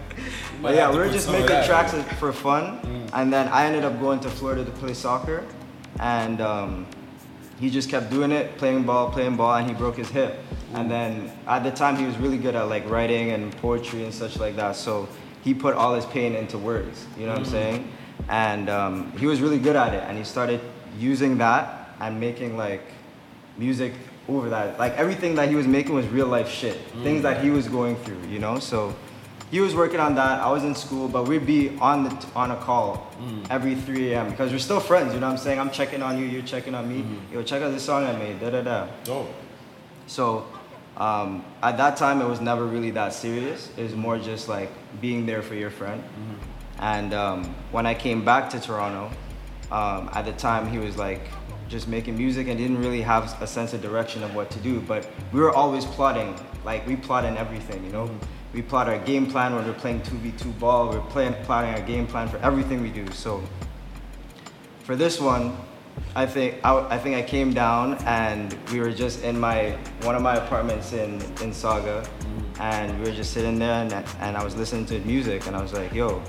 But 0.64 0.76
yeah, 0.76 0.90
we 0.90 0.98
were 0.98 1.10
just 1.10 1.30
making 1.30 1.64
tracks 1.66 1.94
for 2.18 2.32
fun, 2.34 2.80
and 3.14 3.32
then 3.32 3.48
I 3.50 3.66
ended 3.66 3.84
up 3.84 4.00
going 4.00 4.20
to 4.22 4.30
Florida 4.30 4.64
to 4.66 4.72
play 4.72 4.94
soccer, 4.94 5.44
and 6.00 6.40
um, 6.42 6.88
he 7.60 7.70
just 7.70 7.90
kept 7.90 8.10
doing 8.10 8.32
it, 8.32 8.58
playing 8.58 8.84
ball, 8.84 9.12
playing 9.12 9.36
ball, 9.36 9.56
and 9.56 9.68
he 9.68 9.74
broke 9.76 9.98
his 9.98 10.10
hip. 10.10 10.40
And 10.74 10.90
then 10.90 11.32
at 11.48 11.64
the 11.64 11.70
time, 11.72 11.98
he 11.98 12.06
was 12.06 12.18
really 12.18 12.38
good 12.38 12.56
at 12.56 12.64
like 12.68 12.90
writing 12.90 13.32
and 13.32 13.56
poetry 13.58 14.06
and 14.06 14.14
such 14.14 14.38
like 14.40 14.56
that. 14.56 14.76
So 14.76 15.08
he 15.44 15.54
put 15.54 15.76
all 15.76 15.94
his 15.94 16.06
pain 16.06 16.36
into 16.36 16.58
words. 16.58 17.06
You 17.18 17.26
know 17.26 17.34
what 17.34 17.40
I'm 17.40 17.46
Mm. 17.46 17.52
saying? 17.52 17.88
And 18.30 18.70
um, 18.70 19.12
he 19.18 19.26
was 19.28 19.42
really 19.42 19.60
good 19.60 19.76
at 19.76 19.94
it, 19.94 20.04
and 20.08 20.18
he 20.18 20.24
started 20.24 20.62
using 21.00 21.38
that 21.40 21.90
and 22.00 22.20
making 22.20 22.58
like 22.58 22.84
music 23.58 23.94
over 24.30 24.50
that. 24.50 24.80
Like 24.80 24.94
everything 24.94 25.36
that 25.36 25.50
he 25.50 25.56
was 25.56 25.68
making 25.68 25.94
was 25.96 26.08
real 26.08 26.28
life 26.28 26.50
shit, 26.50 26.78
things 27.04 27.20
Mm. 27.20 27.24
that 27.24 27.44
he 27.44 27.50
was 27.50 27.68
going 27.68 27.96
through. 27.98 28.22
You 28.30 28.40
know, 28.40 28.60
so 28.60 28.94
he 29.52 29.60
was 29.60 29.76
working 29.76 30.00
on 30.00 30.16
that. 30.16 30.40
I 30.42 30.50
was 30.50 30.64
in 30.64 30.74
school, 30.76 31.08
but 31.08 31.28
we'd 31.28 31.46
be 31.46 31.78
on 31.82 32.06
the 32.06 32.16
on 32.36 32.52
a 32.52 32.56
call 32.56 33.12
Mm. 33.22 33.46
every 33.50 33.76
3 33.76 34.14
a.m. 34.14 34.30
because 34.30 34.52
we're 34.52 34.60
still 34.60 34.80
friends. 34.80 35.14
You 35.14 35.20
know 35.20 35.28
what 35.28 35.34
I'm 35.34 35.44
saying? 35.46 35.60
I'm 35.60 35.70
checking 35.72 36.02
on 36.02 36.18
you, 36.18 36.26
you're 36.26 36.42
checking 36.44 36.74
on 36.76 36.88
me. 36.88 37.02
Mm-hmm. 37.04 37.34
Yo, 37.34 37.44
check 37.44 37.62
out 37.62 37.72
this 37.72 37.84
song 37.84 38.06
I 38.06 38.14
made. 38.14 38.40
Da 38.40 38.50
da 38.50 38.62
da. 38.62 38.88
Oh. 39.10 39.28
So 40.08 40.46
um, 40.98 41.44
at 41.62 41.78
that 41.78 41.98
time, 41.98 42.22
it 42.22 42.28
was 42.28 42.40
never 42.40 42.66
really 42.66 42.92
that 42.92 43.14
serious. 43.14 43.70
It 43.78 43.84
was 43.84 43.96
more 43.96 44.18
just 44.20 44.48
like 44.48 44.70
being 45.02 45.26
there 45.26 45.42
for 45.42 45.56
your 45.56 45.70
friend. 45.70 46.04
Mm-hmm. 46.04 46.82
And 46.84 47.14
um, 47.14 47.56
when 47.72 47.86
I 47.86 47.94
came 47.94 48.24
back 48.24 48.50
to 48.52 48.60
Toronto, 48.60 49.12
um, 49.72 50.10
at 50.14 50.26
the 50.26 50.34
time 50.34 50.70
he 50.70 50.78
was 50.78 50.98
like 50.98 51.22
just 51.68 51.88
making 51.88 52.16
music 52.16 52.48
and 52.48 52.58
didn't 52.58 52.78
really 52.78 53.02
have 53.02 53.42
a 53.42 53.48
sense 53.48 53.74
of 53.74 53.82
direction 53.82 54.22
of 54.24 54.36
what 54.36 54.52
to 54.52 54.60
do. 54.60 54.80
But 54.82 55.10
we 55.32 55.40
were 55.40 55.52
always 55.52 55.86
plotting, 55.86 56.36
like 56.64 56.86
we 56.86 56.96
plot 56.96 57.26
in 57.26 57.38
everything, 57.38 57.84
you 57.84 57.92
know. 57.92 58.10
We 58.54 58.62
plot 58.62 58.88
our 58.88 59.00
game 59.00 59.26
plan 59.26 59.56
when 59.56 59.66
we're 59.66 59.74
playing 59.74 60.02
2v2 60.02 60.60
ball. 60.60 60.90
We're 60.90 61.02
playing 61.02 61.34
plotting 61.44 61.74
our 61.74 61.82
game 61.82 62.06
plan 62.06 62.28
for 62.30 62.38
everything 62.38 62.82
we 62.84 62.90
do. 62.90 63.10
So 63.12 63.42
for 64.84 64.96
this 64.96 65.20
one, 65.20 65.58
I 66.16 66.26
think 66.26 66.64
I, 66.64 66.78
I 66.90 66.98
think 66.98 67.16
I 67.16 67.24
came 67.24 67.54
down 67.54 67.96
and 68.06 68.56
we 68.72 68.80
were 68.80 68.92
just 68.92 69.24
in 69.24 69.40
my 69.40 69.72
one 70.04 70.16
of 70.16 70.22
my 70.22 70.36
apartments 70.36 70.94
in 70.94 71.16
in 71.42 71.52
Sauga, 71.52 72.08
and 72.60 72.98
we 73.00 73.10
were 73.10 73.16
just 73.16 73.34
sitting 73.34 73.58
there 73.58 73.82
and, 73.84 73.94
and 74.20 74.38
I 74.38 74.44
was 74.44 74.56
listening 74.56 74.86
to 74.88 75.00
music 75.00 75.48
and 75.48 75.56
I 75.56 75.62
was 75.62 75.74
like, 75.74 75.92
yo, 75.92 76.22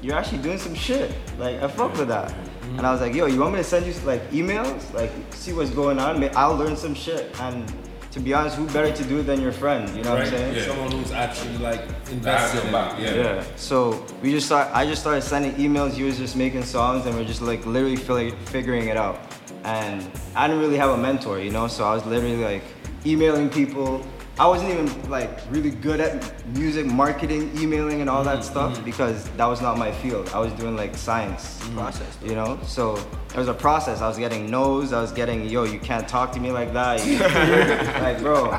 you're 0.00 0.16
actually 0.16 0.38
doing 0.38 0.58
some 0.58 0.74
shit. 0.74 1.12
Like 1.38 1.60
I 1.60 1.68
fuck 1.68 1.96
with 1.96 2.08
that. 2.08 2.32
And 2.76 2.86
I 2.86 2.92
was 2.92 3.00
like, 3.00 3.14
yo, 3.14 3.26
you 3.26 3.40
want 3.40 3.54
me 3.54 3.58
to 3.58 3.64
send 3.64 3.84
you 3.84 3.92
like 4.04 4.30
emails, 4.30 4.92
like 4.94 5.10
see 5.30 5.52
what's 5.52 5.70
going 5.70 5.98
on? 5.98 6.22
I'll 6.36 6.56
learn 6.56 6.76
some 6.76 6.94
shit. 6.94 7.34
And 7.40 7.72
to 8.12 8.20
be 8.20 8.34
honest, 8.34 8.56
who 8.56 8.66
better 8.68 8.92
to 8.92 9.04
do 9.04 9.18
it 9.20 9.22
than 9.24 9.40
your 9.40 9.52
friend? 9.52 9.88
You 9.96 10.02
know 10.04 10.10
what 10.10 10.26
I'm 10.26 10.32
Right? 10.32 10.54
saying? 10.54 10.68
Someone 10.68 10.92
who's 10.92 11.12
actually 11.12 11.56
like 11.58 11.80
invested 12.10 12.64
in 12.66 12.72
back, 12.72 12.98
it. 13.00 13.16
Yeah. 13.16 13.42
So 13.56 14.04
we 14.22 14.30
just 14.30 14.46
start. 14.46 14.68
I 14.72 14.86
just 14.86 15.00
started 15.00 15.22
sending 15.22 15.52
emails. 15.54 15.92
He 15.92 16.02
was 16.02 16.18
just 16.18 16.36
making 16.36 16.62
songs, 16.64 17.06
and 17.06 17.16
we're 17.16 17.24
just 17.24 17.42
like 17.42 17.64
literally 17.64 17.96
fi- 17.96 18.36
figuring 18.46 18.88
it 18.88 18.96
out. 18.96 19.18
And 19.64 20.04
I 20.34 20.46
didn't 20.46 20.62
really 20.62 20.76
have 20.76 20.90
a 20.90 20.96
mentor, 20.98 21.38
you 21.40 21.50
know. 21.50 21.68
So 21.68 21.84
I 21.84 21.94
was 21.94 22.04
literally 22.04 22.36
like 22.42 22.62
emailing 23.06 23.48
people. 23.48 24.04
I 24.38 24.46
wasn't 24.46 24.70
even 24.70 25.10
like 25.10 25.30
really 25.50 25.70
good 25.70 26.00
at 26.00 26.32
music 26.48 26.86
marketing, 26.86 27.50
emailing, 27.58 28.00
and 28.00 28.08
all 28.08 28.24
that 28.24 28.38
mm-hmm. 28.40 28.50
stuff 28.50 28.84
because 28.84 29.28
that 29.30 29.44
was 29.44 29.60
not 29.60 29.76
my 29.76 29.92
field. 29.92 30.30
I 30.34 30.38
was 30.38 30.52
doing 30.54 30.74
like 30.74 30.96
science 30.96 31.58
mm-hmm. 31.58 31.78
Process, 31.78 32.18
you 32.24 32.34
know. 32.34 32.58
So 32.64 32.96
there 33.28 33.40
was 33.40 33.48
a 33.48 33.54
process. 33.54 34.00
I 34.00 34.08
was 34.08 34.16
getting 34.16 34.50
no's. 34.50 34.92
I 34.92 35.02
was 35.02 35.12
getting 35.12 35.48
yo, 35.48 35.64
you 35.64 35.78
can't 35.78 36.08
talk 36.08 36.32
to 36.32 36.40
me 36.40 36.50
like 36.50 36.72
that. 36.72 37.06
You- 37.06 37.18
like 38.02 38.20
bro. 38.20 38.58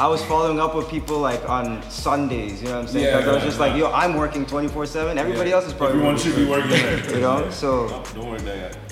I 0.00 0.06
was 0.06 0.24
following 0.24 0.60
up 0.60 0.76
with 0.76 0.88
people 0.88 1.18
like 1.18 1.48
on 1.48 1.82
Sundays, 1.90 2.62
you 2.62 2.68
know 2.68 2.74
what 2.74 2.82
I'm 2.82 2.86
saying? 2.86 3.04
Yeah, 3.06 3.16
Because 3.16 3.28
I 3.28 3.32
was 3.32 3.42
yeah, 3.42 3.48
just 3.48 3.58
like, 3.58 3.76
yo, 3.76 3.90
I'm 3.90 4.14
working 4.14 4.46
24/7. 4.46 5.16
Everybody 5.16 5.50
Yeah. 5.50 5.56
else 5.56 5.66
is 5.66 5.72
probably 5.72 5.96
Everyone 5.96 6.16
should 6.16 6.36
be 6.36 6.44
working. 6.44 6.70
You 7.14 7.20
know, 7.20 7.44
Yeah. 7.44 7.50
so 7.50 7.88
Don't 8.14 8.28
worry 8.28 8.38
about 8.38 8.72
that. 8.72 8.87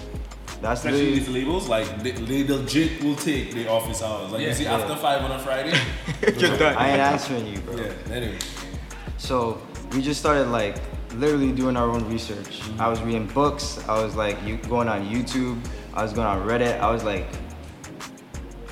That's 0.62 0.80
Especially 0.80 0.98
literally 1.12 1.18
these 1.18 1.28
labels, 1.28 1.68
like 1.68 2.02
they, 2.02 2.12
they 2.12 2.44
legit 2.44 3.02
will 3.02 3.14
take 3.16 3.52
the 3.52 3.68
office 3.68 4.02
hours. 4.02 4.32
Like 4.32 4.40
Yeah. 4.42 4.48
you 4.48 4.54
see, 4.54 4.64
Yeah. 4.64 4.76
after 4.76 4.96
five 4.96 5.22
on 5.22 5.30
a 5.32 5.38
Friday, 5.38 5.78
You're 6.38 6.56
done. 6.56 6.74
I 6.76 6.90
ain't 6.90 7.00
answering 7.00 7.46
you, 7.46 7.58
bro. 7.60 7.76
Yeah. 7.76 7.92
Anyway. 8.10 8.38
So 9.18 9.60
we 9.92 10.02
just 10.02 10.20
started 10.20 10.48
like 10.48 10.76
literally 11.14 11.52
doing 11.52 11.76
our 11.76 11.88
own 11.90 12.08
research. 12.10 12.60
Mm-hmm. 12.60 12.80
I 12.80 12.88
was 12.88 13.00
reading 13.02 13.26
books. 13.28 13.78
I 13.88 14.02
was 14.02 14.14
like 14.16 14.36
you 14.44 14.56
going 14.58 14.88
on 14.88 15.06
YouTube. 15.08 15.58
I 15.94 16.02
was 16.02 16.12
going 16.12 16.26
on 16.26 16.46
Reddit. 16.46 16.78
I 16.80 16.90
was 16.90 17.04
like, 17.04 17.26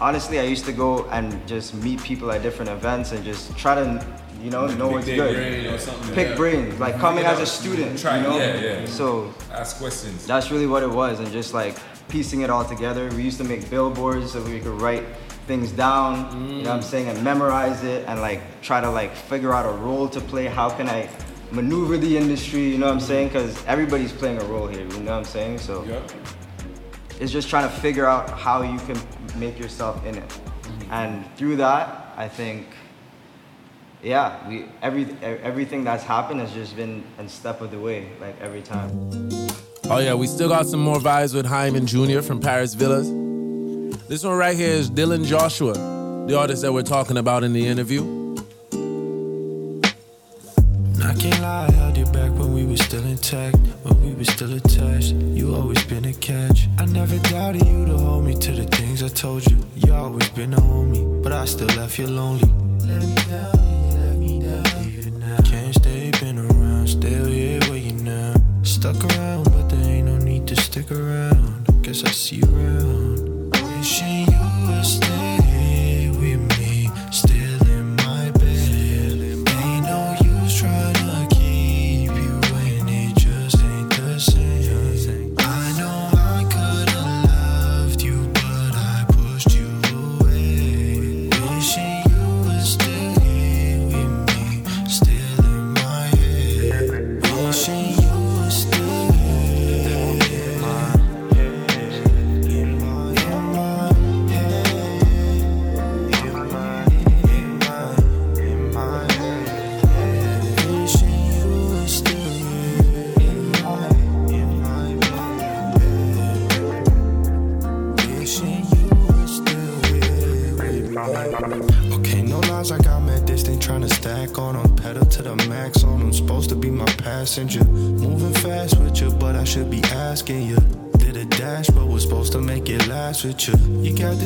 honestly, 0.01 0.39
I 0.41 0.45
used 0.45 0.64
to 0.66 0.72
go 0.72 1.07
and 1.11 1.47
just 1.47 1.74
meet 1.74 2.03
people 2.03 2.30
at 2.32 2.43
different 2.43 2.70
events 2.70 3.12
and 3.12 3.24
just 3.24 3.57
try 3.57 3.74
to, 3.74 4.07
you 4.45 4.51
know, 4.51 4.66
know 4.66 4.88
Pick 4.88 4.92
what's 4.92 5.07
good. 5.07 5.34
brain 5.34 6.14
Pick 6.14 6.28
yeah. 6.28 6.36
brains, 6.36 6.78
like 6.78 6.99
coming 6.99 7.24
as 7.24 7.40
a 7.40 7.47
student. 7.47 7.99
Try, 7.99 8.18
you 8.18 8.24
know? 8.24 8.36
yeah, 8.36 8.61
yeah. 8.61 8.86
So 8.86 9.32
Ask 9.51 9.78
questions. 9.78 10.26
that's 10.26 10.51
really 10.51 10.66
what 10.66 10.82
it 10.82 10.90
was, 10.90 11.18
and 11.20 11.32
just 11.32 11.55
like 11.55 11.78
piecing 12.09 12.42
it 12.42 12.51
all 12.51 12.64
together. 12.64 13.09
We 13.16 13.22
used 13.22 13.38
to 13.38 13.45
make 13.45 13.70
billboards 13.70 14.32
so 14.32 14.42
we 14.42 14.61
could 14.61 14.78
write 14.82 15.05
things 15.47 15.72
down, 15.72 16.49
you 16.49 16.62
know 16.62 16.70
what 16.70 16.76
I'm 16.76 16.80
mm. 16.80 16.84
saying, 16.84 17.09
and 17.09 17.24
memorize 17.24 17.82
it, 17.84 18.05
and 18.07 18.20
like 18.20 18.42
try 18.61 18.82
to 18.82 18.90
like 18.90 19.16
figure 19.16 19.55
out 19.55 19.64
a 19.64 19.72
role 19.78 20.09
to 20.11 20.20
play. 20.20 20.45
How 20.45 20.68
can 20.68 20.90
I 20.90 21.09
maneuver 21.51 21.97
the 21.97 22.16
industry. 22.16 22.68
You 22.68 22.78
know 22.78 22.86
what 22.86 22.97
I'm 22.97 22.99
mm. 22.99 23.03
saying? 23.03 23.28
Because 23.28 23.64
everybody's 23.66 24.12
playing 24.12 24.40
a 24.42 24.45
role 24.45 24.66
here. 24.66 24.80
You 24.80 25.01
know 25.01 25.12
what 25.12 25.18
I'm 25.18 25.24
saying? 25.24 25.59
So 25.59 26.05
it's 27.18 27.32
just 27.32 27.49
trying 27.49 27.68
to 27.68 27.74
figure 27.76 28.07
out 28.07 28.28
how 28.28 28.61
you 28.62 28.78
can 28.80 29.01
make 29.38 29.59
yourself 29.59 30.05
in 30.05 30.16
it, 30.16 30.28
mm-hmm. 30.28 30.92
and 30.92 31.36
through 31.36 31.57
that, 31.57 32.12
I 32.16 32.28
think. 32.28 32.66
Yeah, 34.05 34.46
we 34.46 34.66
every 34.82 35.16
everything 35.22 35.82
that's 35.82 36.05
happened 36.05 36.40
has 36.40 36.52
just 36.52 36.76
been 36.76 37.02
a 37.16 37.26
step 37.26 37.62
of 37.62 37.70
the 37.70 37.78
way, 37.78 38.11
like 38.20 38.38
every 38.38 38.61
time. 38.61 38.90
Oh 39.84 39.98
yeah, 39.98 40.12
we 40.12 40.26
still 40.26 40.50
got 40.50 40.66
some 40.66 40.80
more 40.80 40.98
vibes 40.98 41.34
with 41.34 41.46
Hyman 41.46 41.86
Jr. 41.86 42.20
from 42.20 42.38
Paris 42.38 42.74
Villas. 42.74 43.09
This 44.07 44.22
one 44.22 44.36
right 44.36 44.55
here 44.55 44.74
is 44.74 44.90
Dylan 44.90 45.24
Joshua, 45.24 45.72
the 46.26 46.38
artist 46.38 46.61
that 46.61 46.72
we're 46.74 46.82
talking 46.82 47.16
about 47.16 47.44
in 47.44 47.55
the 47.55 47.66
interview. 47.66 48.02
I 51.02 51.14
can't 51.14 51.40
lie, 51.40 51.68
I 51.68 51.70
held 51.72 51.96
you 51.96 52.05
back 52.05 52.30
when 52.32 52.52
we 52.52 52.66
were 52.66 52.76
still 52.76 53.07
intact, 53.07 53.57
when 53.84 54.02
we 54.02 54.12
were 54.12 54.24
still 54.24 54.52
attached. 54.52 55.12
You 55.12 55.55
always 55.55 55.82
been 55.84 56.05
a 56.05 56.12
catch. 56.12 56.68
I 56.78 56.84
never 56.84 57.18
doubted 57.30 57.66
you 57.66 57.86
to 57.86 57.96
hold 57.96 58.26
me 58.26 58.34
to 58.34 58.52
the 58.52 58.64
things 58.64 59.02
I 59.02 59.09
told 59.09 59.50
you. 59.50 59.57
You 59.76 59.94
always 59.94 60.28
been 60.28 60.52
a 60.52 60.59
homie, 60.61 61.22
but 61.22 61.32
I 61.32 61.46
still 61.46 61.68
left 61.68 61.98
you 61.98 62.07
lonely. 62.07 62.52
Let 62.86 63.02
me 63.02 63.14
down, 63.30 63.64
Stuck 68.85 69.16
around, 69.16 69.45
but 69.45 69.70
there 69.70 69.80
ain't 69.80 70.09
no 70.09 70.18
need 70.18 70.47
to 70.47 70.55
stick 70.57 70.93
around. 70.93 71.66
Guess 71.80 72.05
I 72.05 72.11
see 72.11 72.37
you 72.37 72.45
around. 72.55 73.51
Wishing 73.78 74.26
you 74.30 74.66
would 74.66 74.85
stay 74.85 75.14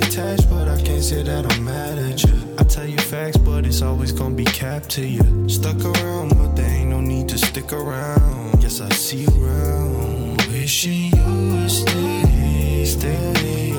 Detached, 0.08 0.48
but 0.48 0.68
I 0.68 0.80
can't 0.80 1.04
say 1.04 1.22
that 1.22 1.44
I'm 1.52 1.64
mad 1.64 1.98
at 1.98 2.24
you. 2.24 2.32
I 2.58 2.64
tell 2.64 2.86
you 2.86 2.96
facts, 2.96 3.36
but 3.36 3.66
it's 3.66 3.82
always 3.82 4.10
gonna 4.10 4.34
be 4.34 4.46
capped 4.46 4.88
to 4.92 5.06
you. 5.06 5.46
Stuck 5.50 5.84
around, 5.84 6.30
but 6.30 6.56
there 6.56 6.66
ain't 6.66 6.88
no 6.88 7.02
need 7.02 7.28
to 7.28 7.36
stick 7.36 7.74
around. 7.74 8.62
Yes, 8.62 8.80
I 8.80 8.88
see 8.88 9.26
you 9.26 9.44
around. 9.44 10.40
Wishing 10.50 11.12
you 11.14 11.52
would 11.52 11.70
stay, 11.70 12.84
stay, 12.86 13.72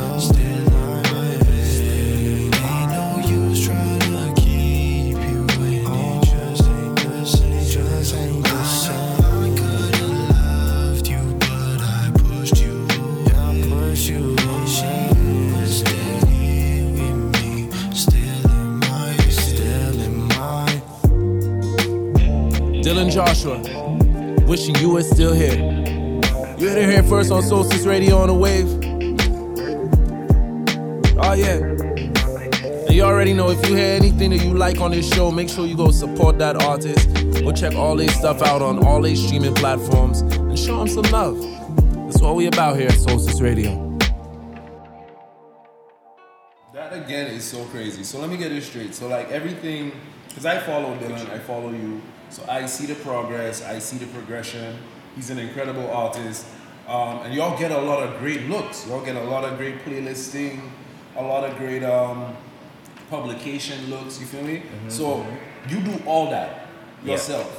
Joshua, 23.09 23.59
wishing 24.45 24.75
you 24.75 24.91
were 24.91 25.01
still 25.01 25.33
here. 25.33 25.55
You 26.57 26.69
heard 26.69 26.77
it 26.77 26.89
here 26.89 27.03
first 27.03 27.31
on 27.31 27.41
Soulstice 27.41 27.87
Radio 27.87 28.17
on 28.17 28.27
the 28.27 28.33
wave. 28.35 28.67
Oh 31.17 31.33
yeah. 31.33 31.57
And 32.85 32.93
you 32.93 33.01
already 33.01 33.33
know 33.33 33.49
if 33.49 33.67
you 33.67 33.75
hear 33.75 33.95
anything 33.95 34.29
that 34.29 34.43
you 34.43 34.53
like 34.53 34.79
on 34.79 34.91
this 34.91 35.11
show, 35.11 35.31
make 35.31 35.49
sure 35.49 35.65
you 35.65 35.75
go 35.75 35.89
support 35.89 36.37
that 36.37 36.61
artist. 36.61 37.11
Go 37.41 37.51
check 37.51 37.73
all 37.73 37.95
their 37.95 38.09
stuff 38.09 38.43
out 38.43 38.61
on 38.61 38.85
all 38.85 39.01
their 39.01 39.15
streaming 39.15 39.55
platforms 39.55 40.21
and 40.21 40.57
show 40.57 40.77
them 40.77 40.87
some 40.87 41.11
love. 41.11 41.41
That's 42.05 42.21
what 42.21 42.35
we 42.35 42.45
about 42.45 42.77
here 42.77 42.89
at 42.89 42.95
Soulstice 42.95 43.41
Radio. 43.41 43.88
Again 47.09 47.25
is 47.33 47.43
so 47.43 47.63
crazy. 47.65 48.03
So 48.03 48.19
let 48.19 48.29
me 48.29 48.37
get 48.37 48.49
this 48.49 48.67
straight. 48.67 48.93
So 48.93 49.07
like 49.07 49.31
everything, 49.31 49.91
because 50.27 50.45
I 50.45 50.59
follow 50.59 50.95
Dylan, 50.97 51.27
I 51.31 51.39
follow 51.39 51.71
you. 51.71 52.01
So 52.29 52.43
I 52.47 52.67
see 52.67 52.85
the 52.85 52.93
progress, 52.95 53.63
I 53.63 53.79
see 53.79 53.97
the 53.97 54.05
progression. 54.07 54.77
He's 55.15 55.31
an 55.31 55.39
incredible 55.39 55.89
artist, 55.89 56.45
um, 56.87 57.21
and 57.25 57.33
y'all 57.33 57.57
get 57.57 57.71
a 57.71 57.81
lot 57.81 58.03
of 58.03 58.19
great 58.19 58.43
looks. 58.47 58.87
Y'all 58.87 59.03
get 59.03 59.15
a 59.15 59.23
lot 59.23 59.43
of 59.43 59.57
great 59.57 59.83
playlisting, 59.83 60.61
a 61.17 61.23
lot 61.23 61.43
of 61.49 61.57
great 61.57 61.83
um, 61.83 62.35
publication 63.09 63.89
looks. 63.89 64.19
You 64.19 64.27
feel 64.27 64.43
me? 64.43 64.61
So 64.87 65.25
you 65.67 65.79
do 65.81 65.99
all 66.05 66.29
that 66.29 66.67
Yeah. 67.03 67.13
yourself, 67.13 67.49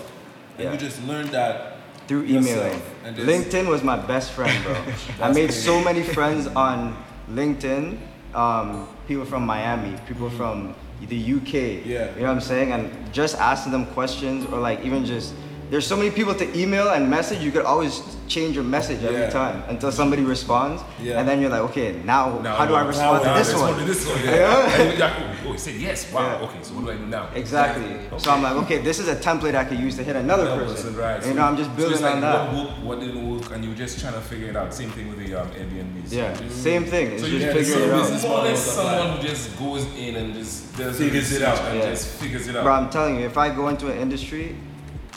and 0.58 0.64
Yeah. 0.66 0.72
you 0.72 0.78
just 0.78 1.02
learned 1.08 1.30
that 1.30 1.78
through 2.06 2.24
emailing. 2.26 2.80
And 3.04 3.16
LinkedIn 3.16 3.66
was 3.66 3.82
my 3.82 3.96
best 3.96 4.30
friend, 4.30 4.56
bro. 4.64 4.76
I 5.20 5.32
made 5.32 5.48
crazy. 5.50 5.66
so 5.66 5.82
many 5.82 6.02
friends 6.04 6.46
on 6.54 6.96
LinkedIn. 7.28 7.98
Um, 8.34 8.88
people 9.08 9.24
from 9.24 9.44
Miami, 9.44 9.96
people 10.06 10.30
from 10.30 10.74
the 11.08 11.16
UK. 11.34 11.52
Yeah. 11.84 12.14
You 12.14 12.22
know 12.22 12.28
what 12.28 12.34
I'm 12.34 12.40
saying? 12.40 12.72
And 12.72 13.12
just 13.12 13.36
asking 13.36 13.72
them 13.72 13.86
questions 13.86 14.46
or 14.46 14.60
like 14.60 14.84
even 14.84 15.04
just 15.04 15.34
there's 15.70 15.86
so 15.86 15.96
many 15.96 16.10
people 16.10 16.34
to 16.34 16.58
email 16.58 16.90
and 16.90 17.08
message. 17.08 17.40
You 17.40 17.52
could 17.52 17.64
always 17.64 18.02
change 18.26 18.54
your 18.54 18.64
message 18.64 19.02
every 19.02 19.20
Yeah. 19.22 19.30
time 19.30 19.62
until 19.68 19.90
somebody 19.90 20.22
responds, 20.22 20.82
Yeah. 21.02 21.18
and 21.18 21.28
then 21.28 21.40
you're 21.40 21.50
like, 21.50 21.62
okay, 21.70 21.94
now, 22.04 22.38
Now 22.40 22.56
how 22.56 22.66
do 22.66 22.74
I 22.74 22.82
respond 22.82 23.24
I 23.26 23.32
to 23.32 23.38
this 23.38 23.48
respond 23.52 23.72
one? 23.76 23.80
to 23.80 23.92
this 23.92 24.06
one, 24.06 24.18
Yeah. 24.24 24.34
yeah. 24.34 24.80
And 24.80 24.90
you're 24.90 25.00
like, 25.08 25.12
oh, 25.46 25.52
he 25.52 25.58
said 25.58 25.74
yes. 25.74 26.12
Wow. 26.12 26.20
Yeah. 26.22 26.46
Okay, 26.46 26.58
so 26.62 26.74
what 26.74 26.84
do 26.86 26.90
I 26.92 26.96
do 26.96 27.06
now? 27.06 27.28
Exactly. 27.34 27.96
So 28.18 28.30
I'm 28.30 28.42
like, 28.42 28.54
okay, 28.64 28.78
this 28.78 28.98
is 28.98 29.08
a 29.08 29.16
template 29.16 29.54
I 29.54 29.64
could 29.64 29.78
use 29.80 29.96
to 29.96 30.04
hit 30.04 30.14
another 30.16 30.44
Another 30.44 30.66
person. 30.66 30.96
right. 30.96 31.24
You 31.26 31.34
know, 31.34 31.42
I'm 31.42 31.56
just 31.56 31.70
so 31.70 31.76
building 31.76 31.92
it's 31.94 32.02
like 32.02 32.14
on 32.16 32.20
that. 32.20 32.52
What 32.52 32.66
worked, 32.66 32.78
what 32.82 33.00
didn't 33.00 33.30
work, 33.30 33.50
and 33.52 33.64
you're 33.64 33.74
just 33.74 34.00
trying 34.00 34.14
to 34.14 34.20
figure 34.20 34.48
it 34.48 34.56
out. 34.56 34.72
Same 34.74 34.90
thing 34.90 35.08
with 35.08 35.18
the 35.18 35.34
um, 35.40 35.48
Airbnbs. 35.50 36.12
Yeah, 36.12 36.34
same 36.50 36.84
thing. 36.84 37.12
It's 37.12 37.22
so 37.22 37.28
just 37.28 37.44
you 37.46 37.52
figuring 37.52 37.88
it 37.88 37.94
out. 37.94 38.12
It's 38.12 38.22
more 38.24 38.38
or 38.38 38.44
less 38.44 38.62
someone 38.74 39.16
who 39.18 39.22
just 39.28 39.58
goes 39.58 39.84
in 39.98 40.16
and 40.16 40.34
just 40.34 40.64
Figures 40.76 41.32
it 41.32 41.42
out. 41.42 41.58
and 41.58 41.82
just 41.82 42.08
figures 42.20 42.46
it 42.48 42.56
out. 42.56 42.64
Bro, 42.64 42.72
I'm 42.74 42.90
telling 42.90 43.16
you, 43.20 43.26
if 43.26 43.36
I 43.38 43.50
go 43.54 43.68
into 43.68 43.90
an 43.90 43.98
industry, 43.98 44.56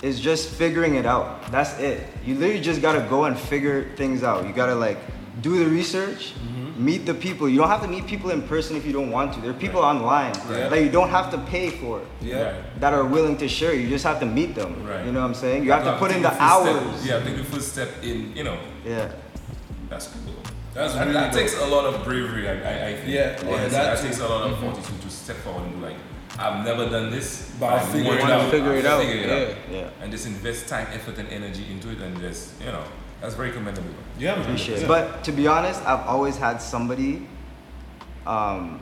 it's 0.04 0.20
just 0.20 0.50
figuring 0.50 0.96
it 0.96 1.06
out. 1.06 1.50
That's 1.52 1.74
it. 1.80 2.04
You 2.26 2.36
literally 2.36 2.62
just 2.62 2.82
gotta 2.82 3.02
go 3.10 3.26
and 3.26 3.36
figure 3.40 3.90
things 3.96 4.22
out. 4.24 4.46
You 4.46 4.54
gotta 4.54 4.76
like 4.76 5.00
do 5.42 5.58
the 5.64 5.70
research, 5.70 6.34
Mm-hmm. 6.36 6.86
meet 6.86 7.06
the 7.06 7.14
people. 7.14 7.48
You 7.48 7.58
don't 7.60 7.70
have 7.70 7.82
to 7.84 7.88
meet 7.88 8.06
people 8.08 8.30
in 8.32 8.42
person 8.42 8.76
if 8.76 8.84
you 8.86 8.92
don't 8.94 9.12
want 9.12 9.34
to. 9.34 9.40
There 9.42 9.52
are 9.52 9.62
people 9.66 9.82
online 9.82 10.34
Right. 10.50 10.70
that 10.70 10.82
you 10.82 10.90
don't 10.90 11.10
have 11.10 11.30
to 11.32 11.38
pay 11.38 11.70
for. 11.70 12.02
Yeah. 12.22 12.54
That 12.80 12.94
are 12.94 13.06
willing 13.06 13.38
to 13.38 13.48
share. 13.48 13.74
You 13.74 13.88
just 13.90 14.04
have 14.04 14.20
to 14.20 14.26
meet 14.26 14.56
them. 14.56 14.72
Right. 14.86 15.06
You 15.06 15.12
know 15.12 15.22
what 15.22 15.28
I'm 15.28 15.34
saying? 15.36 15.64
You 15.66 15.72
have 15.72 15.84
to 15.86 15.96
put 15.98 16.12
in 16.12 16.22
the 16.22 16.30
first 16.30 16.42
step- 16.42 16.52
hours. 16.52 17.06
yeah, 17.08 17.20
take 17.24 17.38
the 17.38 17.44
first 17.46 17.68
step 17.74 17.90
in. 18.04 18.36
You 18.36 18.44
know. 18.44 18.58
Yeah. 18.86 19.12
That's 19.90 20.08
cool. 20.08 20.34
That's 20.74 20.94
and 20.96 21.02
really 21.02 21.14
that 21.14 21.32
dope. 21.32 21.40
takes 21.42 21.56
a 21.62 21.68
lot 21.68 21.86
of 21.86 22.04
bravery. 22.04 22.50
I, 22.50 22.54
I, 22.54 22.88
I 22.90 22.94
think. 22.96 23.08
Yeah, 23.10 23.38
yeah, 23.46 23.68
that 23.68 23.72
that, 23.72 24.00
takes 24.02 24.20
a 24.20 24.28
lot 24.28 24.50
of 24.50 24.58
Mhm. 24.58 24.62
fortitude 24.74 25.02
to 25.02 25.10
step 25.10 25.38
forward 25.46 25.64
and 25.68 25.76
be 25.80 25.82
like, 25.90 25.98
I've 26.40 26.66
never 26.66 26.90
done 26.90 27.12
this, 27.12 27.52
But 27.60 27.68
I'll 27.74 27.78
I 27.78 27.92
figure 27.92 28.08
want 28.10 28.20
it 28.22 28.26
to 28.28 28.34
out. 28.34 28.52
Figure 28.52 28.74
it 28.76 28.86
out, 28.86 29.02
figure 29.02 29.16
it 29.24 29.28
yeah. 29.28 29.78
out. 29.80 29.84
Yeah. 29.86 30.02
And 30.02 30.12
just 30.12 30.26
invest 30.26 30.68
time, 30.68 30.88
effort, 30.92 31.18
and 31.20 31.30
energy 31.30 31.66
into 31.72 31.90
it, 31.92 32.00
and 32.02 32.20
just 32.20 32.60
you 32.60 32.68
know, 32.72 32.84
that's 33.22 33.36
very 33.36 33.52
commendable. 33.52 33.90
Yeah, 34.18 34.36
man. 34.36 34.42
Appreciate 34.46 34.80
Yeah. 34.80 34.86
it. 34.86 34.88
But 34.88 35.24
to 35.26 35.32
be 35.32 35.48
honest, 35.48 35.82
I've 35.86 36.06
always 36.08 36.38
had 36.38 36.58
somebody 36.62 37.28
um, 38.26 38.80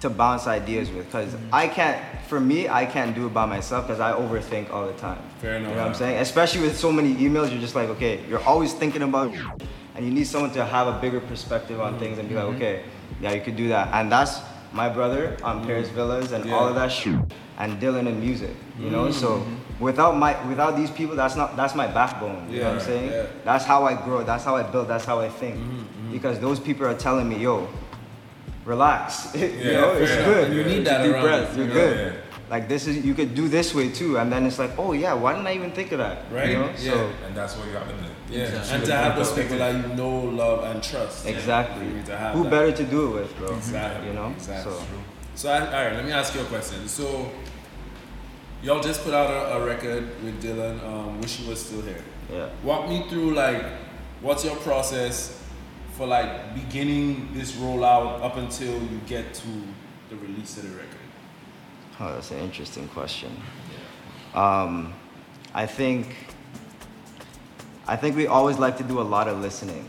to 0.00 0.10
bounce 0.10 0.46
ideas 0.46 0.90
with 0.90 1.06
because 1.06 1.36
I 1.52 1.68
can't, 1.68 2.00
for 2.28 2.40
me, 2.40 2.68
I 2.68 2.84
can't 2.86 3.14
do 3.14 3.26
it 3.26 3.34
by 3.34 3.46
myself 3.46 3.86
because 3.86 4.00
I 4.00 4.12
overthink 4.12 4.70
all 4.70 4.86
the 4.86 4.92
time. 4.94 5.22
Fair 5.40 5.54
enough. 5.56 5.70
You 5.70 5.76
know 5.76 5.82
what 5.82 5.88
I'm 5.90 5.94
saying? 5.94 6.18
Especially 6.20 6.62
with 6.62 6.76
so 6.76 6.90
many 6.90 7.14
emails, 7.14 7.50
you're 7.50 7.60
just 7.60 7.74
like, 7.74 7.88
okay, 7.90 8.24
you're 8.28 8.42
always 8.42 8.72
thinking 8.74 9.02
about 9.02 9.32
and 9.94 10.04
you 10.04 10.10
need 10.12 10.26
someone 10.26 10.52
to 10.52 10.64
have 10.64 10.88
a 10.88 11.00
bigger 11.00 11.20
perspective 11.20 11.80
on 11.80 11.98
things 11.98 12.18
and 12.18 12.28
be 12.28 12.34
like, 12.34 12.44
okay, 12.56 12.84
yeah, 13.20 13.32
you 13.32 13.40
could 13.40 13.56
do 13.56 13.68
that. 13.68 13.88
And 13.94 14.10
that's 14.10 14.38
my 14.72 14.88
brother 14.88 15.36
on 15.42 15.58
mm-hmm. 15.58 15.66
Paris 15.66 15.88
Villas 15.88 16.32
and 16.32 16.50
all 16.52 16.68
of 16.68 16.74
that 16.74 16.92
shit, 16.92 17.18
and 17.58 17.80
Dylan 17.80 18.06
in 18.06 18.20
music. 18.20 18.54
You 18.78 18.90
know, 18.90 19.10
so 19.10 19.38
mm-hmm. 19.38 19.84
without 19.84 20.16
my 20.16 20.32
without 20.48 20.76
these 20.76 20.90
people, 20.90 21.16
that's 21.16 21.36
not 21.36 21.56
that's 21.56 21.74
my 21.74 21.86
backbone. 21.86 22.50
You 22.50 22.60
know 22.60 22.66
what 22.66 22.74
I'm 22.74 22.80
saying? 22.80 23.10
yeah. 23.10 23.26
That's 23.44 23.64
how 23.64 23.84
I 23.84 23.94
grow. 23.94 24.22
That's 24.22 24.44
how 24.44 24.56
I 24.56 24.62
build. 24.62 24.88
That's 24.88 25.04
how 25.04 25.20
I 25.20 25.28
think. 25.28 25.56
Mm-hmm, 25.56 26.12
because 26.12 26.38
those 26.38 26.60
people 26.60 26.86
are 26.86 26.94
telling 26.94 27.28
me, 27.28 27.38
yo, 27.38 27.68
relax. 28.64 29.34
you 29.34 29.46
Yeah, 29.46 29.80
know, 29.80 29.92
it's 29.94 30.14
good. 30.14 30.52
You 30.52 30.64
need 30.64 30.86
that 30.86 31.02
Deep 31.02 31.14
around 31.14 31.22
breath. 31.22 31.56
you, 31.56 31.64
You're 31.64 31.72
good. 31.72 32.12
Yeah. 32.14 32.20
Like 32.50 32.68
this 32.68 32.86
is 32.86 33.04
you 33.04 33.14
could 33.14 33.34
do 33.34 33.48
this 33.48 33.74
way 33.74 33.90
too, 33.90 34.18
and 34.18 34.32
then 34.32 34.46
it's 34.46 34.58
like, 34.58 34.78
oh 34.78 34.92
yeah, 34.92 35.12
why 35.12 35.32
didn't 35.32 35.46
I 35.46 35.54
even 35.54 35.70
think 35.72 35.92
of 35.92 35.98
that? 35.98 36.30
Right? 36.32 36.50
You 36.50 36.58
know? 36.58 36.70
Yeah. 36.78 36.92
So 36.92 37.10
And 37.26 37.36
that's 37.36 37.56
what 37.56 37.66
you 37.66 37.72
have 37.72 37.88
in 37.90 37.96
there. 38.00 38.17
Yeah, 38.30 38.74
and 38.74 38.84
to 38.84 38.92
have 38.92 39.16
those 39.16 39.32
people 39.32 39.56
that 39.58 39.74
you 39.88 39.94
know, 39.94 40.20
love, 40.20 40.64
and 40.64 40.82
trust. 40.82 41.26
Exactly. 41.26 41.86
You 41.86 41.92
need 41.94 42.06
to 42.06 42.16
have 42.16 42.34
Who 42.34 42.44
that. 42.44 42.50
better 42.50 42.72
to 42.72 42.84
do 42.84 43.16
it 43.16 43.22
with, 43.22 43.36
bro? 43.38 43.56
Exactly. 43.56 44.08
You 44.08 44.14
know? 44.14 44.30
Exactly. 44.30 44.72
So 44.72 44.82
So, 45.34 45.50
I, 45.50 45.60
all 45.60 45.84
right, 45.84 45.92
let 45.94 46.04
me 46.04 46.12
ask 46.12 46.34
you 46.34 46.42
a 46.42 46.44
question. 46.44 46.86
So, 46.88 47.30
y'all 48.62 48.80
just 48.82 49.02
put 49.02 49.14
out 49.14 49.30
a, 49.30 49.56
a 49.56 49.64
record 49.64 50.04
with 50.22 50.42
Dylan. 50.42 50.82
Um, 50.84 51.20
Wish 51.20 51.40
you 51.40 51.48
was 51.48 51.64
still 51.64 51.80
here. 51.82 52.04
Yeah. 52.30 52.50
Walk 52.62 52.88
me 52.88 53.06
through 53.08 53.34
like, 53.34 53.64
what's 54.20 54.44
your 54.44 54.56
process 54.56 55.42
for 55.96 56.06
like 56.06 56.54
beginning 56.54 57.30
this 57.32 57.52
rollout 57.52 58.22
up 58.22 58.36
until 58.36 58.74
you 58.74 59.00
get 59.06 59.32
to 59.34 59.48
the 60.10 60.16
release 60.16 60.58
of 60.58 60.64
the 60.64 60.76
record? 60.76 60.88
Oh, 62.00 62.12
that's 62.12 62.30
an 62.30 62.38
interesting 62.40 62.88
question. 62.88 63.34
Yeah. 64.34 64.62
Um, 64.62 64.92
I 65.54 65.66
think 65.66 66.14
I 67.88 67.96
think 67.96 68.16
we 68.16 68.26
always 68.26 68.58
like 68.58 68.76
to 68.76 68.84
do 68.84 69.00
a 69.00 69.02
lot 69.16 69.28
of 69.28 69.40
listening 69.40 69.86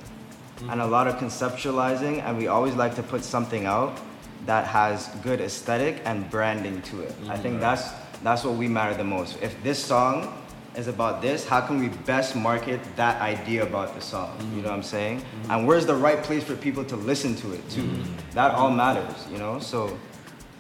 and 0.70 0.82
a 0.82 0.88
lot 0.88 1.08
of 1.08 1.16
conceptualizing, 1.16 2.24
and 2.24 2.38
we 2.38 2.48
always 2.48 2.74
like 2.76 2.96
to 2.96 3.04
put 3.04 3.24
something 3.24 3.66
out 3.66 4.00
that 4.46 4.66
has 4.66 5.08
good 5.22 5.42
aesthetic 5.42 6.02
and 6.06 6.30
branding 6.30 6.82
to 6.84 7.02
it. 7.02 7.14
I 7.28 7.38
think 7.38 7.56
mm-hmm. 7.56 7.62
that's 7.62 7.92
that's 8.24 8.44
what 8.44 8.56
we 8.56 8.68
matter 8.68 8.96
the 8.96 9.04
most. 9.04 9.38
If 9.42 9.62
this 9.64 9.84
song 9.84 10.34
is 10.76 10.88
about 10.88 11.22
this, 11.22 11.46
how 11.46 11.62
can 11.62 11.80
we 11.80 11.90
best 12.06 12.36
market 12.36 12.80
that 12.96 13.22
idea 13.22 13.64
about 13.64 13.96
the 13.96 14.02
song? 14.02 14.36
You 14.40 14.46
know 14.46 14.52
mm-hmm. 14.52 14.64
what 14.64 14.74
I'm 14.74 14.84
saying? 14.84 15.20
Mm-hmm. 15.20 15.52
And 15.52 15.68
where's 15.68 15.86
the 15.86 15.96
right 15.96 16.22
place 16.24 16.44
for 16.44 16.56
people 16.56 16.84
to 16.86 16.96
listen 16.96 17.36
to 17.38 17.54
it 17.54 17.70
too? 17.70 17.90
That 18.34 18.52
all 18.52 18.72
matters, 18.72 19.28
you 19.32 19.38
know? 19.38 19.60
So 19.60 19.98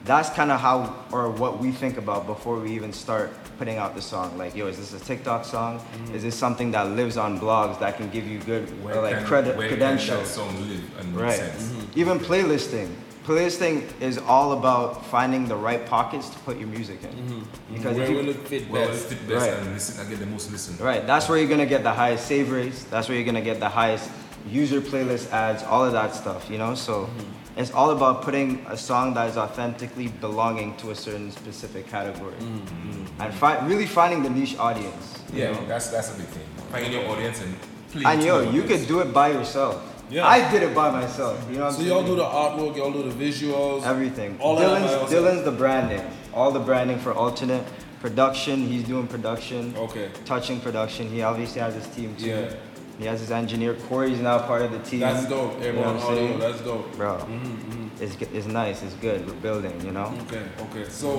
that's 0.06 0.30
kind 0.30 0.52
of 0.52 0.60
how 0.60 1.06
or 1.12 1.30
what 1.30 1.60
we 1.60 1.72
think 1.72 1.98
about 1.98 2.26
before 2.26 2.60
we 2.60 2.72
even 2.72 2.94
start 2.94 3.32
putting 3.58 3.78
out 3.78 3.96
the 3.96 4.02
song. 4.02 4.38
Like, 4.38 4.56
yo, 4.56 4.68
is 4.68 4.78
this 4.78 4.94
a 5.00 5.04
TikTok 5.06 5.44
song? 5.46 5.80
Mm. 5.80 6.14
Is 6.16 6.24
this 6.24 6.36
something 6.36 6.72
that 6.72 6.92
lives 6.92 7.18
on 7.18 7.40
blogs 7.40 7.80
that 7.80 7.98
can 7.98 8.10
give 8.10 8.26
you 8.26 8.40
good 8.40 8.66
Where 8.84 8.96
or 8.98 9.02
like 9.02 9.18
can- 9.18 9.26
credit 9.26 9.58
credentials? 9.58 10.22
that 10.22 10.28
song 10.28 10.70
live 10.70 11.00
and 11.00 11.14
make 11.14 11.22
right. 11.24 11.36
sense? 11.38 11.64
Mm-hmm. 11.64 12.00
Even 12.00 12.20
playlisting. 12.20 12.90
Playlisting 13.26 13.84
is 14.02 14.18
all 14.18 14.54
about 14.54 15.06
finding 15.08 15.46
the 15.48 15.56
right 15.56 15.86
pockets 15.86 16.30
to 16.30 16.40
put 16.40 16.58
your 16.58 16.68
music 16.70 17.04
in. 17.04 17.10
Mm-hmm. 17.10 17.74
Because 17.76 17.96
Where 17.98 18.04
if 18.06 18.10
you, 18.10 18.16
will 18.16 18.30
it 18.30 18.48
fit 18.48 18.70
Well, 18.70 18.88
best? 18.88 19.12
it's 19.12 19.14
fit 19.14 19.28
best 19.28 19.46
Right. 19.50 19.60
and 19.60 19.74
listen 19.74 20.00
and 20.00 20.10
get 20.10 20.20
the 20.20 20.26
most 20.26 20.52
listen. 20.52 20.84
Right, 20.84 21.06
that's 21.06 21.28
where 21.30 21.38
you're 21.38 21.50
gonna 21.50 21.66
get 21.68 21.84
the 21.84 21.94
highest 21.94 22.26
save 22.26 22.50
rates. 22.50 22.84
That's 22.86 23.08
where 23.10 23.18
you're 23.18 23.26
gonna 23.26 23.42
get 23.42 23.60
the 23.60 23.70
highest 23.70 24.10
user 24.50 24.80
playlist 24.82 25.30
ads, 25.32 25.62
all 25.64 25.84
of 25.86 25.92
that 25.92 26.16
stuff, 26.16 26.50
you 26.50 26.58
know? 26.58 26.74
So 26.74 27.04
mm-hmm. 27.04 27.39
It's 27.60 27.72
all 27.72 27.92
about 27.92 28.22
putting 28.22 28.66
a 28.70 28.78
song 28.78 29.14
that 29.16 29.30
is 29.30 29.38
authentically 29.38 30.08
belonging 30.22 30.76
to 30.78 30.92
a 30.92 30.96
certain 30.96 31.30
specific 31.32 31.88
category. 31.88 32.34
Mm, 32.40 32.60
mm, 32.60 32.94
mm. 32.94 33.08
And 33.26 33.34
fi- 33.34 33.60
really 33.68 33.86
finding 33.86 34.24
the 34.24 34.30
niche 34.30 34.58
audience. 34.58 35.20
you 35.34 35.42
Yeah, 35.44 35.52
know? 35.52 35.66
that's 35.68 35.90
that's 35.90 36.10
a 36.16 36.18
big 36.18 36.28
thing. 36.28 36.46
Finding 36.72 36.94
your 36.94 37.06
audience 37.12 37.42
and 37.42 37.54
play 37.92 38.04
And 38.06 38.22
to 38.22 38.28
yo, 38.28 38.40
you 38.40 38.48
audience. 38.48 38.68
could 38.70 38.88
do 38.88 39.00
it 39.02 39.14
by 39.14 39.28
yourself. 39.32 39.76
Yeah. 40.10 40.26
I 40.26 40.50
did 40.52 40.64
it 40.64 40.74
by 40.74 40.90
myself. 40.90 41.36
You 41.52 41.58
know 41.58 41.66
what 41.66 41.74
So 41.74 41.82
I'm 41.82 41.88
y'all 41.88 42.04
saying? 42.04 42.16
do 42.16 42.16
the 42.16 42.30
artwork, 42.44 42.78
y'all 42.78 42.92
do 42.92 43.04
the 43.12 43.16
visuals, 43.26 43.84
Everything. 43.86 44.38
All 44.40 44.58
of 44.58 44.60
that 44.60 44.82
Dylan's, 44.82 44.92
yourself? 44.92 45.12
Dylan's 45.12 45.44
the 45.44 45.52
branding. 45.52 46.02
All 46.34 46.52
the 46.52 46.60
branding 46.70 46.98
for 47.00 47.14
alternate 47.14 47.64
production. 48.00 48.66
He's 48.68 48.84
doing 48.86 49.06
production. 49.08 49.76
Okay. 49.78 50.10
Touching 50.26 50.60
production. 50.62 51.10
He 51.10 51.22
obviously 51.22 51.62
has 51.62 51.76
his 51.76 51.88
team 51.88 52.16
too. 52.16 52.28
Yeah. 52.30 52.54
He 53.00 53.06
has 53.06 53.22
his 53.22 53.32
engineer. 53.32 53.74
Corey's 53.88 54.20
now 54.20 54.40
part 54.40 54.62
of 54.62 54.72
the 54.72 54.80
team. 54.80 55.00
That's 55.00 55.26
dope. 55.28 55.54
You 55.54 55.60
know 55.60 55.66
Everyone 55.68 55.96
what 55.96 56.04
I'm 56.06 56.12
audio, 56.18 56.38
that's 56.38 56.62
dope. 56.62 56.96
Bro, 56.98 57.18
Mm-hmm, 57.20 58.04
it's, 58.04 58.16
g- 58.16 58.28
it's 58.34 58.46
nice. 58.48 58.84
It's 58.84 58.94
good. 58.96 59.26
We're 59.26 59.34
building, 59.36 59.80
you 59.86 59.92
know? 59.92 60.14
Okay, 60.28 60.44
okay. 60.70 60.90
So, 60.90 61.10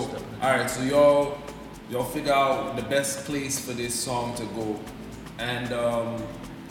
all 0.43 0.51
right. 0.51 0.68
So 0.68 0.83
y'all, 0.83 1.39
y'all 1.91 2.05
figure 2.05 2.33
out 2.35 2.76
the 2.76 2.83
best 2.83 3.24
place 3.24 3.59
for 3.64 3.72
this 3.72 3.95
song 3.95 4.35
to 4.37 4.45
go, 4.47 4.78
and 5.39 5.72
um, 5.72 6.22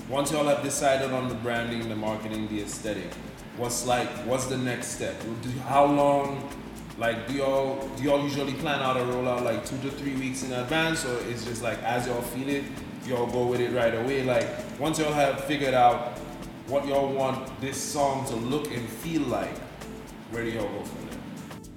once 0.09 0.31
y'all 0.31 0.45
have 0.45 0.63
decided 0.63 1.11
on 1.11 1.27
the 1.27 1.35
branding, 1.35 1.89
the 1.89 1.95
marketing, 1.95 2.47
the 2.47 2.61
aesthetic, 2.61 3.11
what's 3.57 3.85
like, 3.87 4.07
what's 4.27 4.45
the 4.45 4.57
next 4.57 4.89
step? 4.89 5.15
How 5.67 5.85
long? 5.85 6.47
Like, 6.99 7.27
do 7.29 7.33
y'all 7.33 7.87
do 7.95 8.03
y'all 8.03 8.21
usually 8.21 8.53
plan 8.55 8.81
out 8.81 8.97
a 8.97 8.99
rollout 8.99 9.41
like 9.43 9.65
two 9.65 9.77
to 9.79 9.89
three 9.91 10.15
weeks 10.15 10.43
in 10.43 10.51
advance, 10.51 11.05
or 11.05 11.17
is 11.29 11.45
just 11.45 11.63
like 11.63 11.81
as 11.83 12.05
y'all 12.07 12.21
feel 12.21 12.49
it, 12.49 12.63
y'all 13.09 13.27
go 13.27 13.47
with 13.47 13.59
it 13.59 13.71
right 13.71 13.93
away? 13.95 14.23
Like, 14.23 14.47
once 14.79 14.99
y'all 14.99 15.11
have 15.11 15.43
figured 15.45 15.73
out 15.73 16.17
what 16.67 16.87
y'all 16.87 17.11
want 17.11 17.59
this 17.59 17.81
song 17.81 18.25
to 18.27 18.35
look 18.35 18.71
and 18.71 18.87
feel 18.87 19.23
like, 19.23 19.57
where 20.31 20.43
do 20.43 20.51
y'all 20.51 20.69
go 20.69 20.83
from 20.83 21.07
there? 21.07 21.17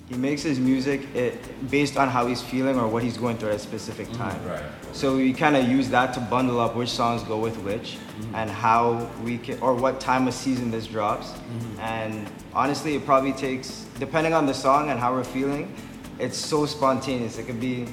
He 0.08 0.16
makes 0.16 0.42
his 0.42 0.60
music 0.60 1.02
it, 1.14 1.70
based 1.70 1.96
on 1.96 2.08
how 2.08 2.26
he's 2.26 2.42
feeling 2.42 2.78
or 2.78 2.86
what 2.86 3.02
he's 3.02 3.16
going 3.16 3.38
through 3.38 3.48
at 3.50 3.54
a 3.54 3.58
specific 3.58 4.08
mm-hmm. 4.08 4.22
time. 4.22 4.46
Right. 4.46 4.62
So 4.92 5.16
we 5.16 5.32
kind 5.32 5.56
of 5.56 5.66
use 5.66 5.88
that 5.88 6.12
to 6.14 6.20
bundle 6.20 6.60
up 6.60 6.76
which 6.76 6.90
songs 6.90 7.22
go 7.22 7.38
with 7.38 7.56
which 7.60 7.96
mm-hmm. 7.96 8.34
and 8.34 8.50
how 8.50 9.08
we 9.24 9.38
can, 9.38 9.58
or 9.60 9.72
what 9.72 10.00
time 10.00 10.28
of 10.28 10.34
season 10.34 10.70
this 10.70 10.86
drops. 10.86 11.28
Mm-hmm. 11.28 11.80
And 11.80 12.30
honestly, 12.52 12.94
it 12.94 13.06
probably 13.06 13.32
takes, 13.32 13.86
depending 13.98 14.34
on 14.34 14.44
the 14.44 14.52
song 14.52 14.90
and 14.90 15.00
how 15.00 15.14
we're 15.14 15.24
feeling, 15.24 15.74
it's 16.18 16.36
so 16.36 16.66
spontaneous. 16.66 17.38
It 17.38 17.46
could 17.46 17.60
be 17.60 17.86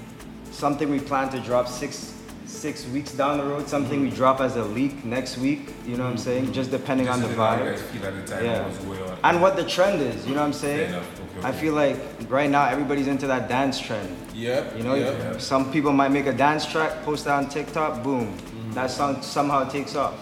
something 0.51 0.89
we 0.89 0.99
plan 0.99 1.29
to 1.29 1.39
drop 1.39 1.69
six 1.69 2.18
six 2.59 2.85
weeks 2.87 3.11
down 3.13 3.37
the 3.37 3.43
road, 3.45 3.67
something 3.69 4.01
we 4.01 4.09
drop 4.09 4.41
as 4.41 4.55
a 4.57 4.63
leak 4.63 5.05
next 5.05 5.37
week. 5.37 5.61
You 5.87 5.95
know 5.97 6.03
what 6.03 6.11
I'm 6.11 6.17
saying? 6.17 6.51
Just 6.51 6.71
depending 6.71 7.07
Just 7.07 7.23
on 7.23 7.29
the 7.29 7.35
vibe. 7.35 7.39
on 7.39 7.57
how 7.59 7.63
you 7.65 7.71
guys 7.71 7.81
feel 7.83 8.05
at 8.05 8.27
the 8.27 8.43
Yeah. 8.43 8.63
on. 9.11 9.17
And 9.23 9.41
what 9.41 9.55
the 9.55 9.63
trend 9.63 10.01
is. 10.01 10.27
You 10.27 10.33
know 10.35 10.41
what 10.41 10.47
I'm 10.47 10.53
saying? 10.53 10.89
enough. 10.89 11.07
Okay, 11.39 11.47
I 11.47 11.51
feel 11.53 11.73
like 11.73 11.95
right 12.27 12.49
now 12.49 12.65
everybody's 12.65 13.07
into 13.07 13.27
that 13.27 13.47
dance 13.47 13.79
trend. 13.79 14.09
Yep. 14.33 14.77
You 14.77 14.83
know, 14.83 14.95
yep. 14.95 15.39
some 15.41 15.71
people 15.71 15.93
might 15.93 16.11
make 16.11 16.25
a 16.25 16.33
dance 16.33 16.65
track, 16.65 16.91
post 17.03 17.25
it 17.27 17.31
on 17.31 17.47
TikTok, 17.47 18.03
boom, 18.03 18.35
that 18.73 18.91
song 18.91 19.21
somehow 19.21 19.63
takes 19.69 19.95
off. 19.95 20.13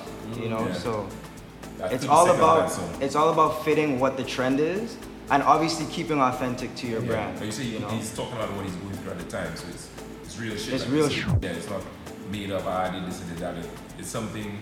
You 0.41 0.49
know, 0.49 0.57
Mm-hmm. 0.57 0.67
Yeah. 0.73 0.73
so 0.87 1.07
That 1.79 1.93
it's 1.93 2.05
all 2.05 2.29
about 2.31 2.71
it's 3.01 3.15
all 3.15 3.29
about 3.35 3.63
fitting 3.65 3.99
what 3.99 4.17
the 4.17 4.23
trend 4.23 4.59
is, 4.59 4.97
and 5.31 5.41
obviously 5.43 5.85
keeping 5.97 6.19
authentic 6.21 6.75
to 6.75 6.87
your 6.87 7.01
Yeah. 7.01 7.07
brand. 7.11 7.39
But 7.39 7.45
you 7.45 7.51
see, 7.51 7.67
you 7.73 7.79
know? 7.79 7.87
he's 7.89 8.11
talking 8.15 8.33
about 8.37 8.51
what 8.55 8.65
he's 8.65 8.75
going 8.83 8.93
through 8.99 9.11
at 9.15 9.19
the 9.19 9.29
time, 9.37 9.55
so 9.55 9.65
it's 9.73 9.87
it's 10.25 10.37
real 10.39 10.55
shit. 10.57 10.73
It's 10.73 10.83
like 10.85 10.93
real 10.93 11.09
shit. 11.09 11.25
Yeah, 11.41 11.49
it's 11.59 11.69
not 11.69 11.81
made 12.31 12.51
up. 12.51 12.63
"Ah, 12.65 12.87
I 12.87 12.89
did 12.91 13.05
this 13.07 13.21
and 13.21 13.29
did 13.29 13.39
that. 13.39 13.55
It's 13.99 14.09
something 14.09 14.61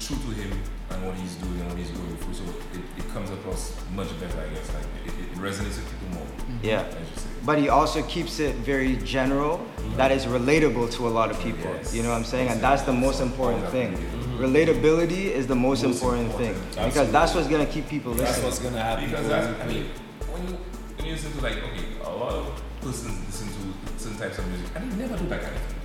true 0.00 0.16
to 0.16 0.30
him 0.40 0.52
and 0.90 1.06
what 1.06 1.14
he's 1.14 1.34
doing 1.36 1.58
and 1.60 1.68
what 1.68 1.78
he's 1.78 1.90
going 1.90 2.16
through. 2.16 2.34
So 2.34 2.44
it, 2.74 2.80
it 2.98 3.08
comes 3.12 3.30
across 3.30 3.74
much 3.94 4.08
better, 4.20 4.40
I 4.40 4.48
guess. 4.54 4.72
Like 4.74 4.84
it, 5.06 5.12
it 5.32 5.38
resonates 5.38 5.76
with 5.78 5.90
people 5.90 6.08
more. 6.18 6.26
Mm-hmm. 6.26 6.64
Yeah. 6.64 6.80
As 6.82 6.94
you 6.94 7.16
say. 7.16 7.28
But 7.44 7.58
he 7.58 7.68
also 7.68 8.02
keeps 8.04 8.40
it 8.40 8.54
very 8.56 8.96
general, 8.96 9.58
mm-hmm. 9.58 9.96
that 9.96 10.10
is 10.12 10.26
relatable 10.26 10.92
to 10.92 11.06
a 11.06 11.12
lot 11.18 11.30
of 11.30 11.38
people. 11.40 11.70
Yes. 11.74 11.94
You 11.94 12.02
know 12.02 12.10
what 12.10 12.16
I'm 12.16 12.24
saying? 12.24 12.48
And 12.48 12.60
that's 12.60 12.82
the 12.82 12.92
most 12.92 13.20
important 13.20 13.68
thing. 13.68 13.92
Mm-hmm. 13.92 14.42
Relatability 14.42 15.26
is 15.26 15.46
the 15.46 15.54
most 15.54 15.84
important 15.84 16.32
thing 16.34 16.54
because 16.84 17.10
that's 17.12 17.34
what's 17.34 17.48
gonna 17.48 17.66
keep 17.66 17.88
people 17.88 18.12
listening. 18.12 18.32
That's 18.32 18.42
what's 18.42 18.58
gonna 18.58 18.82
happen. 18.82 19.08
Because 19.08 19.28
that's, 19.28 19.62
I 19.62 19.66
mean, 19.66 19.90
when 20.32 20.48
you 20.48 20.54
when 20.96 21.06
you 21.06 21.12
listen 21.12 21.32
to 21.32 21.40
like 21.40 21.58
okay, 21.58 21.86
a 22.02 22.10
lot 22.10 22.32
of 22.32 22.62
persons 22.80 23.14
listen 23.26 23.48
to 23.48 23.98
certain 24.02 24.18
types 24.18 24.38
of 24.38 24.46
music 24.48 24.66
and 24.74 24.90
they 24.92 24.96
never 24.96 25.16
do 25.16 25.28
that 25.28 25.42
kind 25.42 25.54
of 25.54 25.62
thing. 25.62 25.83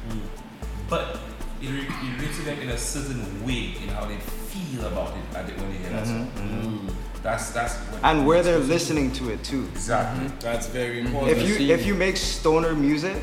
But 0.90 1.20
it, 1.62 1.70
re- 1.70 1.88
it 1.88 2.18
relates 2.18 2.38
to 2.38 2.44
them 2.44 2.60
in 2.60 2.70
a 2.70 2.78
certain 2.78 3.46
way 3.46 3.74
in 3.82 3.90
how 3.90 4.06
they 4.06 4.18
feel 4.18 4.86
about 4.88 5.14
it 5.16 5.36
at 5.36 5.48
the, 5.48 5.54
when 5.62 5.72
they 5.72 5.78
hear 5.78 5.90
that 5.92 6.08
song. 6.08 6.28
Mm-hmm, 6.28 6.60
mm-hmm. 6.60 6.88
Mm. 6.88 6.94
That's 7.22 7.52
that's 7.52 7.76
what 7.76 8.00
and 8.04 8.26
where 8.26 8.42
they're 8.42 8.60
listening 8.60 9.12
to 9.14 9.30
it 9.30 9.44
too. 9.44 9.66
exactly. 9.74 10.26
Mm-hmm. 10.28 10.40
That's 10.40 10.68
very 10.68 11.02
important. 11.02 11.38
If 11.38 11.48
you 11.48 11.56
if 11.74 11.86
you 11.86 11.94
make 11.94 12.16
stoner 12.16 12.74
music, 12.74 13.18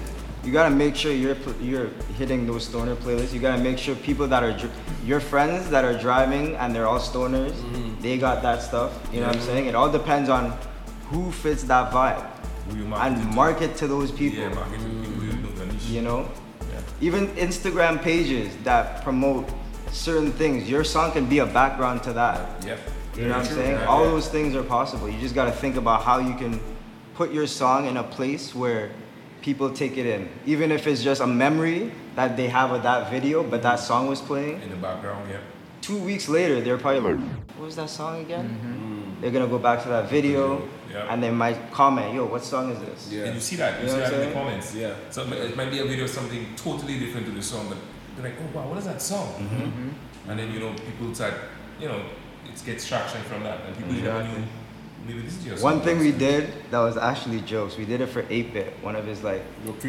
you 0.45 0.53
gotta 0.53 0.75
make 0.75 0.95
sure 0.95 1.13
you're 1.13 1.35
pl- 1.35 1.57
you're 1.63 1.89
hitting 2.19 2.47
those 2.47 2.67
stoner 2.67 2.95
playlists. 2.95 3.33
You 3.33 3.41
gotta 3.41 3.63
make 3.63 3.79
sure 3.79 3.95
people 3.97 4.27
that 4.29 4.43
are 4.45 4.53
dr- 4.53 4.71
your 5.05 5.19
friends 5.21 5.71
that 5.71 5.85
are 5.85 5.97
driving 5.99 6.57
and 6.57 6.75
they're 6.75 6.87
all 6.87 7.01
stoners, 7.01 7.55
they 8.03 8.19
got 8.19 8.43
that 8.43 8.61
stuff. 8.61 8.93
You 9.13 9.21
know 9.21 9.29
what 9.29 9.37
I'm 9.37 9.43
saying? 9.43 9.67
It 9.67 9.75
all 9.75 9.91
depends 9.91 10.29
on 10.29 10.53
who 11.09 11.33
fits 11.33 11.63
that 11.65 11.91
vibe 11.91 12.21
Who 12.69 12.77
you 12.79 12.85
market 12.85 13.07
and 13.07 13.17
to. 13.31 13.35
market 13.35 13.77
to 13.77 13.87
those 13.89 14.13
people. 14.13 14.39
Yeah, 14.41 14.49
market 14.51 14.79
to 14.81 14.85
people 14.85 15.23
who 15.23 15.65
know. 15.67 15.73
You 15.89 16.03
know, 16.03 16.21
Yeah. 16.21 16.29
Even 17.01 17.29
Instagram 17.37 18.03
pages 18.03 18.55
that 18.65 19.03
promote 19.03 19.49
certain 19.93 20.33
things, 20.33 20.69
your 20.69 20.85
song 20.85 21.13
can 21.13 21.27
be 21.27 21.39
a 21.39 21.47
background 21.47 22.03
to 22.05 22.13
that. 22.15 22.65
Yep. 22.65 22.79
You 23.17 23.23
know 23.29 23.39
what 23.39 23.39
I'm 23.39 23.45
saying? 23.55 23.77
All 23.87 24.05
Yeah. 24.05 24.11
those 24.11 24.29
things 24.29 24.55
are 24.55 24.63
possible. 24.63 25.09
You 25.09 25.19
just 25.21 25.35
got 25.35 25.47
to 25.47 25.53
think 25.53 25.77
about 25.77 26.03
how 26.03 26.19
you 26.19 26.35
can 26.35 26.61
put 27.15 27.33
your 27.33 27.47
song 27.47 27.87
in 27.87 27.97
a 27.97 28.03
place 28.03 28.55
where 28.55 28.91
people 29.41 29.71
take 29.71 29.97
it 29.97 30.07
in. 30.07 30.29
Even 30.45 30.71
if 30.73 30.87
it's 30.87 31.03
just 31.03 31.21
a 31.23 31.27
memory 31.27 31.93
that 32.15 32.37
they 32.37 32.49
have 32.49 32.73
of 32.73 32.83
that 32.83 33.11
video, 33.11 33.43
but 33.43 33.63
that 33.63 33.77
song 33.77 34.07
was 34.07 34.21
playing. 34.21 34.61
in 34.63 34.71
the 34.71 34.77
background, 34.77 35.29
yeah. 35.31 35.39
Two 35.81 35.99
weeks 35.99 36.29
later, 36.29 36.61
they're 36.61 36.77
probably 36.79 37.01
like, 37.15 37.21
what 37.57 37.65
was 37.67 37.77
that 37.77 37.89
song 37.89 38.21
again? 38.21 38.59
Mm-hmm. 38.63 38.86
They're 39.21 39.31
gonna 39.31 39.47
go 39.47 39.59
back 39.59 39.83
to 39.83 39.89
that 39.89 40.09
video, 40.11 40.63
Yeah. 40.93 41.07
and 41.13 41.23
they 41.23 41.31
might 41.31 41.73
comment, 41.73 42.15
"Yo, 42.15 42.27
what 42.27 42.45
song 42.45 42.71
is 42.73 42.79
this?" 42.81 43.09
Yeah. 43.13 43.25
And 43.25 43.35
you 43.35 43.41
see 43.41 43.57
that, 43.57 43.81
you, 43.81 43.87
You 43.87 43.93
see 43.93 43.99
that 43.99 44.13
I'm 44.15 44.21
in 44.21 44.29
the 44.29 44.35
comments. 44.35 44.75
Yeah. 44.75 44.95
So 45.11 45.23
it 45.23 45.29
might- 45.29 45.39
it 45.41 45.57
might 45.57 45.71
be 45.71 45.79
a 45.81 45.85
video 45.85 46.05
of 46.05 46.11
something 46.11 46.47
totally 46.57 46.99
different 46.99 47.27
to 47.27 47.33
the 47.33 47.43
song, 47.43 47.67
but 47.69 47.79
they're 48.17 48.31
like, 48.31 48.39
oh 48.43 48.59
wow, 48.59 48.69
what 48.69 48.79
is 48.79 48.85
that 48.85 49.01
song? 49.03 49.29
Mm-hmm. 49.39 50.31
And 50.31 50.39
then 50.39 50.53
you 50.53 50.61
know 50.61 50.73
people 50.75 51.15
start, 51.15 51.35
you 51.81 51.89
know, 51.89 52.01
it 52.49 52.65
gets 52.65 52.87
traction 52.89 53.21
from 53.23 53.43
that, 53.45 53.59
and 53.67 53.77
people 53.77 53.93
never 53.95 54.21
Exactly. 54.21 54.39
knew. 54.41 54.47
Maybe 55.07 55.21
this 55.21 55.37
is 55.39 55.47
your 55.47 55.57
One 55.59 55.81
thing 55.83 56.01
we 56.01 56.11
did 56.11 56.53
that 56.73 56.81
was 56.81 56.97
actually 56.97 57.41
jokes. 57.43 57.77
We 57.77 57.85
did 57.85 58.01
it 58.01 58.09
for 58.09 58.23
8-Bit, 58.25 58.73
one 58.83 58.97
of 58.97 59.07
his 59.07 59.23
like 59.23 59.43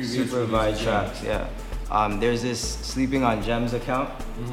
supervised 0.04 0.78
super 0.78 0.90
yeah. 0.90 1.02
tracks. 1.02 1.24
Yeah. 1.24 1.48
Um, 1.90 2.20
there's 2.20 2.42
this 2.42 2.60
Sleeping 2.60 3.24
on 3.24 3.42
Gems 3.42 3.74
account 3.74 4.10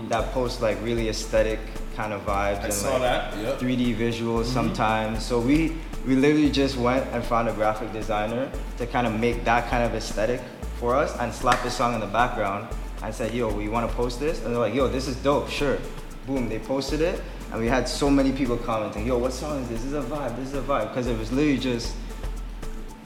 that 0.09 0.32
posts 0.32 0.62
like 0.62 0.80
really 0.82 1.09
aesthetic 1.09 1.59
kind 1.97 2.12
of 2.12 2.24
vibes 2.24 2.61
I 2.61 2.64
and 2.64 2.72
saw 2.72 2.93
like 2.93 3.01
that, 3.01 3.39
yep. 3.39 3.59
3D 3.59 3.97
visuals 3.97 4.45
sometimes. 4.45 5.24
So 5.24 5.41
we 5.41 5.76
we 6.07 6.16
literally 6.16 6.51
just 6.51 6.76
went 6.76 7.07
and 7.12 7.24
found 7.24 7.49
a 7.49 7.53
graphic 7.53 7.93
designer 7.93 8.51
to 8.78 8.87
kind 8.87 9.07
of 9.07 9.18
make 9.18 9.45
that 9.45 9.68
kind 9.68 9.82
of 9.82 9.95
aesthetic 9.95 10.41
for 10.78 10.95
us 10.95 11.16
and 11.18 11.32
slap 11.32 11.62
the 11.62 11.70
song 11.70 11.95
in 11.95 12.01
the 12.01 12.07
background 12.07 12.68
and 13.03 13.14
said, 13.14 13.32
"Yo, 13.35 13.53
we 13.53 13.68
want 13.68 13.89
to 13.89 13.97
post 13.97 14.20
this?" 14.20 14.45
And 14.45 14.53
they're 14.53 14.61
like, 14.61 14.74
"Yo, 14.74 14.87
this 14.87 15.09
is 15.09 15.16
dope, 15.16 15.49
sure." 15.49 15.78
Boom, 16.26 16.49
they 16.49 16.59
posted 16.59 17.01
it, 17.01 17.20
and 17.53 17.61
we 17.61 17.66
had 17.66 17.89
so 17.89 18.09
many 18.11 18.32
people 18.32 18.57
commenting, 18.57 19.07
"Yo, 19.07 19.18
what 19.18 19.32
song 19.32 19.62
is 19.62 19.68
this? 19.68 19.82
This 19.82 19.93
is 19.93 19.95
a 19.95 20.03
vibe. 20.03 20.37
This 20.37 20.49
is 20.49 20.55
a 20.55 20.62
vibe," 20.62 20.89
because 20.89 21.07
it 21.07 21.18
was 21.18 21.32
literally 21.32 21.59
just 21.59 21.95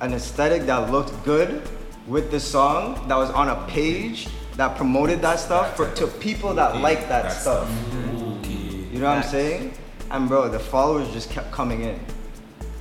an 0.00 0.12
aesthetic 0.12 0.62
that 0.66 0.90
looked 0.92 1.12
good 1.24 1.62
with 2.08 2.30
the 2.30 2.40
song 2.40 3.06
that 3.08 3.16
was 3.16 3.30
on 3.30 3.48
a 3.48 3.66
page 3.68 4.28
that 4.56 4.76
promoted 4.76 5.20
that 5.22 5.38
stuff 5.38 5.76
for 5.76 5.90
to 5.94 6.06
people 6.06 6.54
that 6.54 6.80
like 6.80 7.08
that 7.08 7.30
stuff. 7.30 7.68
You 8.92 8.98
know 9.00 9.08
what 9.10 9.18
I'm 9.18 9.22
saying? 9.22 9.74
And 10.10 10.26
bro, 10.26 10.48
the 10.48 10.58
followers 10.58 11.12
just 11.12 11.30
kept 11.30 11.52
coming 11.52 11.82
in. 11.82 12.00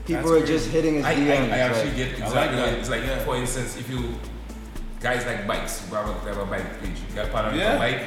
People 0.06 0.32
were 0.32 0.46
just 0.46 0.70
hitting 0.70 0.96
his 0.96 1.06
DMs. 1.06 1.52
I, 1.52 1.56
I 1.56 1.60
actually 1.60 1.88
like- 1.90 1.98
get 1.98 2.12
exactly. 2.20 2.60
what 2.60 2.70
It's 2.74 2.90
like, 2.90 3.04
for 3.26 3.36
instance, 3.36 3.78
if 3.78 3.90
you 3.90 4.16
guys 5.02 5.26
like 5.26 5.46
bikes, 5.46 5.86
you 5.90 5.96
have 5.96 6.08
a, 6.08 6.12
you 6.22 6.28
have 6.34 6.38
a 6.38 6.46
bike 6.46 6.82
page, 6.82 6.92
you 7.10 7.16
got 7.16 7.28
a 7.28 7.32
partner 7.32 7.52
with 7.52 7.60
Yeah. 7.60 7.74
a 7.76 7.78
bike, 7.80 8.02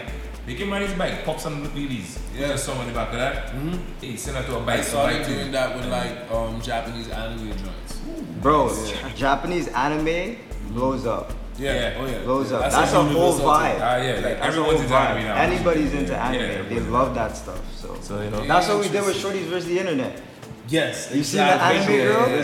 make 0.46 0.56
him 0.56 0.72
ride 0.72 0.82
his 0.82 0.94
bike, 0.94 1.24
pop 1.26 1.38
some 1.38 1.66
wheelies, 1.68 2.18
Yeah, 2.34 2.52
a 2.54 2.58
song 2.58 2.78
on 2.78 2.86
the 2.88 2.94
back 2.94 3.08
of 3.12 3.18
that. 3.18 3.48
Mm-hmm. 3.48 3.76
Hey, 4.00 4.16
send 4.16 4.38
it 4.38 4.46
to 4.46 4.56
a 4.56 4.60
bike. 4.60 4.78
I 4.78 4.80
a 4.80 4.84
started 4.84 5.18
bike 5.18 5.26
doing 5.28 5.52
that 5.52 5.76
with 5.76 5.86
like 5.86 6.30
um, 6.32 6.60
Japanese 6.62 7.08
anime 7.10 7.48
joints. 7.50 8.00
Bro, 8.40 8.74
Japanese 9.14 9.68
anime 9.68 10.38
blows 10.70 11.06
up. 11.06 11.32
Yeah. 11.58 11.96
Oh, 11.98 12.06
yeah. 12.06 12.18
Blows 12.22 12.52
up. 12.52 12.62
That's 12.62 12.74
That's, 12.74 12.92
a 12.94 13.00
a 13.00 13.02
whole 13.04 13.34
vibe. 13.34 13.72
thing. 13.72 13.82
Ah, 13.82 13.96
yeah, 13.96 14.12
like, 14.14 14.22
That's 14.22 14.46
everyone's 14.46 14.80
into 14.80 14.92
vibe. 14.94 15.10
anime 15.10 15.24
now. 15.24 15.34
Anybody's 15.36 15.92
into 15.92 16.12
Yeah, 16.12 16.26
anime. 16.28 16.40
yeah, 16.40 16.62
they 16.68 16.80
love 16.80 17.14
that 17.14 17.36
stuff. 17.36 17.60
So, 17.76 17.96
So, 18.00 18.20
you 18.22 18.30
know. 18.30 18.46
that's 18.46 18.68
what 18.68 18.80
we 18.80 18.88
did 18.88 19.04
with 19.04 19.16
Shorties 19.16 19.44
versus 19.44 19.66
the 19.68 19.78
Internet. 19.78 20.22
Yes. 20.68 21.10
You 21.12 21.22
seen 21.24 21.38
the 21.38 21.44
anime 21.44 21.76
exactly. 21.92 21.96
girl? 21.98 22.28
Yeah, 22.28 22.36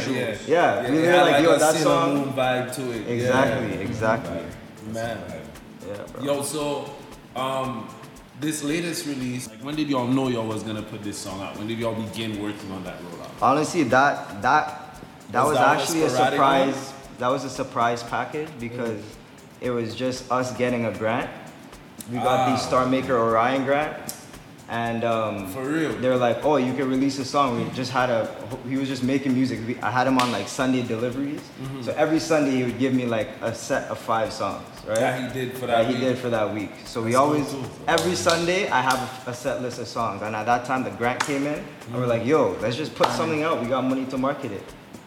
yeah, 0.47 0.83
Yeah, 0.83 0.91
we 0.91 0.99
it 0.99 1.01
were 1.03 1.11
had 1.13 1.23
like, 1.23 1.43
yo, 1.45 1.53
a 1.55 1.59
that 1.59 1.75
song- 1.77 2.15
Moon 2.17 2.33
vibe 2.35 2.75
to 2.75 2.91
it. 2.93 3.09
Exactly, 3.09 3.73
exactly. 3.79 4.39
Man. 4.93 5.19
Yeah, 5.87 5.95
bro. 6.13 6.25
Yo, 6.25 6.43
so 6.43 6.91
um, 7.37 7.89
this 8.41 8.63
latest 8.65 9.07
release, 9.07 9.49
like, 9.49 9.61
when 9.61 9.77
did 9.77 9.89
y'all 9.89 10.07
know 10.09 10.29
y'all 10.29 10.47
was 10.47 10.63
gonna 10.65 10.83
put 10.83 11.03
this 11.05 11.17
song 11.17 11.41
out? 11.41 11.57
When 11.57 11.69
did 11.69 11.79
y'all 11.79 11.95
begin 11.95 12.43
working 12.43 12.71
on 12.73 12.83
that 12.85 12.99
rollout? 13.01 13.31
Honestly, 13.41 13.85
that 13.85 14.43
that 14.43 14.99
that 15.31 15.41
Was 15.43 15.51
was, 15.51 15.59
that 15.59 15.79
actually 15.81 16.03
a 16.03 16.11
sporadic 16.11 16.33
surprise. 16.35 16.75
one? 16.75 16.96
That 17.19 17.29
was 17.29 17.45
a 17.45 17.51
surprise 17.51 18.03
package 18.03 18.49
because 18.61 19.01
it 19.61 19.71
was 19.71 19.95
just 19.95 20.31
us 20.31 20.53
getting 20.57 20.85
a 20.85 20.93
grant. 20.93 21.31
We 22.11 22.19
got 22.19 22.47
the 22.47 22.53
Ah. 22.53 22.57
Star 22.57 22.87
Maker 22.87 23.17
Orion 23.19 23.65
grant, 23.65 23.97
and 24.69 25.03
um, 25.03 25.49
For 25.49 25.63
real? 25.65 25.93
they 25.97 26.09
were 26.09 26.17
like, 26.17 26.45
"Oh, 26.45 26.57
you 26.57 26.73
can 26.75 26.89
release 26.91 27.19
a 27.19 27.25
song." 27.25 27.57
We 27.65 27.69
just 27.75 27.91
had 27.91 28.11
a. 28.11 28.29
He 28.69 28.77
was 28.77 28.87
just 28.89 29.03
making 29.03 29.33
music. 29.35 29.59
We, 29.67 29.77
I 29.81 29.91
had 29.91 30.07
him 30.07 30.19
on 30.19 30.31
like 30.31 30.47
Sunday 30.47 30.83
deliveries, 30.83 31.41
Mhm. 31.63 31.85
so 31.85 31.93
every 31.97 32.21
Sunday 32.21 32.53
he 32.59 32.63
would 32.65 32.79
give 32.79 32.93
me 32.95 33.07
like 33.07 33.29
a 33.43 33.53
set 33.55 33.89
of 33.91 33.99
five 33.99 34.33
songs, 34.33 34.63
right? 34.87 34.99
That 34.99 35.33
he 35.33 35.41
did 35.41 35.57
for 35.59 35.67
that 35.67 35.87
he 35.87 35.95
week. 35.95 36.01
did 36.03 36.19
for 36.19 36.29
that 36.31 36.53
week. 36.55 36.71
So 36.85 37.01
we 37.03 37.13
That's 37.13 37.17
cool, 37.17 37.25
always 37.33 37.51
too. 37.51 37.65
every 37.89 38.15
Sunday 38.15 38.69
I 38.71 38.83
have 38.83 39.01
a, 39.27 39.31
a 39.31 39.35
set 39.35 39.63
list 39.63 39.81
of 39.81 39.89
songs, 39.89 40.23
and 40.23 40.37
at 40.37 40.45
that 40.47 40.65
time 40.65 40.85
the 40.85 40.91
grant 40.91 41.21
came 41.27 41.47
in, 41.47 41.55
and 41.55 41.65
Mm-hmm. 41.65 41.97
we're 41.99 42.07
like, 42.07 42.25
"Yo, 42.27 42.57
let's 42.61 42.77
just 42.77 42.95
put 42.95 43.09
something 43.11 43.43
out. 43.43 43.61
We 43.63 43.69
got 43.69 43.83
money 43.85 44.05
to 44.07 44.19
market 44.19 44.53
it." 44.53 44.63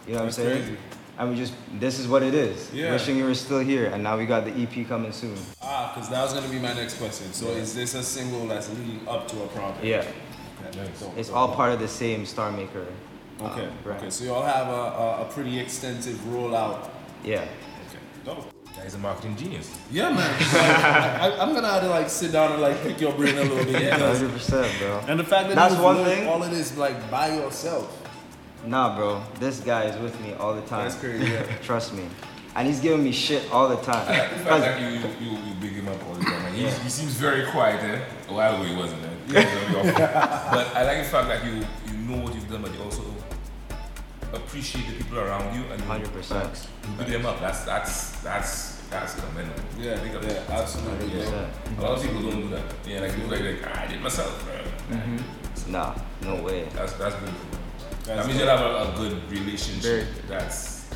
You 0.07 0.13
know 0.15 0.19
what 0.19 0.25
I'm 0.25 0.31
saying? 0.31 0.63
crazy. 0.63 0.77
And 1.19 1.29
we 1.31 1.35
just 1.35 1.53
this 1.79 1.99
is 1.99 2.07
what 2.07 2.23
it 2.23 2.33
is. 2.33 2.73
Yeah. 2.73 2.91
Wishing 2.93 3.17
you 3.17 3.25
were 3.25 3.35
still 3.35 3.59
here, 3.59 3.87
and 3.87 4.01
now 4.01 4.17
we 4.17 4.25
got 4.25 4.45
the 4.45 4.51
EP 4.51 4.87
coming 4.87 5.11
soon. 5.11 5.35
Ah, 5.61 5.91
because 5.93 6.09
that 6.09 6.23
was 6.23 6.31
gonna 6.33 6.47
be 6.47 6.59
my 6.59 6.73
next 6.73 6.93
question. 6.97 7.33
So 7.33 7.47
is 7.49 7.75
this 7.75 7.93
a 7.93 8.01
single 8.03 8.47
that's 8.47 8.69
leading 8.69 9.05
up 9.07 9.27
to 9.27 9.43
a 9.43 9.47
project? 9.47 9.83
Yeah. 9.83 9.97
Okay, 9.99 10.77
dope, 10.77 11.17
It's 11.17 11.27
dope, 11.27 11.37
all 11.37 11.47
dope. 11.47 11.57
part 11.57 11.73
of 11.73 11.79
the 11.79 11.87
same 11.89 12.25
Star 12.25 12.51
Maker. 12.51 12.85
uh, 13.41 13.45
Okay. 13.47 13.67
brand. 13.83 13.99
Okay. 13.99 14.09
So 14.09 14.23
y'all 14.25 14.43
have 14.43 14.67
a, 14.67 14.71
a, 14.71 15.21
a 15.23 15.25
pretty 15.25 15.59
extensive 15.59 16.15
rollout. 16.31 16.89
Yeah. 17.23 17.39
Okay. 17.41 17.49
Dope. 18.25 18.53
Guy's 18.77 18.93
a 18.95 18.97
marketing 18.97 19.35
genius. 19.35 19.77
Yeah, 19.91 20.11
man. 20.13 20.33
I, 20.39 21.31
I, 21.35 21.41
I'm 21.41 21.53
gonna 21.53 21.67
have 21.67 21.81
to 21.83 21.89
like 21.89 22.09
sit 22.09 22.31
down 22.31 22.53
and 22.53 22.61
like 22.61 22.81
pick 22.81 23.01
your 23.01 23.11
brain 23.13 23.37
a 23.37 23.41
little 23.43 23.65
bit. 23.65 23.81
Yeah, 23.83 23.99
100%, 23.99 24.79
bro. 24.79 25.03
And 25.09 25.19
the 25.19 25.25
fact 25.25 25.49
that 25.49 25.55
That's 25.55 25.73
you've 25.73 25.83
one 25.83 25.97
thing. 26.05 26.27
all 26.29 26.41
of 26.41 26.49
this 26.49 26.77
like 26.77 27.11
by 27.11 27.33
yourself. 27.35 27.98
Nah, 28.69 28.95
bro. 28.95 29.23
This 29.39 29.61
guy 29.61 29.85
is 29.85 29.97
with 29.99 30.13
me 30.21 30.33
all 30.33 30.53
the 30.53 30.61
time. 30.61 30.83
That's 30.83 30.99
crazy, 30.99 31.31
yeah. 31.31 31.43
Trust 31.63 31.91
me. 31.95 32.05
And 32.55 32.67
he's 32.67 32.79
giving 32.79 33.03
me 33.03 33.11
shit 33.11 33.49
all 33.51 33.67
the 33.67 33.77
time. 33.77 34.05
I 34.07 34.19
like 34.19 34.29
the 34.29 34.43
fact 34.45 34.61
that 34.63 34.79
you, 34.79 34.87
you, 35.25 35.37
you 35.37 35.53
big 35.59 35.71
him 35.71 35.87
up 35.87 35.97
all 36.05 36.13
the 36.13 36.23
time. 36.23 36.43
Like, 36.43 36.53
he, 36.53 36.67
he 36.69 36.89
seems 36.89 37.13
very 37.13 37.47
quiet, 37.49 37.81
eh? 37.81 37.99
A 38.29 38.33
while 38.33 38.53
ago 38.61 38.63
he 38.65 38.75
wasn't, 38.75 39.01
eh? 39.03 39.09
Was 39.73 39.91
but 39.95 40.67
I 40.75 40.83
like 40.85 40.99
the 40.99 41.09
fact 41.09 41.27
that 41.29 41.43
you, 41.43 41.65
you 41.91 41.97
know 42.07 42.23
what 42.23 42.35
you've 42.35 42.47
done, 42.47 42.61
but 42.61 42.71
you 42.75 42.83
also 42.83 43.03
appreciate 44.33 44.85
the 44.87 45.03
people 45.03 45.17
around 45.17 45.55
you 45.55 45.63
and 45.71 45.81
you, 45.81 46.07
100%. 46.07 46.67
you 46.91 46.97
big 47.03 47.07
them 47.07 47.25
up. 47.25 47.39
That's 47.39 47.63
that's 47.63 48.21
that's 48.21 48.81
that's 48.89 49.15
commendable. 49.15 49.63
Yeah, 49.79 49.99
Big 50.03 50.13
up. 50.15 50.23
yeah, 50.23 50.43
absolutely, 50.49 51.19
Yeah. 51.19 51.29
yeah. 51.29 51.79
A 51.79 51.81
lot 51.81 51.97
of 51.97 52.03
people 52.03 52.21
don't 52.21 52.41
do 52.41 52.49
that. 52.49 52.63
Yeah, 52.87 53.01
like 53.01 53.15
people 53.15 53.29
like, 53.31 53.41
like 53.41 53.61
"Ah, 53.65 53.81
I 53.83 53.87
did 53.87 54.01
myself, 54.01 54.45
bro. 54.45 54.97
Nah, 55.67 55.95
no 56.23 56.41
way. 56.43 56.67
That's 56.73 56.93
that's 56.93 57.15
beautiful. 57.15 57.58
That 58.09 58.15
That's 58.15 58.27
means 58.27 58.39
you 58.39 58.45
dope. 58.47 58.59
have 58.59 58.89
a, 58.89 58.91
a 58.91 58.95
good 58.97 59.31
relationship. 59.31 60.07
That's 60.27 60.89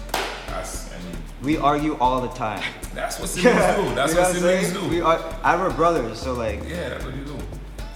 that's 0.48 0.92
I 0.92 0.98
mean 1.06 1.16
We 1.44 1.58
argue 1.58 1.96
all 2.00 2.20
the 2.22 2.30
time. 2.30 2.64
That's 2.96 3.20
what 3.20 3.30
siblings 3.34 3.56
do. 3.56 3.94
That's 3.94 4.14
You 4.14 4.18
know 4.18 4.22
what 4.22 4.30
I'm 4.30 4.36
siblings 4.36 4.74
do. 4.74 4.90
We 4.90 5.02
are, 5.02 5.20
I 5.44 5.52
have 5.56 5.62
a 5.72 5.76
brother, 5.76 6.16
so 6.16 6.34
like, 6.34 6.68
Yeah, 6.68 6.90
that's 6.90 7.06
what 7.06 7.16
you 7.16 7.24
do. 7.26 7.38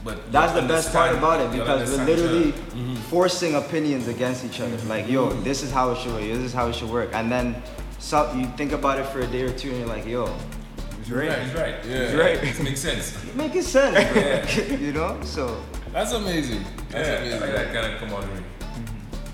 But 0.03 0.31
that's 0.31 0.53
the 0.53 0.61
best 0.61 0.93
part 0.93 1.15
about 1.15 1.41
it 1.41 1.51
because 1.51 1.97
we're 1.97 2.05
literally. 2.05 2.51
Mm-hmm. 2.51 2.95
forcing 3.09 3.55
opinions 3.55 4.07
against 4.07 4.45
each 4.45 4.59
other. 4.61 4.77
Like, 4.85 5.09
yo, 5.09 5.33
this 5.41 5.63
is 5.63 5.71
how 5.71 5.89
it 5.91 5.97
should 5.97 6.13
work. 6.13 6.21
This 6.21 6.37
is 6.37 6.53
how 6.53 6.67
it 6.67 6.75
should 6.75 6.91
work. 6.91 7.09
And 7.13 7.31
then 7.31 7.55
so, 7.97 8.31
you 8.33 8.45
think 8.55 8.71
about 8.71 8.99
it 8.99 9.07
for 9.07 9.21
a 9.21 9.27
day 9.27 9.41
or 9.41 9.51
two, 9.51 9.69
and 9.69 9.79
you're 9.79 9.87
like, 9.87 10.05
yo, 10.05 10.27
he's 10.99 11.07
He's 11.07 11.11
right. 11.11 11.29
right. 11.29 11.41
He's 11.43 11.53
right. 11.55 11.75
Yeah. 11.85 12.05
He's 12.05 12.15
right. 12.15 12.37
It 12.43 12.63
makes 12.63 12.79
sense. 12.81 13.17
Making 13.35 13.63
sense, 13.63 13.97
bro. 14.13 14.77
you 14.77 14.93
know? 14.93 15.19
So 15.23 15.59
That's 15.91 16.11
amazing. 16.13 16.63
That's 16.89 17.07
yeah, 17.07 17.13
I 17.15 17.17
amazing. 17.17 17.41
like 17.41 17.53
that 17.53 17.73
kind 17.73 17.93
of 17.93 17.99
camaraderie. 17.99 18.43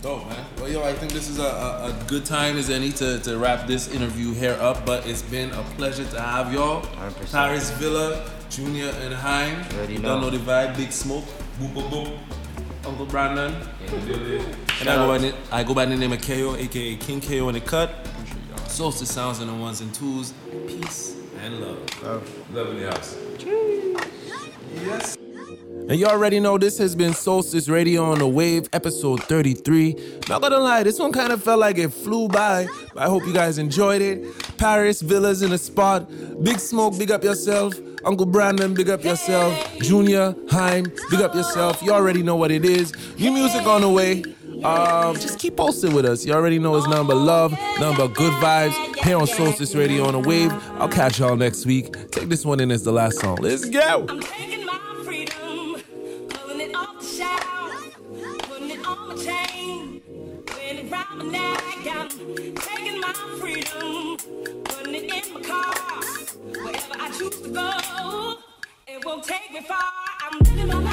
Dope, 0.03 0.27
man. 0.27 0.45
Well, 0.57 0.69
yo, 0.69 0.83
I 0.83 0.91
think 0.91 1.13
this 1.13 1.29
is 1.29 1.39
a, 1.39 1.43
a, 1.43 1.87
a 1.87 2.03
good 2.07 2.25
time 2.25 2.57
as 2.57 2.69
any 2.69 2.91
to, 2.91 3.19
to 3.19 3.37
wrap 3.37 3.67
this 3.67 3.87
interview 3.87 4.33
here 4.33 4.57
up. 4.59 4.85
But 4.85 5.07
it's 5.07 5.21
been 5.21 5.49
a 5.51 5.63
pleasure 5.77 6.03
to 6.03 6.19
have 6.19 6.53
y'all. 6.53 6.81
100%. 6.81 7.31
Paris 7.31 7.69
Villa, 7.71 8.29
Junior 8.49 8.89
and 8.99 9.13
Heim. 9.13 9.63
You 9.89 9.99
know. 9.99 10.09
don't 10.09 10.21
know 10.21 10.29
the 10.29 10.39
vibe. 10.39 10.75
Big 10.75 10.91
Smoke. 10.91 11.23
Boop, 11.57 11.73
boop, 11.73 11.89
boop. 11.89 12.19
Uncle 12.85 13.05
Brandon. 13.05 13.55
And 14.81 14.89
I 14.89 14.95
go, 14.97 15.07
by 15.07 15.17
the, 15.19 15.33
I 15.53 15.63
go 15.63 15.73
by 15.73 15.85
the 15.85 15.95
name 15.95 16.11
of 16.11 16.19
KAYO, 16.19 16.59
aka 16.59 16.95
King 16.97 17.21
KAYO 17.21 17.47
in 17.47 17.53
the 17.53 17.61
cut. 17.61 18.05
Soulstice 18.67 19.07
sounds 19.07 19.39
on 19.39 19.47
the 19.47 19.53
ones 19.53 19.79
and 19.79 19.93
twos. 19.95 20.33
Peace 20.67 21.15
and 21.41 21.61
love. 21.61 22.53
Love 22.53 22.69
in 22.71 22.81
the 22.81 22.91
house. 22.91 23.17
Cheers. 23.37 24.03
Yes. 24.83 25.22
And 25.89 25.99
you 25.99 26.05
already 26.05 26.39
know 26.39 26.57
this 26.57 26.77
has 26.77 26.95
been 26.95 27.11
Soulstice 27.11 27.69
Radio 27.69 28.05
on 28.05 28.19
the 28.19 28.27
Wave, 28.27 28.69
episode 28.71 29.21
33. 29.23 30.21
Not 30.29 30.41
gonna 30.41 30.59
lie, 30.59 30.83
this 30.83 30.97
one 30.97 31.11
kind 31.11 31.33
of 31.33 31.43
felt 31.43 31.59
like 31.59 31.77
it 31.77 31.89
flew 31.89 32.29
by, 32.29 32.67
but 32.93 33.03
I 33.03 33.07
hope 33.07 33.25
you 33.25 33.33
guys 33.33 33.57
enjoyed 33.57 34.01
it. 34.01 34.57
Paris, 34.57 35.01
Villas 35.01 35.41
in 35.41 35.49
the 35.49 35.57
spot. 35.57 36.09
Big 36.41 36.59
Smoke, 36.59 36.97
big 36.97 37.11
up 37.11 37.23
yourself. 37.23 37.73
Uncle 38.05 38.25
Brandon, 38.25 38.73
big 38.73 38.89
up 38.89 39.03
yourself. 39.03 39.77
Junior, 39.79 40.33
Heim, 40.49 40.85
big 41.09 41.19
up 41.21 41.35
yourself. 41.35 41.81
You 41.81 41.91
already 41.91 42.23
know 42.23 42.37
what 42.37 42.51
it 42.51 42.63
is. 42.63 42.93
New 43.17 43.33
music 43.33 43.67
on 43.67 43.81
the 43.81 43.89
way. 43.89 44.23
Um, 44.63 45.15
just 45.15 45.39
keep 45.39 45.57
posting 45.57 45.93
with 45.93 46.05
us. 46.05 46.25
You 46.25 46.31
already 46.31 46.59
know 46.59 46.75
it's 46.77 46.87
but 46.87 47.15
love, 47.15 47.51
but 47.79 48.07
good 48.13 48.33
vibes. 48.33 48.73
Here 49.03 49.17
on 49.17 49.27
Soulstice 49.27 49.77
Radio 49.77 50.05
on 50.05 50.13
the 50.13 50.19
Wave. 50.19 50.51
I'll 50.79 50.87
catch 50.87 51.19
y'all 51.19 51.35
next 51.35 51.65
week. 51.65 52.09
Take 52.11 52.29
this 52.29 52.45
one 52.45 52.61
in 52.61 52.71
as 52.71 52.83
the 52.83 52.93
last 52.93 53.19
song. 53.19 53.37
Let's 53.41 53.69
go. 53.69 54.07
Neck. 61.23 61.63
I'm 61.91 62.09
taking 62.09 62.99
my 63.01 63.13
freedom, 63.39 64.17
putting 64.63 64.95
it 64.95 65.27
in 65.27 65.33
my 65.33 65.41
car, 65.41 65.73
wherever 66.45 66.95
I 66.99 67.11
choose 67.17 67.41
to 67.41 67.49
go. 67.49 68.37
It 68.87 69.05
won't 69.05 69.23
take 69.23 69.51
me 69.51 69.61
far. 69.61 69.79
I'm 70.21 70.39
living 70.39 70.67
my 70.67 70.79
life 70.83 70.92